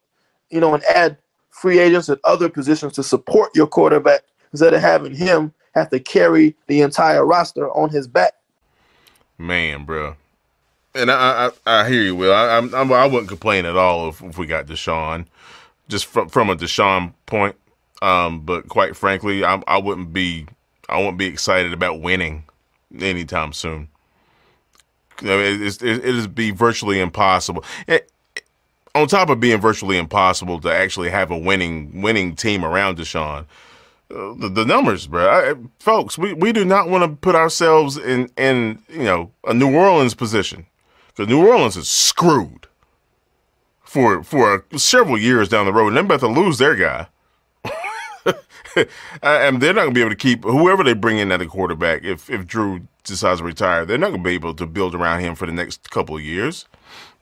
you 0.50 0.60
know, 0.60 0.74
and 0.74 0.84
add 0.84 1.16
free 1.50 1.78
agents 1.78 2.08
at 2.08 2.18
other 2.24 2.48
positions 2.48 2.92
to 2.94 3.02
support 3.02 3.54
your 3.54 3.66
quarterback 3.66 4.22
instead 4.52 4.74
of 4.74 4.80
having 4.80 5.14
him 5.14 5.52
have 5.74 5.90
to 5.90 6.00
carry 6.00 6.56
the 6.66 6.80
entire 6.80 7.24
roster 7.24 7.70
on 7.70 7.90
his 7.90 8.08
back. 8.08 8.34
Man, 9.38 9.84
bro. 9.84 10.16
And 10.94 11.10
I, 11.10 11.50
I, 11.66 11.82
I 11.82 11.88
hear 11.88 12.02
you, 12.02 12.16
Will. 12.16 12.32
I, 12.32 12.56
I'm, 12.56 12.74
I'm, 12.74 12.92
I 12.92 13.06
wouldn't 13.06 13.28
complain 13.28 13.64
at 13.64 13.76
all 13.76 14.08
if, 14.08 14.22
if 14.22 14.38
we 14.38 14.46
got 14.46 14.66
Deshaun, 14.66 15.26
just 15.88 16.06
from 16.06 16.28
from 16.30 16.48
a 16.48 16.56
Deshaun 16.56 17.12
point. 17.26 17.54
Um, 18.02 18.40
but 18.40 18.68
quite 18.68 18.96
frankly, 18.96 19.44
I, 19.44 19.62
I 19.66 19.78
wouldn't 19.78 20.12
be, 20.12 20.46
I 20.88 20.98
wouldn't 20.98 21.18
be 21.18 21.26
excited 21.26 21.72
about 21.72 22.00
winning 22.00 22.44
anytime 22.98 23.52
soon. 23.52 23.88
Know, 25.22 25.38
it, 25.40 25.82
it's, 25.82 26.26
be 26.26 26.50
virtually 26.50 27.00
impossible. 27.00 27.64
It, 27.86 28.10
on 28.94 29.06
top 29.08 29.28
of 29.28 29.40
being 29.40 29.60
virtually 29.60 29.98
impossible 29.98 30.60
to 30.60 30.72
actually 30.72 31.10
have 31.10 31.30
a 31.30 31.38
winning 31.38 32.02
winning 32.02 32.34
team 32.34 32.64
around 32.64 32.98
Deshaun, 32.98 33.46
uh, 34.10 34.34
the, 34.36 34.48
the 34.48 34.64
numbers, 34.64 35.06
bro. 35.06 35.28
I, 35.28 35.54
folks, 35.78 36.16
we, 36.16 36.32
we 36.32 36.52
do 36.52 36.64
not 36.64 36.88
want 36.88 37.04
to 37.04 37.16
put 37.16 37.34
ourselves 37.34 37.96
in 37.96 38.30
in 38.36 38.82
you 38.88 39.04
know 39.04 39.30
a 39.44 39.54
New 39.54 39.74
Orleans 39.74 40.14
position 40.14 40.66
because 41.08 41.28
New 41.28 41.46
Orleans 41.46 41.76
is 41.76 41.88
screwed 41.88 42.66
for 43.82 44.22
for 44.22 44.64
several 44.76 45.18
years 45.18 45.48
down 45.48 45.66
the 45.66 45.72
road, 45.72 45.88
and 45.88 45.96
they're 45.96 46.04
about 46.04 46.20
to 46.20 46.28
lose 46.28 46.58
their 46.58 46.74
guy. 46.74 47.06
and 49.22 49.60
they're 49.60 49.72
not 49.72 49.82
going 49.82 49.94
to 49.94 49.94
be 49.94 50.00
able 50.00 50.10
to 50.10 50.16
keep 50.16 50.44
whoever 50.44 50.84
they 50.84 50.94
bring 50.94 51.18
in 51.18 51.32
at 51.32 51.38
the 51.38 51.46
quarterback. 51.46 52.04
If 52.04 52.30
if 52.30 52.46
Drew 52.46 52.82
decides 53.04 53.40
to 53.40 53.44
retire, 53.44 53.84
they're 53.84 53.98
not 53.98 54.08
going 54.08 54.22
to 54.22 54.28
be 54.28 54.34
able 54.34 54.54
to 54.54 54.66
build 54.66 54.94
around 54.94 55.20
him 55.20 55.34
for 55.34 55.46
the 55.46 55.52
next 55.52 55.90
couple 55.90 56.16
of 56.16 56.22
years. 56.22 56.66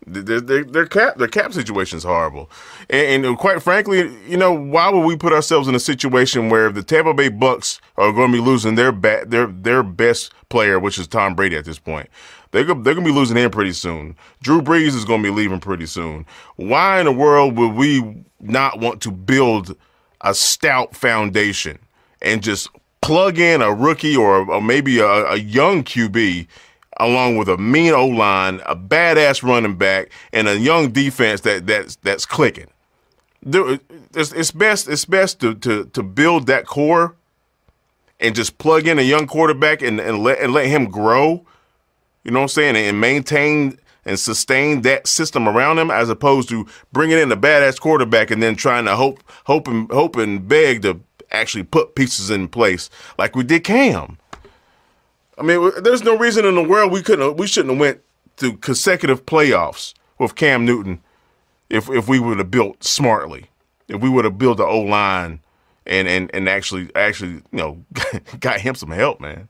Their, 0.07 0.40
their, 0.40 0.64
their 0.64 0.86
cap 0.86 1.16
their 1.16 1.28
cap 1.28 1.55
situation 1.55 1.96
is 1.96 2.05
horrible, 2.05 2.50
and, 2.90 3.24
and 3.24 3.34
uh, 3.34 3.36
quite 3.36 3.62
frankly, 3.62 4.14
you 4.28 4.36
know 4.36 4.52
why 4.52 4.90
would 4.90 5.07
we 5.07 5.16
put 5.16 5.32
ourselves 5.32 5.66
in 5.66 5.74
a 5.74 5.80
situation 5.80 6.50
where 6.50 6.70
the 6.70 6.82
Tampa 6.82 7.14
Bay 7.14 7.30
Bucks 7.30 7.80
are 7.96 8.12
going 8.12 8.30
to 8.30 8.36
be 8.36 8.44
losing 8.44 8.74
their 8.74 8.92
ba- 8.92 9.24
their 9.26 9.46
their 9.46 9.82
best 9.82 10.32
player, 10.50 10.78
which 10.78 10.98
is 10.98 11.07
Tom 11.07 11.34
Brady 11.34 11.57
at 11.57 11.64
this 11.64 11.78
point? 11.78 12.11
They're 12.50 12.64
they're 12.64 12.74
going 12.94 12.96
to 12.96 13.05
be 13.05 13.12
losing 13.12 13.38
him 13.38 13.50
pretty 13.50 13.72
soon. 13.72 14.14
Drew 14.42 14.61
Brees 14.61 14.88
is 14.94 15.07
going 15.07 15.22
to 15.22 15.28
be 15.30 15.34
leaving 15.34 15.59
pretty 15.59 15.86
soon. 15.86 16.26
Why 16.57 17.00
in 17.00 17.07
the 17.07 17.12
world 17.12 17.57
would 17.57 17.72
we 17.72 18.24
not 18.40 18.80
want 18.80 19.00
to 19.02 19.11
build 19.11 19.74
a 20.24 20.34
stout 20.34 20.96
foundation 20.96 21.78
and 22.20 22.42
just 22.42 22.68
plug 23.02 23.38
in 23.38 23.62
a 23.62 23.72
rookie 23.72 24.16
or, 24.16 24.50
or 24.50 24.60
maybe 24.60 24.98
a, 24.98 25.06
a 25.06 25.36
young 25.36 25.84
QB 25.84 26.48
along 26.98 27.36
with 27.36 27.48
a 27.48 27.58
mean 27.58 27.92
O 27.92 28.06
line, 28.06 28.60
a 28.66 28.74
badass 28.74 29.42
running 29.42 29.76
back, 29.76 30.10
and 30.32 30.48
a 30.48 30.58
young 30.58 30.90
defense 30.90 31.42
that 31.42 31.66
that's 31.66 31.96
that's 31.96 32.26
clicking. 32.26 32.68
It's, 33.46 34.52
best 34.52 34.88
it's 34.88 35.04
best 35.04 35.40
to, 35.40 35.54
to 35.56 35.84
to 35.86 36.02
build 36.02 36.46
that 36.46 36.66
core 36.66 37.16
and 38.20 38.34
just 38.34 38.58
plug 38.58 38.86
in 38.86 38.98
a 38.98 39.02
young 39.02 39.26
quarterback 39.26 39.82
and, 39.82 40.00
and 40.00 40.22
let 40.22 40.40
and 40.40 40.52
let 40.52 40.66
him 40.66 40.86
grow. 40.86 41.44
You 42.22 42.30
know 42.30 42.38
what 42.38 42.44
I'm 42.44 42.48
saying? 42.48 42.76
And 42.76 43.00
maintain 43.00 43.78
and 44.07 44.18
sustain 44.18 44.82
that 44.82 45.07
system 45.07 45.48
around 45.48 45.78
him 45.78 45.90
as 45.90 46.09
opposed 46.09 46.48
to 46.48 46.66
bringing 46.92 47.18
in 47.18 47.32
a 47.32 47.36
badass 47.36 47.80
quarterback 47.80 48.30
and 48.30 48.42
then 48.42 48.57
trying 48.57 48.84
to 48.84 48.96
hope 48.96 49.22
hope 49.44 49.68
and 49.68 49.90
hope 49.90 50.16
and 50.16 50.46
beg 50.48 50.82
to 50.82 51.00
actually 51.30 51.64
put 51.64 51.94
pieces 51.94 52.30
in 52.30 52.48
place 52.48 52.90
like 53.18 53.34
we 53.34 53.44
did 53.44 53.64
Cam. 53.64 54.18
I 55.36 55.42
mean, 55.42 55.70
there's 55.82 56.05
no 56.05 56.16
reason 56.16 56.44
in 56.44 56.55
the 56.55 56.62
world 56.62 56.92
we 56.92 57.02
couldn't 57.02 57.36
we 57.36 57.46
shouldn't 57.46 57.72
have 57.72 57.80
went 57.80 58.00
to 58.36 58.57
consecutive 58.59 59.26
playoffs 59.26 59.94
with 60.18 60.34
Cam 60.34 60.64
Newton 60.64 61.00
if 61.70 61.88
if 61.90 62.09
we 62.09 62.18
would 62.18 62.38
have 62.38 62.50
built 62.50 62.84
smartly. 62.84 63.46
If 63.88 64.00
we 64.00 64.09
would 64.09 64.24
have 64.24 64.38
built 64.38 64.59
the 64.59 64.64
O 64.64 64.80
line 64.80 65.40
and, 65.86 66.09
and 66.09 66.30
and 66.34 66.48
actually 66.48 66.90
actually, 66.94 67.32
you 67.32 67.42
know, 67.52 67.84
got 68.40 68.61
him 68.61 68.74
some 68.74 68.90
help, 68.90 69.20
man. 69.20 69.48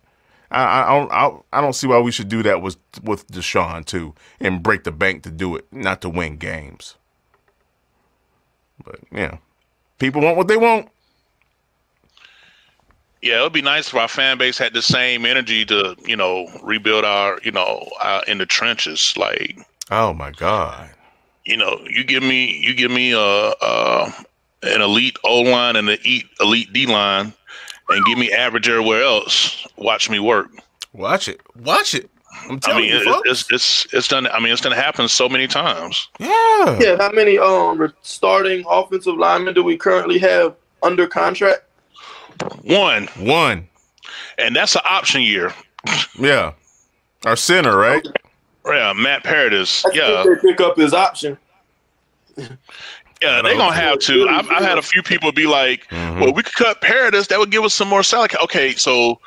I, 0.55 0.83
I 0.83 0.99
don't 0.99 1.13
I, 1.13 1.59
I 1.59 1.61
don't 1.61 1.73
see 1.73 1.87
why 1.87 1.99
we 2.01 2.13
should 2.13 2.29
do 2.29 2.43
that 2.45 2.63
with 2.63 2.77
with 3.03 3.27
Deshaun 3.29 3.85
too 3.85 4.15
and 4.41 4.63
break 4.63 4.85
the 4.85 4.93
bank 4.93 5.23
to 5.25 5.31
do 5.31 5.57
it, 5.57 5.67
not 5.73 6.01
to 6.03 6.09
win 6.09 6.37
games. 6.37 6.97
But 8.85 9.01
yeah, 9.11 9.39
people 9.99 10.23
want 10.23 10.37
what 10.37 10.49
they 10.49 10.57
want. 10.57 10.89
Yeah, 13.23 13.41
it 13.41 13.43
would 13.43 13.55
be 13.55 13.63
nice 13.63 13.89
if 13.89 13.95
our 13.95 14.07
fan 14.07 14.37
base 14.37 14.59
had 14.59 14.75
the 14.75 14.83
same 14.83 15.25
energy 15.25 15.65
to, 15.65 15.97
you 16.05 16.15
know, 16.15 16.47
rebuild 16.63 17.07
our, 17.07 17.41
you 17.43 17.53
know, 17.53 17.89
our, 18.01 18.23
in 18.25 18.37
the 18.37 18.45
trenches. 18.45 19.15
Like, 19.17 19.59
oh 19.91 20.13
my 20.13 20.31
god, 20.31 20.91
you 21.47 21.57
know, 21.57 21.81
you 21.89 22.05
give 22.05 22.23
me, 22.23 22.61
you 22.61 22.75
give 22.75 22.91
me 22.91 23.13
a, 23.13 23.19
a 23.19 24.13
an 24.63 24.83
elite 24.83 25.17
O 25.25 25.41
line 25.41 25.77
and 25.77 25.89
an 25.89 25.99
elite 26.05 26.27
elite 26.41 26.73
D 26.73 26.87
line, 26.87 27.33
and 27.89 28.05
give 28.07 28.19
me 28.19 28.33
average 28.33 28.69
everywhere 28.69 29.03
else. 29.03 29.67
Watch 29.77 30.11
me 30.11 30.19
work. 30.19 30.51
Watch 30.93 31.29
it. 31.29 31.41
Watch 31.57 31.95
it. 31.95 32.11
I'm 32.49 32.59
telling 32.61 32.79
I 32.79 32.81
mean, 32.83 33.07
you, 33.07 33.15
it, 33.15 33.23
it's 33.27 33.53
it's 33.53 33.87
it's 33.95 34.09
done. 34.09 34.27
I 34.27 34.41
mean, 34.41 34.53
it's 34.53 34.61
gonna 34.61 34.75
happen 34.75 35.09
so 35.09 35.29
many 35.29 35.47
times. 35.47 36.09
Yeah. 36.19 36.79
Yeah. 36.81 36.97
How 36.99 37.11
many 37.13 37.39
um 37.39 37.93
starting 38.03 38.65
offensive 38.69 39.17
linemen 39.17 39.55
do 39.55 39.63
we 39.63 39.77
currently 39.77 40.19
have 40.19 40.55
under 40.83 41.07
contract? 41.07 41.63
One. 42.63 43.07
One. 43.19 43.69
And 44.39 44.55
that's 44.55 44.75
an 44.75 44.83
option 44.85 45.23
year. 45.23 45.53
Yeah. 46.19 46.53
Our 47.25 47.37
center, 47.37 47.77
right? 47.77 48.07
Yeah, 48.67 48.93
Matt 48.95 49.25
Paradis. 49.25 49.85
Yeah. 49.93 50.25
They 50.27 50.41
pick 50.41 50.61
up 50.61 50.77
his 50.77 50.93
option. 50.93 51.39
Yeah, 53.25 53.41
they're 53.41 53.57
gonna 53.57 53.75
have 53.75 54.01
to. 54.01 54.29
I've, 54.29 54.51
I've, 54.51 54.63
had 54.63 54.77
a 54.77 54.83
few 54.83 55.03
people 55.03 55.33
be 55.33 55.47
like, 55.47 55.89
mm-hmm. 55.89 56.21
"Well, 56.21 56.35
we 56.35 56.43
could 56.43 56.55
cut 56.55 56.83
Paradis. 56.83 57.29
That 57.29 57.39
would 57.39 57.51
give 57.51 57.65
us 57.65 57.73
some 57.73 57.89
more 57.89 58.03
salary." 58.03 58.29
Okay, 58.43 58.75
so 58.75 59.19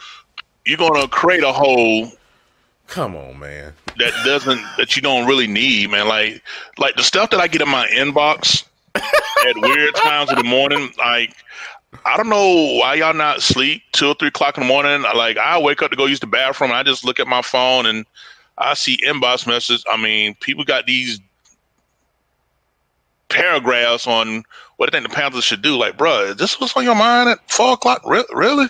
you're 0.66 0.78
gonna 0.78 1.08
create 1.08 1.44
a 1.44 1.52
hole. 1.52 2.12
Come 2.86 3.16
on, 3.16 3.40
man. 3.40 3.74
That 3.98 4.14
doesn't 4.24 4.62
that 4.78 4.96
you 4.96 5.02
don't 5.02 5.28
really 5.28 5.48
need, 5.48 5.90
man. 5.90 6.08
Like, 6.08 6.44
like 6.78 6.96
the 6.96 7.02
stuff 7.02 7.32
that 7.32 7.40
I 7.40 7.48
get 7.48 7.62
in 7.62 7.70
my 7.70 7.88
inbox 7.88 8.66
at 8.96 9.56
weird 9.56 9.96
times 9.96 10.30
of 10.30 10.38
the 10.38 10.44
morning. 10.44 10.92
Like, 11.00 11.34
I 12.06 12.18
don't 12.18 12.30
know 12.30 12.78
why 12.80 12.96
y'all 12.96 13.16
not 13.16 13.42
sleep 13.42 13.82
two 13.94 14.10
or 14.10 14.14
three 14.14 14.28
o'clock 14.28 14.58
in 14.58 14.62
the 14.62 14.68
morning. 14.68 15.02
Like, 15.02 15.40
I 15.40 15.58
wake 15.60 15.82
up 15.82 15.90
to 15.90 15.98
go 15.98 16.06
use 16.06 16.20
the 16.20 16.28
bathroom, 16.28 16.70
and 16.70 16.78
I 16.78 16.84
just 16.84 17.04
look 17.04 17.20
at 17.20 17.26
my 17.26 17.42
phone 17.42 17.88
and 17.88 18.06
I 18.60 18.76
see 18.76 18.98
inbox 18.98 19.48
messages. 19.48 19.84
I 19.90 19.98
mean, 19.98 20.36
people 20.36 20.64
got 20.64 20.86
these 20.86 21.20
paragraphs 23.30 24.08
on 24.08 24.44
what 24.78 24.90
I 24.90 24.92
think 24.98 25.10
the 25.10 25.16
Panthers 25.16 25.44
should 25.44 25.62
do. 25.62 25.76
Like, 25.76 25.98
bro, 25.98 26.26
is 26.26 26.36
this 26.38 26.60
what's 26.60 26.76
on 26.76 26.84
your 26.84 26.96
mind 26.96 27.30
at 27.30 27.50
four 27.50 27.74
o'clock? 27.74 28.02
Re- 28.06 28.24
really? 28.34 28.68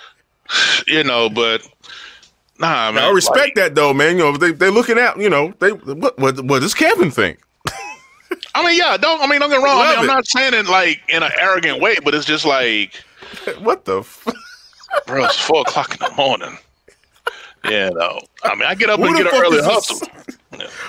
you 0.86 1.04
know, 1.04 1.28
but 1.28 1.66
nah, 2.58 2.90
man. 2.92 3.04
I 3.04 3.10
respect 3.10 3.38
like, 3.38 3.54
that 3.54 3.74
though, 3.74 3.92
man. 3.94 4.16
You 4.16 4.24
know, 4.24 4.36
they 4.36 4.52
they're 4.52 4.70
looking 4.70 4.98
out. 4.98 5.18
You 5.18 5.30
know, 5.30 5.52
they 5.58 5.72
what 5.72 6.18
what, 6.18 6.40
what 6.44 6.62
does 6.62 6.74
Kevin 6.74 7.10
think? 7.10 7.40
I 8.54 8.66
mean, 8.66 8.78
yeah, 8.78 8.96
don't. 8.96 9.20
I 9.20 9.26
mean, 9.26 9.40
don't 9.40 9.50
get 9.50 9.62
wrong. 9.62 9.80
I 9.80 9.90
mean, 9.90 9.98
I'm 10.00 10.06
not 10.06 10.26
saying 10.26 10.54
it 10.54 10.66
like 10.66 11.00
in 11.08 11.22
an 11.22 11.32
arrogant 11.38 11.80
way, 11.80 11.96
but 12.04 12.14
it's 12.14 12.26
just 12.26 12.44
like, 12.44 13.02
what 13.60 13.84
the, 13.84 14.00
f- 14.00 14.26
bro? 15.06 15.24
It's 15.24 15.38
four 15.38 15.62
o'clock 15.62 15.92
in 15.92 16.08
the 16.08 16.14
morning. 16.16 16.56
Yeah, 17.64 17.90
no. 17.90 18.20
I 18.44 18.54
mean, 18.54 18.64
I 18.64 18.74
get 18.74 18.88
up 18.88 19.00
and 19.00 19.16
get 19.16 19.26
an 19.26 19.40
early 19.40 19.60
hustle. 19.60 20.06
Yeah. 20.28 20.34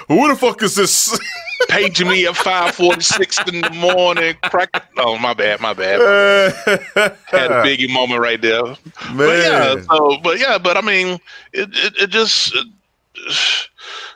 Who 0.07 0.27
the 0.27 0.35
fuck 0.35 0.61
is 0.63 0.75
this? 0.75 1.19
Paging 1.69 2.07
me 2.07 2.25
at 2.25 2.37
five 2.37 2.73
forty 2.73 3.01
six 3.01 3.37
in 3.47 3.61
the 3.61 3.69
morning. 3.71 4.35
Crack. 4.43 4.87
Oh, 4.97 5.17
my 5.17 5.33
bad. 5.33 5.59
My 5.59 5.73
bad. 5.73 5.99
Had 7.25 7.51
a 7.51 7.63
biggie 7.63 7.91
moment 7.91 8.21
right 8.21 8.41
there. 8.41 8.63
Man. 8.63 9.17
But 9.17 9.37
yeah. 9.39 9.81
So, 9.81 10.17
but 10.23 10.39
yeah. 10.39 10.57
But 10.57 10.77
I 10.77 10.81
mean, 10.81 11.19
it 11.51 11.69
it, 11.73 11.93
it 11.97 12.09
just 12.09 12.55
it, 12.55 12.67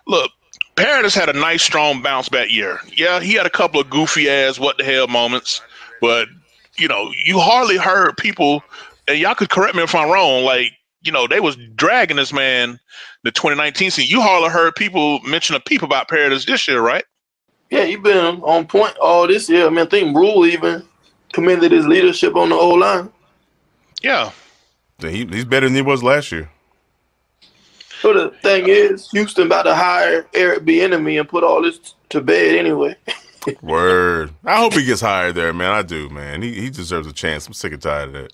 look. 0.08 0.32
Paradis 0.76 1.14
had 1.14 1.30
a 1.30 1.34
nice, 1.34 1.62
strong 1.62 2.02
bounce 2.02 2.30
back 2.30 2.50
year. 2.50 2.80
Yeah, 2.96 3.20
he 3.20 3.34
had 3.34 3.46
a 3.46 3.50
couple 3.52 3.80
of 3.80 3.92
goofy 3.92 4.28
ass 4.28 4.58
what 4.58 4.80
the 4.80 4.84
hell 4.84 5.06
moments, 5.06 5.62
but 6.02 6.28
you 6.78 6.88
know, 6.88 7.12
you 7.24 7.40
hardly 7.40 7.78
heard 7.78 8.18
people, 8.18 8.64
and 9.08 9.20
y'all 9.20 9.36
could 9.36 9.52
correct 9.52 9.76
me 9.76 9.84
if 9.84 9.94
I'm 9.94 10.10
wrong. 10.10 10.44
Like 10.44 10.72
you 11.04 11.12
know, 11.12 11.28
they 11.28 11.40
was 11.40 11.58
dragging 11.76 12.18
this 12.18 12.34
man 12.34 12.80
the 13.24 13.32
2019 13.32 13.92
season. 13.92 14.10
You 14.10 14.22
hardly 14.22 14.50
heard 14.50 14.76
people 14.76 15.20
mention 15.22 15.56
a 15.56 15.60
peep 15.60 15.82
about 15.82 16.08
Paradis 16.08 16.46
this 16.46 16.68
year, 16.68 16.82
right? 16.82 17.04
Yeah, 17.70 17.86
he 17.86 17.96
been 17.96 18.42
on 18.42 18.68
point 18.68 18.96
all 18.98 19.28
this 19.28 19.50
year. 19.50 19.66
I 19.66 19.70
mean, 19.70 19.80
I 19.80 19.86
think 19.86 20.16
Rhule 20.16 20.46
even 20.46 20.84
commended 21.34 21.72
his 21.72 21.88
leadership 21.88 22.36
on 22.36 22.50
the 22.50 22.56
O 22.56 22.70
line. 22.70 23.12
Yeah. 24.02 24.32
He, 25.00 25.26
he's 25.26 25.46
better 25.46 25.68
than 25.68 25.76
he 25.76 25.82
was 25.82 26.04
last 26.04 26.32
year. 26.32 26.50
So 28.02 28.14
the 28.14 28.30
thing 28.42 28.68
is, 28.68 29.10
Houston 29.12 29.48
about 29.48 29.64
to 29.64 29.74
hire 29.74 30.28
Eric 30.34 30.66
Bieniemy 30.66 31.20
and 31.20 31.28
put 31.28 31.44
all 31.44 31.62
this 31.62 31.96
to 32.10 32.22
bed 32.22 32.58
anyway. 32.58 32.96
Word. 33.62 34.34
I 34.46 34.58
hope 34.58 34.74
he 34.74 34.86
gets 34.86 35.02
hired 35.02 35.36
there, 35.36 35.54
man. 35.54 35.72
I 35.72 35.82
do, 35.82 36.10
man. 36.10 36.42
He 36.42 36.54
he 36.54 36.70
deserves 36.70 37.08
a 37.08 37.14
chance. 37.14 37.48
I'm 37.48 37.54
sick 37.54 37.74
and 37.74 37.82
tired 37.82 38.10
of 38.10 38.14
that. 38.14 38.32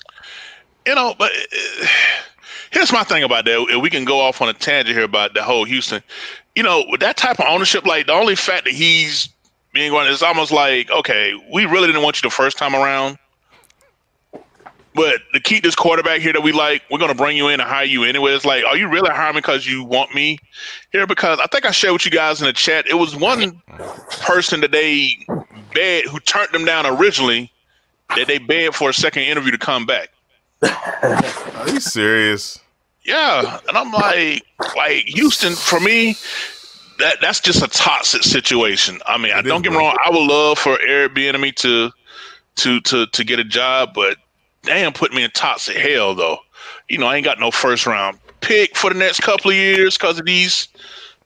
You 0.85 0.95
know, 0.95 1.13
but 1.17 1.31
uh, 1.31 1.87
here's 2.71 2.91
my 2.91 3.03
thing 3.03 3.23
about 3.23 3.45
that. 3.45 3.79
We 3.81 3.89
can 3.89 4.05
go 4.05 4.19
off 4.19 4.41
on 4.41 4.49
a 4.49 4.53
tangent 4.53 4.95
here 4.95 5.05
about 5.05 5.33
the 5.33 5.43
whole 5.43 5.65
Houston. 5.65 6.03
You 6.55 6.63
know, 6.63 6.85
with 6.89 6.99
that 7.01 7.17
type 7.17 7.39
of 7.39 7.45
ownership, 7.47 7.85
like 7.85 8.07
the 8.07 8.13
only 8.13 8.35
fact 8.35 8.65
that 8.65 8.73
he's 8.73 9.29
being 9.73 9.91
going 9.91 10.07
is 10.07 10.23
almost 10.23 10.51
like, 10.51 10.89
okay, 10.91 11.33
we 11.53 11.65
really 11.65 11.87
didn't 11.87 12.01
want 12.01 12.21
you 12.21 12.27
the 12.29 12.33
first 12.33 12.57
time 12.57 12.75
around. 12.75 13.17
But 14.95 15.21
to 15.33 15.39
keep 15.39 15.63
this 15.63 15.75
quarterback 15.75 16.19
here 16.19 16.33
that 16.33 16.41
we 16.41 16.51
like, 16.51 16.81
we're 16.89 16.97
gonna 16.97 17.13
bring 17.13 17.37
you 17.37 17.47
in 17.47 17.61
and 17.61 17.69
hire 17.69 17.85
you 17.85 18.03
anyway. 18.03 18.31
It's 18.31 18.43
like, 18.43 18.65
are 18.65 18.75
you 18.75 18.89
really 18.89 19.11
hiring 19.11 19.35
me 19.35 19.39
because 19.39 19.67
you 19.67 19.83
want 19.83 20.13
me 20.15 20.39
here? 20.91 21.05
Because 21.05 21.39
I 21.39 21.45
think 21.45 21.65
I 21.65 21.71
shared 21.71 21.93
with 21.93 22.05
you 22.05 22.11
guys 22.11 22.41
in 22.41 22.47
the 22.47 22.53
chat. 22.53 22.87
It 22.87 22.95
was 22.95 23.15
one 23.15 23.61
person 24.09 24.61
that 24.61 24.71
they 24.71 25.15
begged 25.73 26.09
who 26.09 26.19
turned 26.21 26.51
them 26.51 26.65
down 26.65 26.85
originally 26.87 27.51
that 28.15 28.27
they 28.27 28.39
begged 28.39 28.75
for 28.75 28.89
a 28.89 28.93
second 28.93 29.23
interview 29.23 29.51
to 29.51 29.57
come 29.59 29.85
back. 29.85 30.09
Are 30.61 31.69
you 31.69 31.79
serious? 31.79 32.59
Yeah, 33.03 33.59
and 33.67 33.77
I'm 33.77 33.91
like, 33.91 34.43
like 34.75 35.05
Houston 35.05 35.53
for 35.53 35.79
me. 35.79 36.15
That 36.99 37.17
that's 37.21 37.39
just 37.39 37.63
a 37.63 37.67
toxic 37.67 38.23
situation. 38.23 38.99
I 39.05 39.17
mean, 39.17 39.31
I 39.31 39.41
don't 39.41 39.61
get 39.61 39.71
me 39.71 39.77
wrong. 39.77 39.97
I 40.05 40.09
would 40.09 40.27
love 40.27 40.59
for 40.59 40.79
Eric 40.81 41.15
Bieniemy 41.15 41.55
to 41.55 41.91
to 42.57 42.81
to 42.81 43.07
to 43.07 43.23
get 43.23 43.39
a 43.39 43.43
job, 43.45 43.93
but 43.93 44.17
damn, 44.63 44.91
put 44.91 45.13
me 45.13 45.23
in 45.23 45.31
toxic 45.31 45.77
hell 45.77 46.13
though. 46.13 46.39
You 46.89 46.97
know, 46.97 47.07
I 47.07 47.15
ain't 47.15 47.25
got 47.25 47.39
no 47.39 47.51
first 47.51 47.87
round 47.87 48.19
pick 48.41 48.75
for 48.75 48.91
the 48.91 48.99
next 48.99 49.21
couple 49.21 49.51
of 49.51 49.55
years 49.55 49.97
because 49.97 50.19
of 50.19 50.25
these. 50.25 50.67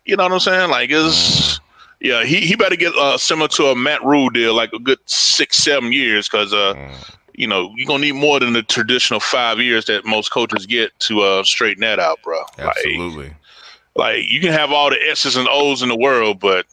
You 0.06 0.16
know 0.16 0.24
what 0.24 0.32
I'm 0.34 0.40
saying? 0.40 0.70
Like, 0.70 0.92
is 0.92 1.60
yeah, 2.02 2.24
he 2.24 2.42
he 2.42 2.56
better 2.56 2.76
get 2.76 2.94
uh, 2.94 3.18
similar 3.18 3.48
to 3.50 3.66
a 3.68 3.76
Matt 3.76 4.04
Rhule 4.04 4.30
deal, 4.30 4.54
like 4.54 4.74
a 4.74 4.80
good 4.80 5.00
six 5.06 5.58
seven 5.58 5.92
years, 5.92 6.30
because 6.30 6.54
uh, 6.54 6.76
mm 6.76 7.16
you 7.34 7.48
know, 7.48 7.74
you're 7.76 7.88
gonna 7.88 8.04
need 8.04 8.14
more 8.14 8.40
than 8.40 8.54
the 8.54 8.64
traditional 8.64 9.20
five 9.20 9.60
years 9.60 9.86
that 9.86 10.06
most 10.06 10.32
coaches 10.32 10.66
get 10.66 10.98
to 11.00 11.22
uh, 11.22 11.44
straighten 11.44 11.82
that 11.82 12.00
out, 12.00 12.22
bro. 12.24 12.44
Absolutely. 12.58 13.26
Like, 13.26 13.36
like, 13.96 14.24
you 14.30 14.40
can 14.40 14.52
have 14.52 14.72
all 14.72 14.90
the 14.90 15.10
X's 15.10 15.36
and 15.36 15.48
O's 15.50 15.82
in 15.82 15.90
the 15.90 15.98
world, 15.98 16.40
but 16.40 16.66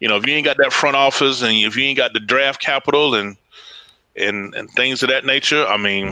you 0.00 0.08
know, 0.08 0.16
if 0.16 0.26
you 0.26 0.34
ain't 0.34 0.44
got 0.44 0.56
that 0.58 0.72
front 0.72 0.96
office 0.96 1.42
and 1.42 1.56
if 1.56 1.76
you 1.76 1.84
ain't 1.84 1.96
got 1.96 2.12
the 2.12 2.20
draft 2.20 2.60
capital 2.60 3.14
and 3.14 3.36
and 4.16 4.54
and 4.54 4.70
things 4.70 5.02
of 5.02 5.08
that 5.08 5.24
nature, 5.24 5.66
I 5.66 5.76
mean, 5.76 6.06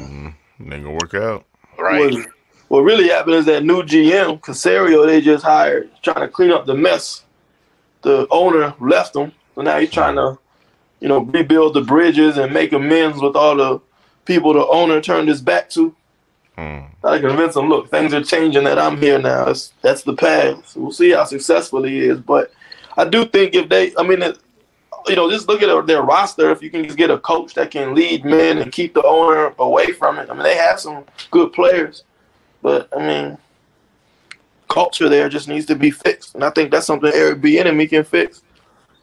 mm-hmm. 0.59 0.73
ain't 0.73 0.85
gonna 0.85 0.93
work 0.93 1.15
out. 1.15 1.45
Right. 1.79 2.13
What, 2.13 2.27
what 2.69 2.81
really 2.81 3.09
happened 3.09 3.37
is 3.37 3.45
that 3.47 3.65
new 3.65 3.83
GM 3.83 4.41
Caserio 4.41 5.07
they 5.07 5.21
just 5.21 5.45
hired, 5.45 5.91
trying 6.03 6.21
to 6.21 6.29
clean 6.29 6.51
up 6.51 6.67
the 6.67 6.75
mess. 6.75 7.25
The 8.03 8.27
owner 8.31 8.75
left 8.81 9.13
them, 9.13 9.31
so 9.55 9.63
now 9.63 9.79
he's 9.79 9.91
trying 9.91 10.17
to, 10.17 10.39
you 10.99 11.07
know, 11.07 11.21
rebuild 11.21 11.75
the 11.75 11.83
bridges 11.83 12.37
and 12.37 12.53
make 12.53 12.73
amends 12.73 13.21
with 13.21 13.37
all 13.37 13.57
the 13.57 13.81
people 14.25 14.55
the 14.55 14.67
owner 14.67 15.01
turned 15.01 15.29
his 15.29 15.41
back 15.41 15.71
to. 15.71 15.95
Hmm. 16.57 16.81
I 17.03 17.19
convince 17.19 17.57
him, 17.57 17.69
look, 17.69 17.91
things 17.91 18.13
are 18.15 18.23
changing. 18.23 18.65
That 18.65 18.79
I'm 18.79 18.99
here 18.99 19.19
now. 19.19 19.47
That's, 19.47 19.73
that's 19.81 20.03
the 20.03 20.15
past. 20.15 20.77
We'll 20.77 20.93
see 20.93 21.11
how 21.11 21.25
successful 21.25 21.83
he 21.83 22.01
is. 22.01 22.21
But 22.21 22.53
I 22.97 23.05
do 23.05 23.25
think 23.25 23.55
if 23.55 23.69
they, 23.69 23.95
I 23.97 24.03
mean, 24.03 24.23
it, 24.23 24.39
you 25.07 25.17
know, 25.17 25.31
just 25.31 25.49
look 25.49 25.63
at 25.63 25.87
their 25.87 26.03
roster. 26.03 26.51
If 26.51 26.63
you 26.63 26.71
can 26.71 26.85
just 26.85 26.97
get 26.97 27.11
a 27.11 27.19
coach 27.19 27.55
that 27.55 27.71
can 27.71 27.95
lead 27.95 28.25
men 28.25 28.59
and 28.59 28.71
keep 28.71 28.95
the 28.95 29.03
owner 29.03 29.55
away 29.59 29.93
from 29.93 30.19
it. 30.19 30.31
I 30.31 30.35
mean, 30.35 30.43
they 30.43 30.57
have 30.57 30.79
some 30.79 31.05
good 31.31 31.53
players, 31.53 32.05
but 32.61 32.89
I 32.97 32.99
mean, 32.99 33.39
culture 34.69 35.09
there 35.09 35.29
just 35.29 35.49
needs 35.49 35.67
to 35.67 35.75
be 35.75 35.91
fixed. 35.91 36.35
And 36.35 36.45
I 36.45 36.51
think 36.51 36.71
that's 36.71 36.87
something 36.87 37.13
Eric 37.13 37.41
Bieniemy 37.41 37.89
can 37.89 38.05
fix. 38.05 38.43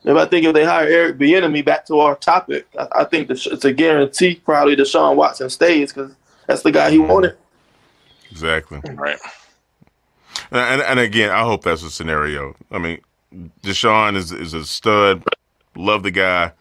If 0.04 0.16
I 0.16 0.26
think 0.26 0.46
if 0.46 0.54
they 0.54 0.64
hire 0.64 0.88
Eric 0.88 1.18
Bieniemy, 1.18 1.64
back 1.66 1.86
to 1.88 2.00
our 2.00 2.16
topic, 2.16 2.68
I, 2.78 2.88
I 3.02 3.04
think 3.04 3.28
that 3.28 3.46
it's 3.46 3.66
a 3.66 3.74
guarantee 3.74 4.36
probably 4.36 4.76
Deshaun 4.76 5.16
Watson 5.16 5.50
stays 5.50 5.92
because 5.92 6.14
that's 6.48 6.62
the 6.62 6.72
guy 6.72 6.90
he 6.90 7.00
wanted. 7.00 7.38
Exactly. 8.32 8.80
Right. 8.94 9.20
And, 10.52 10.82
and 10.82 11.00
again, 11.00 11.32
I 11.32 11.42
hope 11.42 11.64
that's 11.64 11.84
a 11.84 11.92
scenario. 11.92 12.56
I 12.72 12.78
mean, 12.78 13.02
Deshaun 13.62 14.16
is 14.16 14.32
is 14.32 14.54
a 14.54 14.66
stud. 14.66 15.24
Love 15.76 16.04
the 16.04 16.12
guy, 16.12 16.52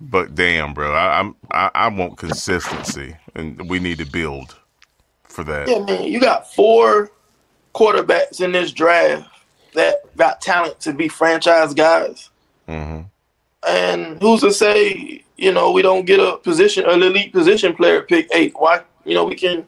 but 0.00 0.34
damn, 0.34 0.74
bro, 0.74 0.92
I, 0.92 1.20
I'm 1.20 1.36
I, 1.52 1.70
I 1.74 1.88
want 1.88 2.18
consistency, 2.18 3.16
and 3.34 3.68
we 3.68 3.78
need 3.78 3.98
to 3.98 4.06
build 4.06 4.56
for 5.22 5.44
that. 5.44 5.68
Yeah, 5.68 5.80
man, 5.80 6.04
you 6.04 6.18
got 6.18 6.52
four 6.52 7.10
quarterbacks 7.74 8.40
in 8.40 8.52
this 8.52 8.72
draft 8.72 9.28
that 9.74 9.96
got 10.16 10.40
talent 10.40 10.80
to 10.80 10.92
be 10.92 11.08
franchise 11.08 11.74
guys. 11.74 12.30
Hmm 12.66 13.00
And 13.66 14.20
who's 14.20 14.40
to 14.40 14.52
say, 14.52 15.24
you 15.36 15.52
know, 15.52 15.72
we 15.72 15.82
don't 15.82 16.04
get 16.06 16.20
a 16.20 16.36
position, 16.38 16.84
an 16.86 17.02
elite 17.02 17.32
position 17.32 17.74
player 17.74 18.02
pick 18.02 18.28
eight? 18.32 18.52
Why, 18.56 18.82
you 19.04 19.14
know, 19.14 19.24
we 19.24 19.34
can 19.34 19.66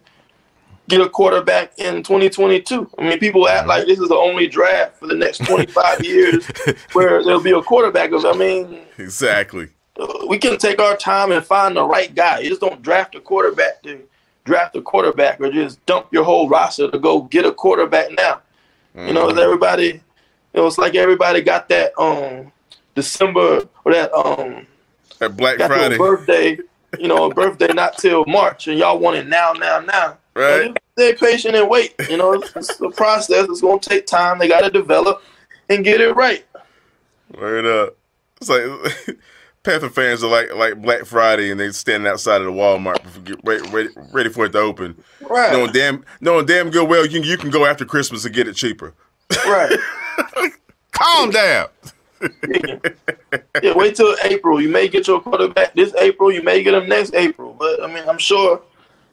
get 0.89 1.01
a 1.01 1.09
quarterback 1.09 1.79
in 1.79 2.03
2022. 2.03 2.91
I 2.99 3.03
mean, 3.03 3.19
people 3.19 3.47
act 3.49 3.67
like 3.69 3.87
this 3.87 3.99
is 3.99 4.09
the 4.09 4.15
only 4.17 4.47
draft 4.49 4.97
for 4.99 5.07
the 5.07 5.15
next 5.15 5.39
25 5.45 6.05
years 6.05 6.47
where 6.93 7.23
there'll 7.23 7.43
be 7.43 7.53
a 7.53 7.63
quarterback. 7.63 8.11
I 8.13 8.33
mean, 8.33 8.81
Exactly. 8.97 9.69
uh, 10.01 10.27
we 10.27 10.39
can 10.39 10.57
take 10.59 10.81
our 10.81 10.97
time 10.97 11.31
and 11.33 11.45
find 11.45 11.77
the 11.77 11.85
right 11.85 12.15
guy. 12.15 12.41
You 12.41 12.49
just 12.49 12.63
don't 12.63 12.81
draft 12.83 13.15
a 13.15 13.21
quarterback 13.21 13.83
to 13.83 14.01
draft 14.45 14.77
a 14.77 14.81
quarterback 14.83 15.41
or 15.43 15.51
just 15.53 15.85
dump 15.85 16.07
your 16.11 16.25
whole 16.25 16.49
roster 16.49 16.91
to 16.91 16.99
go 16.99 17.23
get 17.23 17.45
a 17.45 17.53
quarterback 17.53 18.11
now. 18.17 18.41
You 18.95 19.13
know, 19.13 19.29
everybody, 19.29 19.87
you 19.87 20.01
know, 20.55 20.67
it's 20.67 20.79
like 20.79 20.95
everybody 20.97 21.41
got 21.43 21.69
that 21.69 21.93
um 21.99 22.51
December 22.95 23.68
or 23.84 23.93
that 23.93 24.12
um 24.12 24.66
that 25.18 25.36
Black 25.36 25.59
Friday, 25.59 25.99
birthday, 25.99 26.59
you 26.99 27.09
know, 27.09 27.30
a 27.30 27.34
birthday 27.34 27.72
not 27.72 27.99
till 27.99 28.24
March, 28.26 28.68
and 28.68 28.78
y'all 28.78 28.99
want 28.99 29.16
it 29.16 29.26
now, 29.26 29.53
now, 29.53 29.80
now. 29.80 30.18
right? 30.34 30.76
Stay 30.93 31.14
patient 31.14 31.55
and 31.55 31.68
wait. 31.68 31.95
You 32.09 32.16
know, 32.16 32.32
it's, 32.32 32.55
it's 32.57 32.80
a 32.80 32.91
process. 32.91 33.47
It's 33.49 33.61
gonna 33.61 33.78
take 33.78 34.07
time. 34.07 34.39
They 34.39 34.49
got 34.49 34.62
to 34.62 34.70
develop 34.70 35.22
and 35.68 35.84
get 35.84 36.01
it 36.01 36.14
right. 36.14 36.45
Word 37.36 37.66
up. 37.66 37.97
It's 38.41 38.49
like 38.49 39.16
Panther 39.62 39.91
fans 39.91 40.22
are 40.22 40.30
like 40.30 40.55
like 40.55 40.80
Black 40.80 41.05
Friday, 41.05 41.51
and 41.51 41.61
they 41.61 41.70
standing 41.70 42.11
outside 42.11 42.41
of 42.41 42.47
the 42.47 42.53
Walmart, 42.53 42.99
ready, 43.45 43.68
ready, 43.70 43.89
ready 44.12 44.30
for 44.30 44.47
it 44.47 44.53
to 44.53 44.59
open. 44.59 44.97
Right. 45.20 45.53
Knowing 45.53 45.72
damn, 45.72 46.05
knowing 46.20 46.47
damn 46.47 46.70
good 46.70 46.89
well 46.89 47.05
you 47.05 47.20
you 47.22 47.36
can 47.36 47.51
go 47.51 47.66
after 47.66 47.84
Christmas 47.84 48.24
and 48.24 48.34
get 48.34 48.49
it 48.49 48.55
cheaper. 48.55 48.95
Right. 49.47 49.76
Calm 50.93 51.30
down. 51.30 51.68
yeah, 53.62 53.73
wait 53.75 53.95
till 53.97 54.14
April. 54.25 54.61
You 54.61 54.69
may 54.69 54.89
get 54.89 55.07
your 55.07 55.21
quarterback 55.21 55.75
this 55.75 55.95
April. 55.97 56.33
You 56.33 56.43
may 56.43 56.62
get 56.62 56.75
him 56.75 56.89
next 56.89 57.14
April. 57.14 57.55
But 57.59 57.83
I 57.83 57.87
mean, 57.87 58.09
I'm 58.09 58.19
sure 58.19 58.62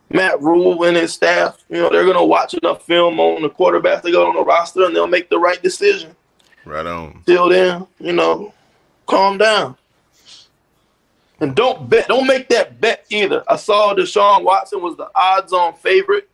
Matt 0.10 0.41
Rhule 0.41 0.84
and 0.84 0.95
his 0.95 1.14
staff, 1.14 1.64
you 1.70 1.78
know, 1.78 1.89
they're 1.89 2.06
gonna 2.06 2.26
watch 2.26 2.53
enough 2.53 2.86
film 2.86 3.20
on 3.20 3.41
the 3.41 3.49
quarterbacks 3.49 4.01
they 4.01 4.12
got 4.12 4.28
on 4.28 4.36
the 4.36 4.43
roster, 4.43 4.86
and 4.86 4.95
they'll 4.95 5.08
make 5.08 5.30
the 5.30 5.39
right 5.39 5.62
decision. 5.62 6.16
Right 6.66 6.86
on. 6.86 7.22
Till 7.26 7.49
then, 7.49 7.88
you 7.99 8.14
know, 8.14 8.53
calm 9.06 9.38
down. 9.38 9.78
And 11.39 11.56
don't 11.56 11.89
bet. 11.89 12.08
Don't 12.08 12.28
make 12.28 12.47
that 12.49 12.80
bet 12.80 13.06
either. 13.10 13.43
I 13.47 13.58
saw 13.58 13.93
Deshaun 13.93 14.43
Watson 14.43 14.82
was 14.82 14.95
the 14.95 15.10
odds-on 15.16 15.74
favorite. 15.74 16.30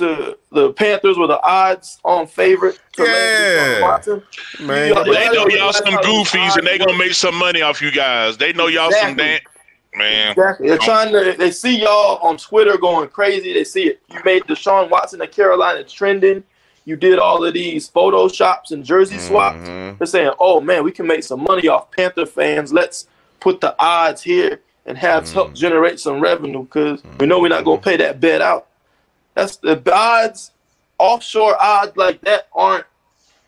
To 0.00 0.38
the 0.50 0.72
Panthers 0.72 1.18
were 1.18 1.26
the 1.26 1.40
odds-on 1.42 2.26
favorite. 2.26 2.78
To 2.94 3.02
Yeah. 3.04 3.82
Watson. 3.82 4.22
Man, 4.58 4.88
Yeah, 4.94 5.02
They 5.02 5.28
know 5.28 5.46
y'all 5.48 5.72
some 5.74 5.94
goofies 5.94 6.56
and 6.56 6.66
they 6.66 6.78
gonna 6.78 6.96
make 6.96 7.12
some 7.12 7.34
money 7.34 7.60
off 7.60 7.82
you 7.82 7.90
guys. 7.90 8.38
They 8.38 8.54
know 8.54 8.66
y'all 8.68 8.90
some 8.92 9.10
Exactly. 9.10 9.40
damn 9.92 9.98
man. 9.98 10.30
Exactly. 10.30 10.68
They're 10.68 10.78
trying 10.78 11.12
to. 11.12 11.34
They 11.36 11.50
see 11.50 11.80
y'all 11.82 12.16
on 12.26 12.38
Twitter 12.38 12.78
going 12.78 13.08
crazy. 13.08 13.52
They 13.52 13.64
see 13.64 13.88
it. 13.88 14.00
You 14.10 14.20
made 14.24 14.44
Deshaun 14.44 14.88
Watson 14.88 15.20
of 15.20 15.30
Carolina 15.30 15.84
trending. 15.84 16.44
You 16.86 16.96
did 16.96 17.18
all 17.18 17.44
of 17.44 17.52
these 17.52 17.90
photoshops 17.90 18.70
and 18.70 18.82
jersey 18.82 19.18
swaps. 19.18 19.58
Mhm. 19.68 19.98
They're 19.98 20.06
saying, 20.06 20.30
"Oh 20.40 20.62
man, 20.62 20.82
we 20.82 20.92
can 20.92 21.06
make 21.06 21.24
some 21.24 21.44
money 21.44 21.68
off 21.68 21.90
Panther 21.90 22.24
fans. 22.24 22.72
Let's 22.72 23.06
put 23.38 23.60
the 23.60 23.74
odds 23.78 24.22
here 24.22 24.60
and 24.86 24.96
have 24.96 25.30
help 25.30 25.52
generate 25.52 26.00
some 26.00 26.20
revenue 26.20 26.62
because 26.64 27.02
we 27.18 27.26
know 27.26 27.38
we're 27.38 27.48
not 27.48 27.64
gonna 27.66 27.82
pay 27.82 27.98
that 27.98 28.18
bet 28.18 28.40
out." 28.40 28.66
That's 29.40 29.56
the 29.56 29.82
odds. 29.94 30.52
Offshore 30.98 31.56
odds 31.60 31.96
like 31.96 32.20
that 32.22 32.48
aren't. 32.52 32.84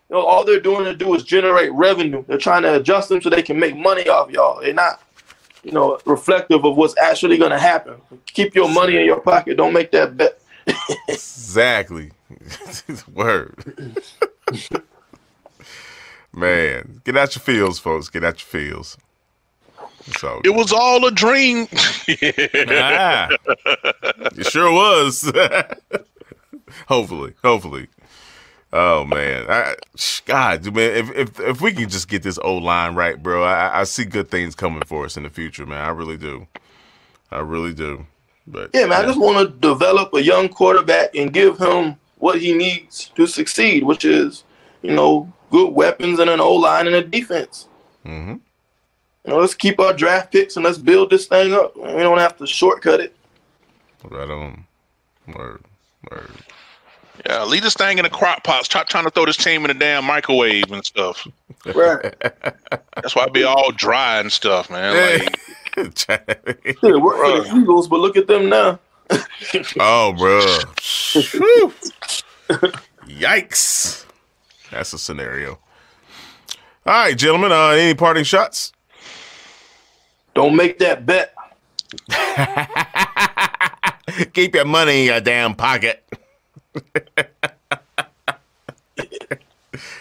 You 0.08 0.16
know, 0.16 0.22
all 0.22 0.44
they're 0.44 0.60
doing 0.60 0.84
to 0.84 0.94
do 0.94 1.14
is 1.14 1.22
generate 1.22 1.70
revenue. 1.72 2.24
They're 2.26 2.38
trying 2.38 2.62
to 2.62 2.76
adjust 2.76 3.10
them 3.10 3.20
so 3.20 3.28
they 3.28 3.42
can 3.42 3.58
make 3.58 3.76
money 3.76 4.08
off 4.08 4.30
y'all. 4.30 4.60
They're 4.60 4.72
not 4.74 5.02
you 5.62 5.72
know, 5.72 5.98
reflective 6.06 6.64
of 6.64 6.76
what's 6.76 6.96
actually 6.98 7.38
going 7.38 7.50
to 7.50 7.58
happen. 7.58 8.00
Keep 8.26 8.54
your 8.54 8.68
money 8.68 8.96
in 8.96 9.04
your 9.04 9.20
pocket. 9.20 9.56
Don't 9.56 9.72
make 9.72 9.90
that 9.92 10.16
bet. 10.16 10.40
Exactly. 11.08 12.10
Word. 13.12 13.94
Man, 16.32 17.02
get 17.04 17.16
out 17.16 17.34
your 17.36 17.42
fields, 17.42 17.78
folks. 17.78 18.08
Get 18.08 18.24
out 18.24 18.40
your 18.40 18.46
fields. 18.62 18.96
So 20.18 20.40
It 20.44 20.50
was 20.50 20.72
all 20.72 21.04
a 21.06 21.10
dream. 21.10 21.68
ah, 21.72 23.28
it 24.36 24.46
sure 24.46 24.72
was. 24.72 25.30
hopefully, 26.88 27.34
hopefully. 27.42 27.88
Oh 28.72 29.04
man, 29.04 29.46
I, 29.50 29.74
God, 30.24 30.74
man, 30.74 30.96
if 30.96 31.10
if 31.10 31.40
if 31.40 31.60
we 31.60 31.72
can 31.72 31.88
just 31.88 32.08
get 32.08 32.22
this 32.22 32.38
old 32.38 32.62
line 32.62 32.94
right, 32.94 33.22
bro, 33.22 33.44
I, 33.44 33.80
I 33.80 33.84
see 33.84 34.04
good 34.04 34.30
things 34.30 34.54
coming 34.54 34.82
for 34.86 35.04
us 35.04 35.16
in 35.16 35.24
the 35.24 35.30
future, 35.30 35.66
man. 35.66 35.84
I 35.84 35.90
really 35.90 36.16
do. 36.16 36.46
I 37.30 37.40
really 37.40 37.74
do. 37.74 38.06
But 38.46 38.70
Yeah, 38.74 38.86
man, 38.86 39.04
I 39.04 39.06
just 39.06 39.20
want 39.20 39.38
to 39.38 39.54
develop 39.68 40.14
a 40.14 40.22
young 40.22 40.48
quarterback 40.48 41.14
and 41.14 41.32
give 41.32 41.58
him 41.58 41.96
what 42.18 42.40
he 42.40 42.52
needs 42.52 43.10
to 43.16 43.26
succeed, 43.26 43.84
which 43.84 44.04
is, 44.04 44.44
you 44.82 44.92
know, 44.92 45.32
good 45.50 45.72
weapons 45.74 46.18
and 46.18 46.30
an 46.30 46.40
O 46.40 46.54
line 46.54 46.86
and 46.86 46.96
a 46.96 47.02
defense. 47.02 47.68
hmm 48.04 48.34
You 49.24 49.32
know, 49.32 49.38
let's 49.38 49.54
keep 49.54 49.78
our 49.78 49.92
draft 49.92 50.32
picks 50.32 50.56
and 50.56 50.64
let's 50.64 50.78
build 50.78 51.10
this 51.10 51.26
thing 51.26 51.52
up. 51.54 51.76
We 51.76 52.02
don't 52.02 52.18
have 52.18 52.36
to 52.38 52.46
shortcut 52.46 53.00
it. 53.00 53.14
right 54.04 54.28
on. 54.28 54.64
Word, 55.28 55.62
word. 56.10 56.30
yeah, 57.24 57.44
leave 57.44 57.62
this 57.62 57.74
thing 57.74 57.98
in 57.98 58.02
the 58.04 58.10
crock 58.10 58.42
pot. 58.42 58.64
Stop 58.64 58.88
trying 58.88 59.04
to 59.04 59.10
throw 59.10 59.24
this 59.24 59.36
team 59.36 59.64
in 59.64 59.68
the 59.68 59.74
damn 59.74 60.04
microwave 60.04 60.72
and 60.72 60.84
stuff. 60.84 61.26
Right. 61.64 62.12
That's 62.96 63.14
why 63.14 63.26
it 63.26 63.32
be 63.32 63.44
all 63.44 63.70
dry 63.70 64.18
and 64.18 64.32
stuff, 64.32 64.68
man. 64.68 65.20
Like, 65.20 65.38
it 65.76 67.00
worked 67.00 67.46
for 67.46 67.52
the 67.52 67.60
Eagles, 67.60 67.86
but 67.86 68.00
look 68.00 68.16
at 68.16 68.26
them 68.26 68.48
now. 68.48 68.80
oh, 69.78 70.12
bro. 70.12 70.40
Yikes. 73.06 74.04
That's 74.70 74.92
a 74.92 74.98
scenario. 74.98 75.60
All 76.84 76.92
right, 77.04 77.16
gentlemen. 77.16 77.52
Uh, 77.52 77.68
any 77.68 77.94
parting 77.94 78.24
shots? 78.24 78.72
Don't 80.34 80.56
make 80.56 80.78
that 80.78 81.04
bet. 81.06 81.34
Keep 84.32 84.54
your 84.54 84.64
money 84.64 85.00
in 85.00 85.06
your 85.06 85.20
damn 85.20 85.54
pocket. 85.54 86.02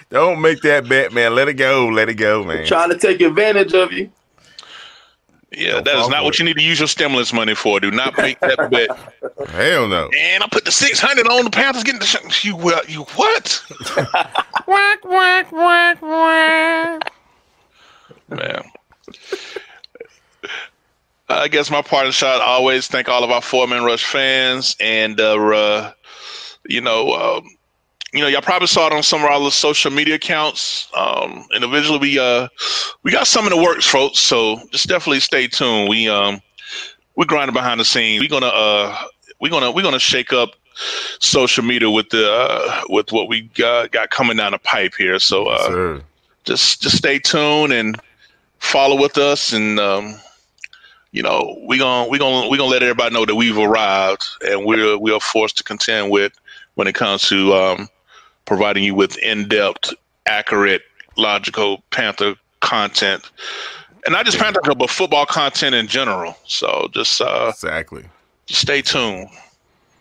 Don't 0.09 0.41
make 0.41 0.61
that 0.61 0.89
bet, 0.89 1.13
man. 1.13 1.35
Let 1.35 1.47
it 1.47 1.53
go. 1.53 1.87
Let 1.87 2.09
it 2.09 2.15
go, 2.15 2.43
man. 2.43 2.65
Trying 2.65 2.89
to 2.89 2.97
take 2.97 3.21
advantage 3.21 3.73
of 3.73 3.93
you. 3.93 4.11
yeah, 5.51 5.71
Don't 5.75 5.85
that 5.85 5.95
is 5.99 6.09
not 6.09 6.23
what 6.25 6.33
it. 6.35 6.39
you 6.39 6.45
need 6.45 6.57
to 6.57 6.63
use 6.63 6.79
your 6.79 6.87
stimulus 6.89 7.31
money 7.31 7.55
for. 7.55 7.79
Do 7.79 7.91
not 7.91 8.17
make 8.17 8.37
that 8.41 8.57
bet. 8.71 8.89
Hell 9.49 9.87
no. 9.87 10.09
And 10.17 10.43
I 10.43 10.47
put 10.47 10.65
the 10.65 10.71
six 10.71 10.99
hundred 10.99 11.27
on 11.27 11.45
the 11.45 11.49
Panthers 11.49 11.83
getting 11.83 11.99
the 12.01 12.05
sh- 12.05 12.43
you. 12.45 12.55
Well, 12.57 12.81
you 12.87 13.03
what? 13.15 13.63
Whack, 14.67 15.05
whack, 15.05 15.51
whack, 15.51 16.01
whack. 16.01 17.11
man. 18.29 18.63
I 21.41 21.47
guess 21.47 21.71
my 21.71 21.81
parting 21.81 22.11
shot. 22.11 22.39
I 22.39 22.45
always 22.45 22.87
thank 22.87 23.09
all 23.09 23.23
of 23.23 23.31
our 23.31 23.41
four 23.41 23.65
man 23.67 23.83
rush 23.83 24.05
fans, 24.05 24.75
and 24.79 25.19
uh, 25.19 25.33
uh, 25.33 25.91
you 26.69 26.81
know, 26.81 27.13
um, 27.13 27.49
you 28.13 28.21
know, 28.21 28.27
y'all 28.27 28.41
probably 28.41 28.67
saw 28.67 28.85
it 28.87 28.93
on 28.93 29.01
some 29.01 29.23
of 29.23 29.29
our 29.31 29.49
social 29.49 29.89
media 29.89 30.15
accounts. 30.15 30.87
Um, 30.95 31.47
individually, 31.55 31.97
we 31.97 32.19
uh, 32.19 32.47
we 33.01 33.11
got 33.11 33.25
some 33.25 33.45
in 33.45 33.49
the 33.49 33.61
works, 33.61 33.87
folks. 33.87 34.19
So 34.19 34.57
just 34.71 34.87
definitely 34.87 35.19
stay 35.19 35.47
tuned. 35.47 35.89
We 35.89 36.07
um, 36.07 36.41
we're 37.15 37.25
grinding 37.25 37.55
behind 37.55 37.79
the 37.79 37.85
scenes. 37.85 38.21
We're 38.21 38.29
gonna 38.29 38.53
uh 38.53 38.95
we're 39.39 39.49
gonna 39.49 39.71
we're 39.71 39.81
gonna 39.81 39.99
shake 39.99 40.33
up 40.33 40.51
social 41.19 41.63
media 41.63 41.89
with 41.89 42.09
the 42.09 42.31
uh, 42.31 42.81
with 42.89 43.11
what 43.11 43.27
we 43.27 43.41
got, 43.55 43.91
got 43.91 44.11
coming 44.11 44.37
down 44.37 44.51
the 44.51 44.59
pipe 44.59 44.93
here. 44.95 45.17
So 45.17 45.47
uh, 45.47 45.69
just 46.43 46.83
just 46.83 46.97
stay 46.97 47.17
tuned 47.17 47.73
and 47.73 47.99
follow 48.59 48.95
with 48.95 49.17
us 49.17 49.53
and 49.53 49.79
um, 49.79 50.19
you 51.11 51.21
know 51.21 51.57
we 51.67 51.77
gonna 51.77 52.09
we 52.09 52.17
gonna 52.17 52.47
we 52.47 52.57
gonna 52.57 52.69
let 52.69 52.83
everybody 52.83 53.13
know 53.13 53.25
that 53.25 53.35
we've 53.35 53.57
arrived 53.57 54.23
and 54.47 54.65
we're 54.65 54.97
we 54.97 55.11
are 55.11 55.19
forced 55.19 55.57
to 55.57 55.63
contend 55.63 56.09
with 56.09 56.33
when 56.75 56.87
it 56.87 56.95
comes 56.95 57.27
to 57.27 57.53
um, 57.53 57.89
providing 58.45 58.83
you 58.83 58.95
with 58.95 59.17
in-depth 59.17 59.93
accurate 60.25 60.83
logical 61.17 61.83
panther 61.91 62.35
content. 62.61 63.29
And 64.05 64.13
not 64.13 64.25
just 64.25 64.39
panther 64.39 64.61
but 64.75 64.89
football 64.89 65.25
content 65.25 65.75
in 65.75 65.87
general. 65.87 66.35
So 66.45 66.87
just 66.93 67.21
uh, 67.21 67.51
exactly. 67.53 68.05
just 68.45 68.61
stay 68.61 68.81
tuned. 68.81 69.29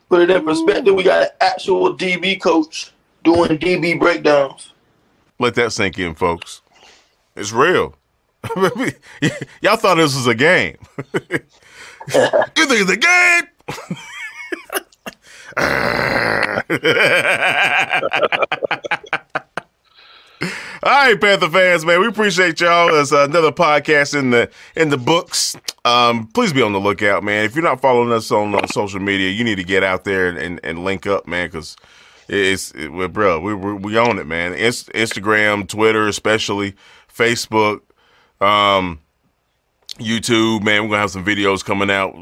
Put 0.08 0.22
it 0.22 0.30
in 0.30 0.44
perspective 0.44 0.94
we 0.94 1.02
got 1.02 1.22
an 1.22 1.28
actual 1.40 1.96
db 1.96 2.40
coach 2.40 2.92
doing 3.24 3.58
db 3.58 3.98
breakdowns. 3.98 4.72
Let 5.38 5.54
that 5.56 5.72
sink 5.72 5.98
in 5.98 6.14
folks. 6.14 6.62
It's 7.36 7.52
real 7.52 7.94
Y'all 9.60 9.76
thought 9.76 9.96
this 9.96 10.16
was 10.16 10.26
a 10.26 10.34
game. 10.34 10.78
you 11.14 11.20
think 12.66 12.66
it's 12.80 12.90
a 12.90 12.96
game? 12.96 13.42
All 20.82 20.90
right, 20.90 21.20
Panther 21.20 21.50
fans, 21.50 21.84
man, 21.84 22.00
we 22.00 22.06
appreciate 22.06 22.58
y'all. 22.58 22.90
There's 22.90 23.12
another 23.12 23.52
podcast 23.52 24.18
in 24.18 24.30
the 24.30 24.48
in 24.74 24.88
the 24.88 24.96
books. 24.96 25.54
Um, 25.84 26.28
please 26.28 26.54
be 26.54 26.62
on 26.62 26.72
the 26.72 26.80
lookout, 26.80 27.22
man. 27.22 27.44
If 27.44 27.54
you're 27.54 27.62
not 27.62 27.82
following 27.82 28.10
us 28.10 28.30
on, 28.30 28.54
on 28.54 28.66
social 28.68 29.00
media, 29.00 29.28
you 29.28 29.44
need 29.44 29.56
to 29.56 29.64
get 29.64 29.82
out 29.82 30.04
there 30.04 30.28
and, 30.28 30.58
and, 30.64 30.82
link 30.82 31.06
up, 31.06 31.26
man, 31.26 31.48
because 31.48 31.76
it's 32.28 32.72
it, 32.74 33.12
bro, 33.12 33.40
we, 33.40 33.52
we 33.52 33.74
we 33.74 33.98
own 33.98 34.18
it, 34.18 34.26
man. 34.26 34.54
Inst- 34.54 34.88
Instagram, 34.94 35.68
Twitter, 35.68 36.08
especially 36.08 36.74
Facebook. 37.14 37.82
Um, 38.40 39.00
YouTube, 39.98 40.62
man, 40.62 40.84
we're 40.84 40.90
gonna 40.90 41.00
have 41.00 41.10
some 41.10 41.24
videos 41.24 41.64
coming 41.64 41.90
out, 41.90 42.14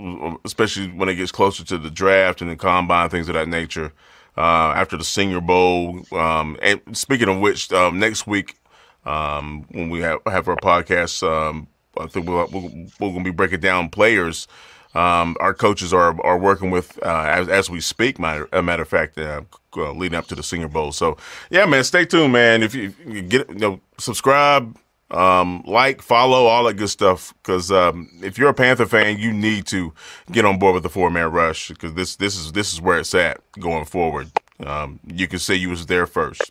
especially 0.44 0.88
when 0.88 1.08
it 1.08 1.14
gets 1.14 1.30
closer 1.30 1.64
to 1.64 1.78
the 1.78 1.90
draft 1.90 2.40
and 2.40 2.50
the 2.50 2.56
combine, 2.56 3.08
things 3.08 3.28
of 3.28 3.34
that 3.34 3.48
nature. 3.48 3.92
Uh, 4.36 4.72
after 4.76 4.96
the 4.96 5.04
Senior 5.04 5.40
Bowl, 5.40 6.00
um, 6.12 6.56
and 6.62 6.80
speaking 6.96 7.28
of 7.28 7.40
which, 7.40 7.72
um, 7.72 7.98
next 7.98 8.24
week 8.26 8.56
um, 9.04 9.66
when 9.70 9.90
we 9.90 10.00
have 10.00 10.20
have 10.26 10.46
our 10.48 10.56
podcast, 10.56 11.22
um, 11.26 11.66
I 11.98 12.06
think 12.06 12.28
we're, 12.28 12.46
we're, 12.46 12.86
we're 13.00 13.12
gonna 13.12 13.24
be 13.24 13.30
breaking 13.30 13.60
down 13.60 13.88
players. 13.88 14.46
Um, 14.94 15.36
our 15.40 15.54
coaches 15.54 15.92
are 15.92 16.20
are 16.24 16.38
working 16.38 16.70
with 16.70 16.98
uh, 17.04 17.24
as, 17.26 17.48
as 17.48 17.68
we 17.70 17.80
speak. 17.80 18.18
Matter, 18.18 18.48
a 18.52 18.62
matter 18.62 18.82
of 18.82 18.88
fact, 18.88 19.18
uh, 19.18 19.42
leading 19.76 20.16
up 20.16 20.26
to 20.28 20.36
the 20.36 20.42
Senior 20.42 20.68
Bowl. 20.68 20.92
So 20.92 21.16
yeah, 21.50 21.66
man, 21.66 21.82
stay 21.82 22.04
tuned, 22.04 22.32
man. 22.32 22.62
If 22.62 22.74
you, 22.74 22.94
you 23.06 23.22
get 23.22 23.48
you 23.48 23.56
know 23.56 23.80
subscribe 23.98 24.76
um, 25.10 25.62
like, 25.66 26.02
follow, 26.02 26.46
all 26.46 26.64
that 26.64 26.74
good 26.74 26.90
stuff. 26.90 27.34
Because 27.42 27.72
um, 27.72 28.10
if 28.22 28.38
you're 28.38 28.50
a 28.50 28.54
Panther 28.54 28.86
fan, 28.86 29.18
you 29.18 29.32
need 29.32 29.66
to 29.66 29.92
get 30.30 30.44
on 30.44 30.58
board 30.58 30.74
with 30.74 30.82
the 30.82 30.88
four 30.88 31.10
man 31.10 31.30
rush 31.30 31.68
because 31.68 31.94
this 31.94 32.16
this 32.16 32.36
is 32.36 32.52
this 32.52 32.72
is 32.72 32.80
where 32.80 32.98
it's 32.98 33.14
at 33.14 33.40
going 33.52 33.84
forward. 33.84 34.30
Um, 34.64 35.00
you 35.06 35.28
can 35.28 35.38
say 35.38 35.54
you 35.54 35.70
was 35.70 35.86
there 35.86 36.06
first. 36.06 36.42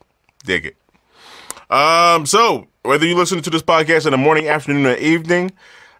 Dig 0.45 0.65
it. 0.65 0.77
Um, 1.69 2.25
so 2.25 2.67
whether 2.83 3.05
you 3.05 3.15
listen 3.15 3.41
to 3.41 3.49
this 3.49 3.61
podcast 3.61 4.05
in 4.05 4.11
the 4.11 4.17
morning, 4.17 4.47
afternoon, 4.47 4.85
or 4.85 4.95
evening, 4.95 5.51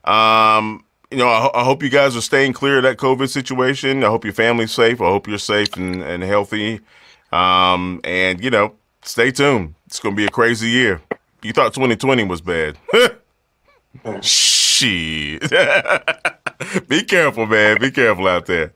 um, 0.05 0.85
you 1.11 1.17
know, 1.17 1.27
I, 1.27 1.61
I, 1.61 1.63
hope 1.65 1.83
you 1.83 1.89
guys 1.89 2.15
are 2.15 2.21
staying 2.21 2.53
clear 2.53 2.77
of 2.77 2.83
that 2.83 2.97
COVID 2.97 3.29
situation. 3.29 4.03
I 4.03 4.07
hope 4.07 4.23
your 4.23 4.33
family's 4.33 4.71
safe. 4.71 5.01
I 5.01 5.05
hope 5.05 5.27
you're 5.27 5.37
safe 5.37 5.75
and, 5.75 6.01
and 6.01 6.23
healthy. 6.23 6.79
Um, 7.33 7.99
and 8.05 8.41
you 8.41 8.49
know, 8.49 8.75
stay 9.03 9.31
tuned. 9.31 9.75
It's 9.85 9.99
gonna 9.99 10.15
be 10.15 10.25
a 10.25 10.29
crazy 10.29 10.69
year. 10.69 11.01
You 11.43 11.53
thought 11.53 11.73
2020 11.73 12.23
was 12.25 12.41
bad. 12.41 12.77
Shit. 14.21 15.41
Be 16.87 17.03
careful, 17.03 17.45
man. 17.45 17.77
Be 17.79 17.91
careful 17.91 18.27
out 18.27 18.45
there. 18.45 18.73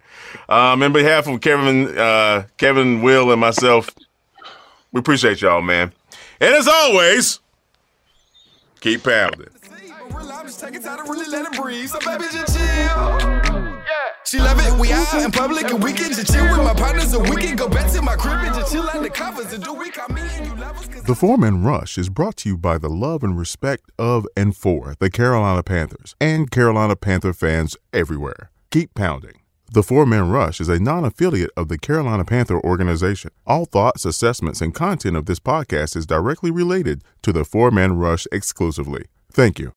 Um, 0.48 0.84
in 0.84 0.94
behalf 0.94 1.28
of 1.28 1.42
Kevin, 1.42 1.98
uh, 1.98 2.46
Kevin, 2.58 3.02
Will, 3.02 3.32
and 3.32 3.42
myself, 3.42 3.90
we 4.92 5.00
appreciate 5.00 5.42
y'all, 5.42 5.62
man. 5.62 5.92
And 6.40 6.54
as 6.56 6.68
always, 6.68 7.40
keep 8.80 9.04
pounding. 9.04 9.50
She 14.26 14.40
love 14.40 14.60
it. 14.60 14.80
We 14.80 14.92
out 14.94 15.14
in 15.14 15.32
public 15.32 15.70
and 15.72 15.84
we 15.84 15.92
can 15.92 16.14
just 16.14 16.32
chill 16.32 16.46
with 16.46 16.66
my 16.66 16.74
partners 16.74 17.12
and 17.14 17.30
we 17.30 17.42
can 17.42 17.56
go 17.56 17.68
back 17.68 17.92
to 17.92 18.02
my 18.02 18.16
crib 18.16 18.40
and 18.40 18.56
just 18.56 18.72
chill 18.72 18.90
out 18.90 19.02
the 19.02 19.10
covers 19.10 19.52
and 19.52 19.64
do 19.64 19.74
we 19.74 19.90
call 19.90 20.08
me 20.10 20.22
and 20.22 20.48
you 20.48 20.56
lovers. 20.56 20.88
The 21.04 21.16
Four-Man 21.16 21.64
Rush 21.64 21.98
is 21.98 22.10
brought 22.10 22.38
to 22.38 22.50
you 22.50 22.58
by 22.58 22.78
the 22.78 22.90
love 22.90 23.24
and 23.24 23.38
respect 23.38 23.92
of 24.00 24.26
and 24.38 24.56
for 24.56 24.96
the 25.00 25.10
Carolina 25.10 25.64
Panthers 25.64 26.16
and 26.22 26.50
Carolina 26.50 26.96
Panther 26.96 27.34
fans 27.34 27.76
everywhere. 27.92 28.52
Keep 28.70 28.94
pounding. 28.94 29.42
The 29.74 29.84
Four-Man 29.84 30.30
Rush 30.30 30.62
is 30.62 30.70
a 30.70 30.80
non 30.80 31.04
affiliate 31.04 31.52
of 31.58 31.68
the 31.68 31.78
Carolina 31.78 32.24
Panther 32.24 32.60
organization. 32.60 33.32
All 33.48 33.66
thoughts, 33.66 34.06
assessments, 34.06 34.62
and 34.62 34.74
content 34.74 35.18
of 35.18 35.26
this 35.26 35.40
podcast 35.40 35.96
is 35.96 36.06
directly 36.06 36.52
related 36.52 37.04
to 37.22 37.34
the 37.34 37.44
Four-Man 37.44 37.98
Rush 37.98 38.28
exclusively. 38.32 39.06
Thank 39.32 39.60
you. 39.60 39.74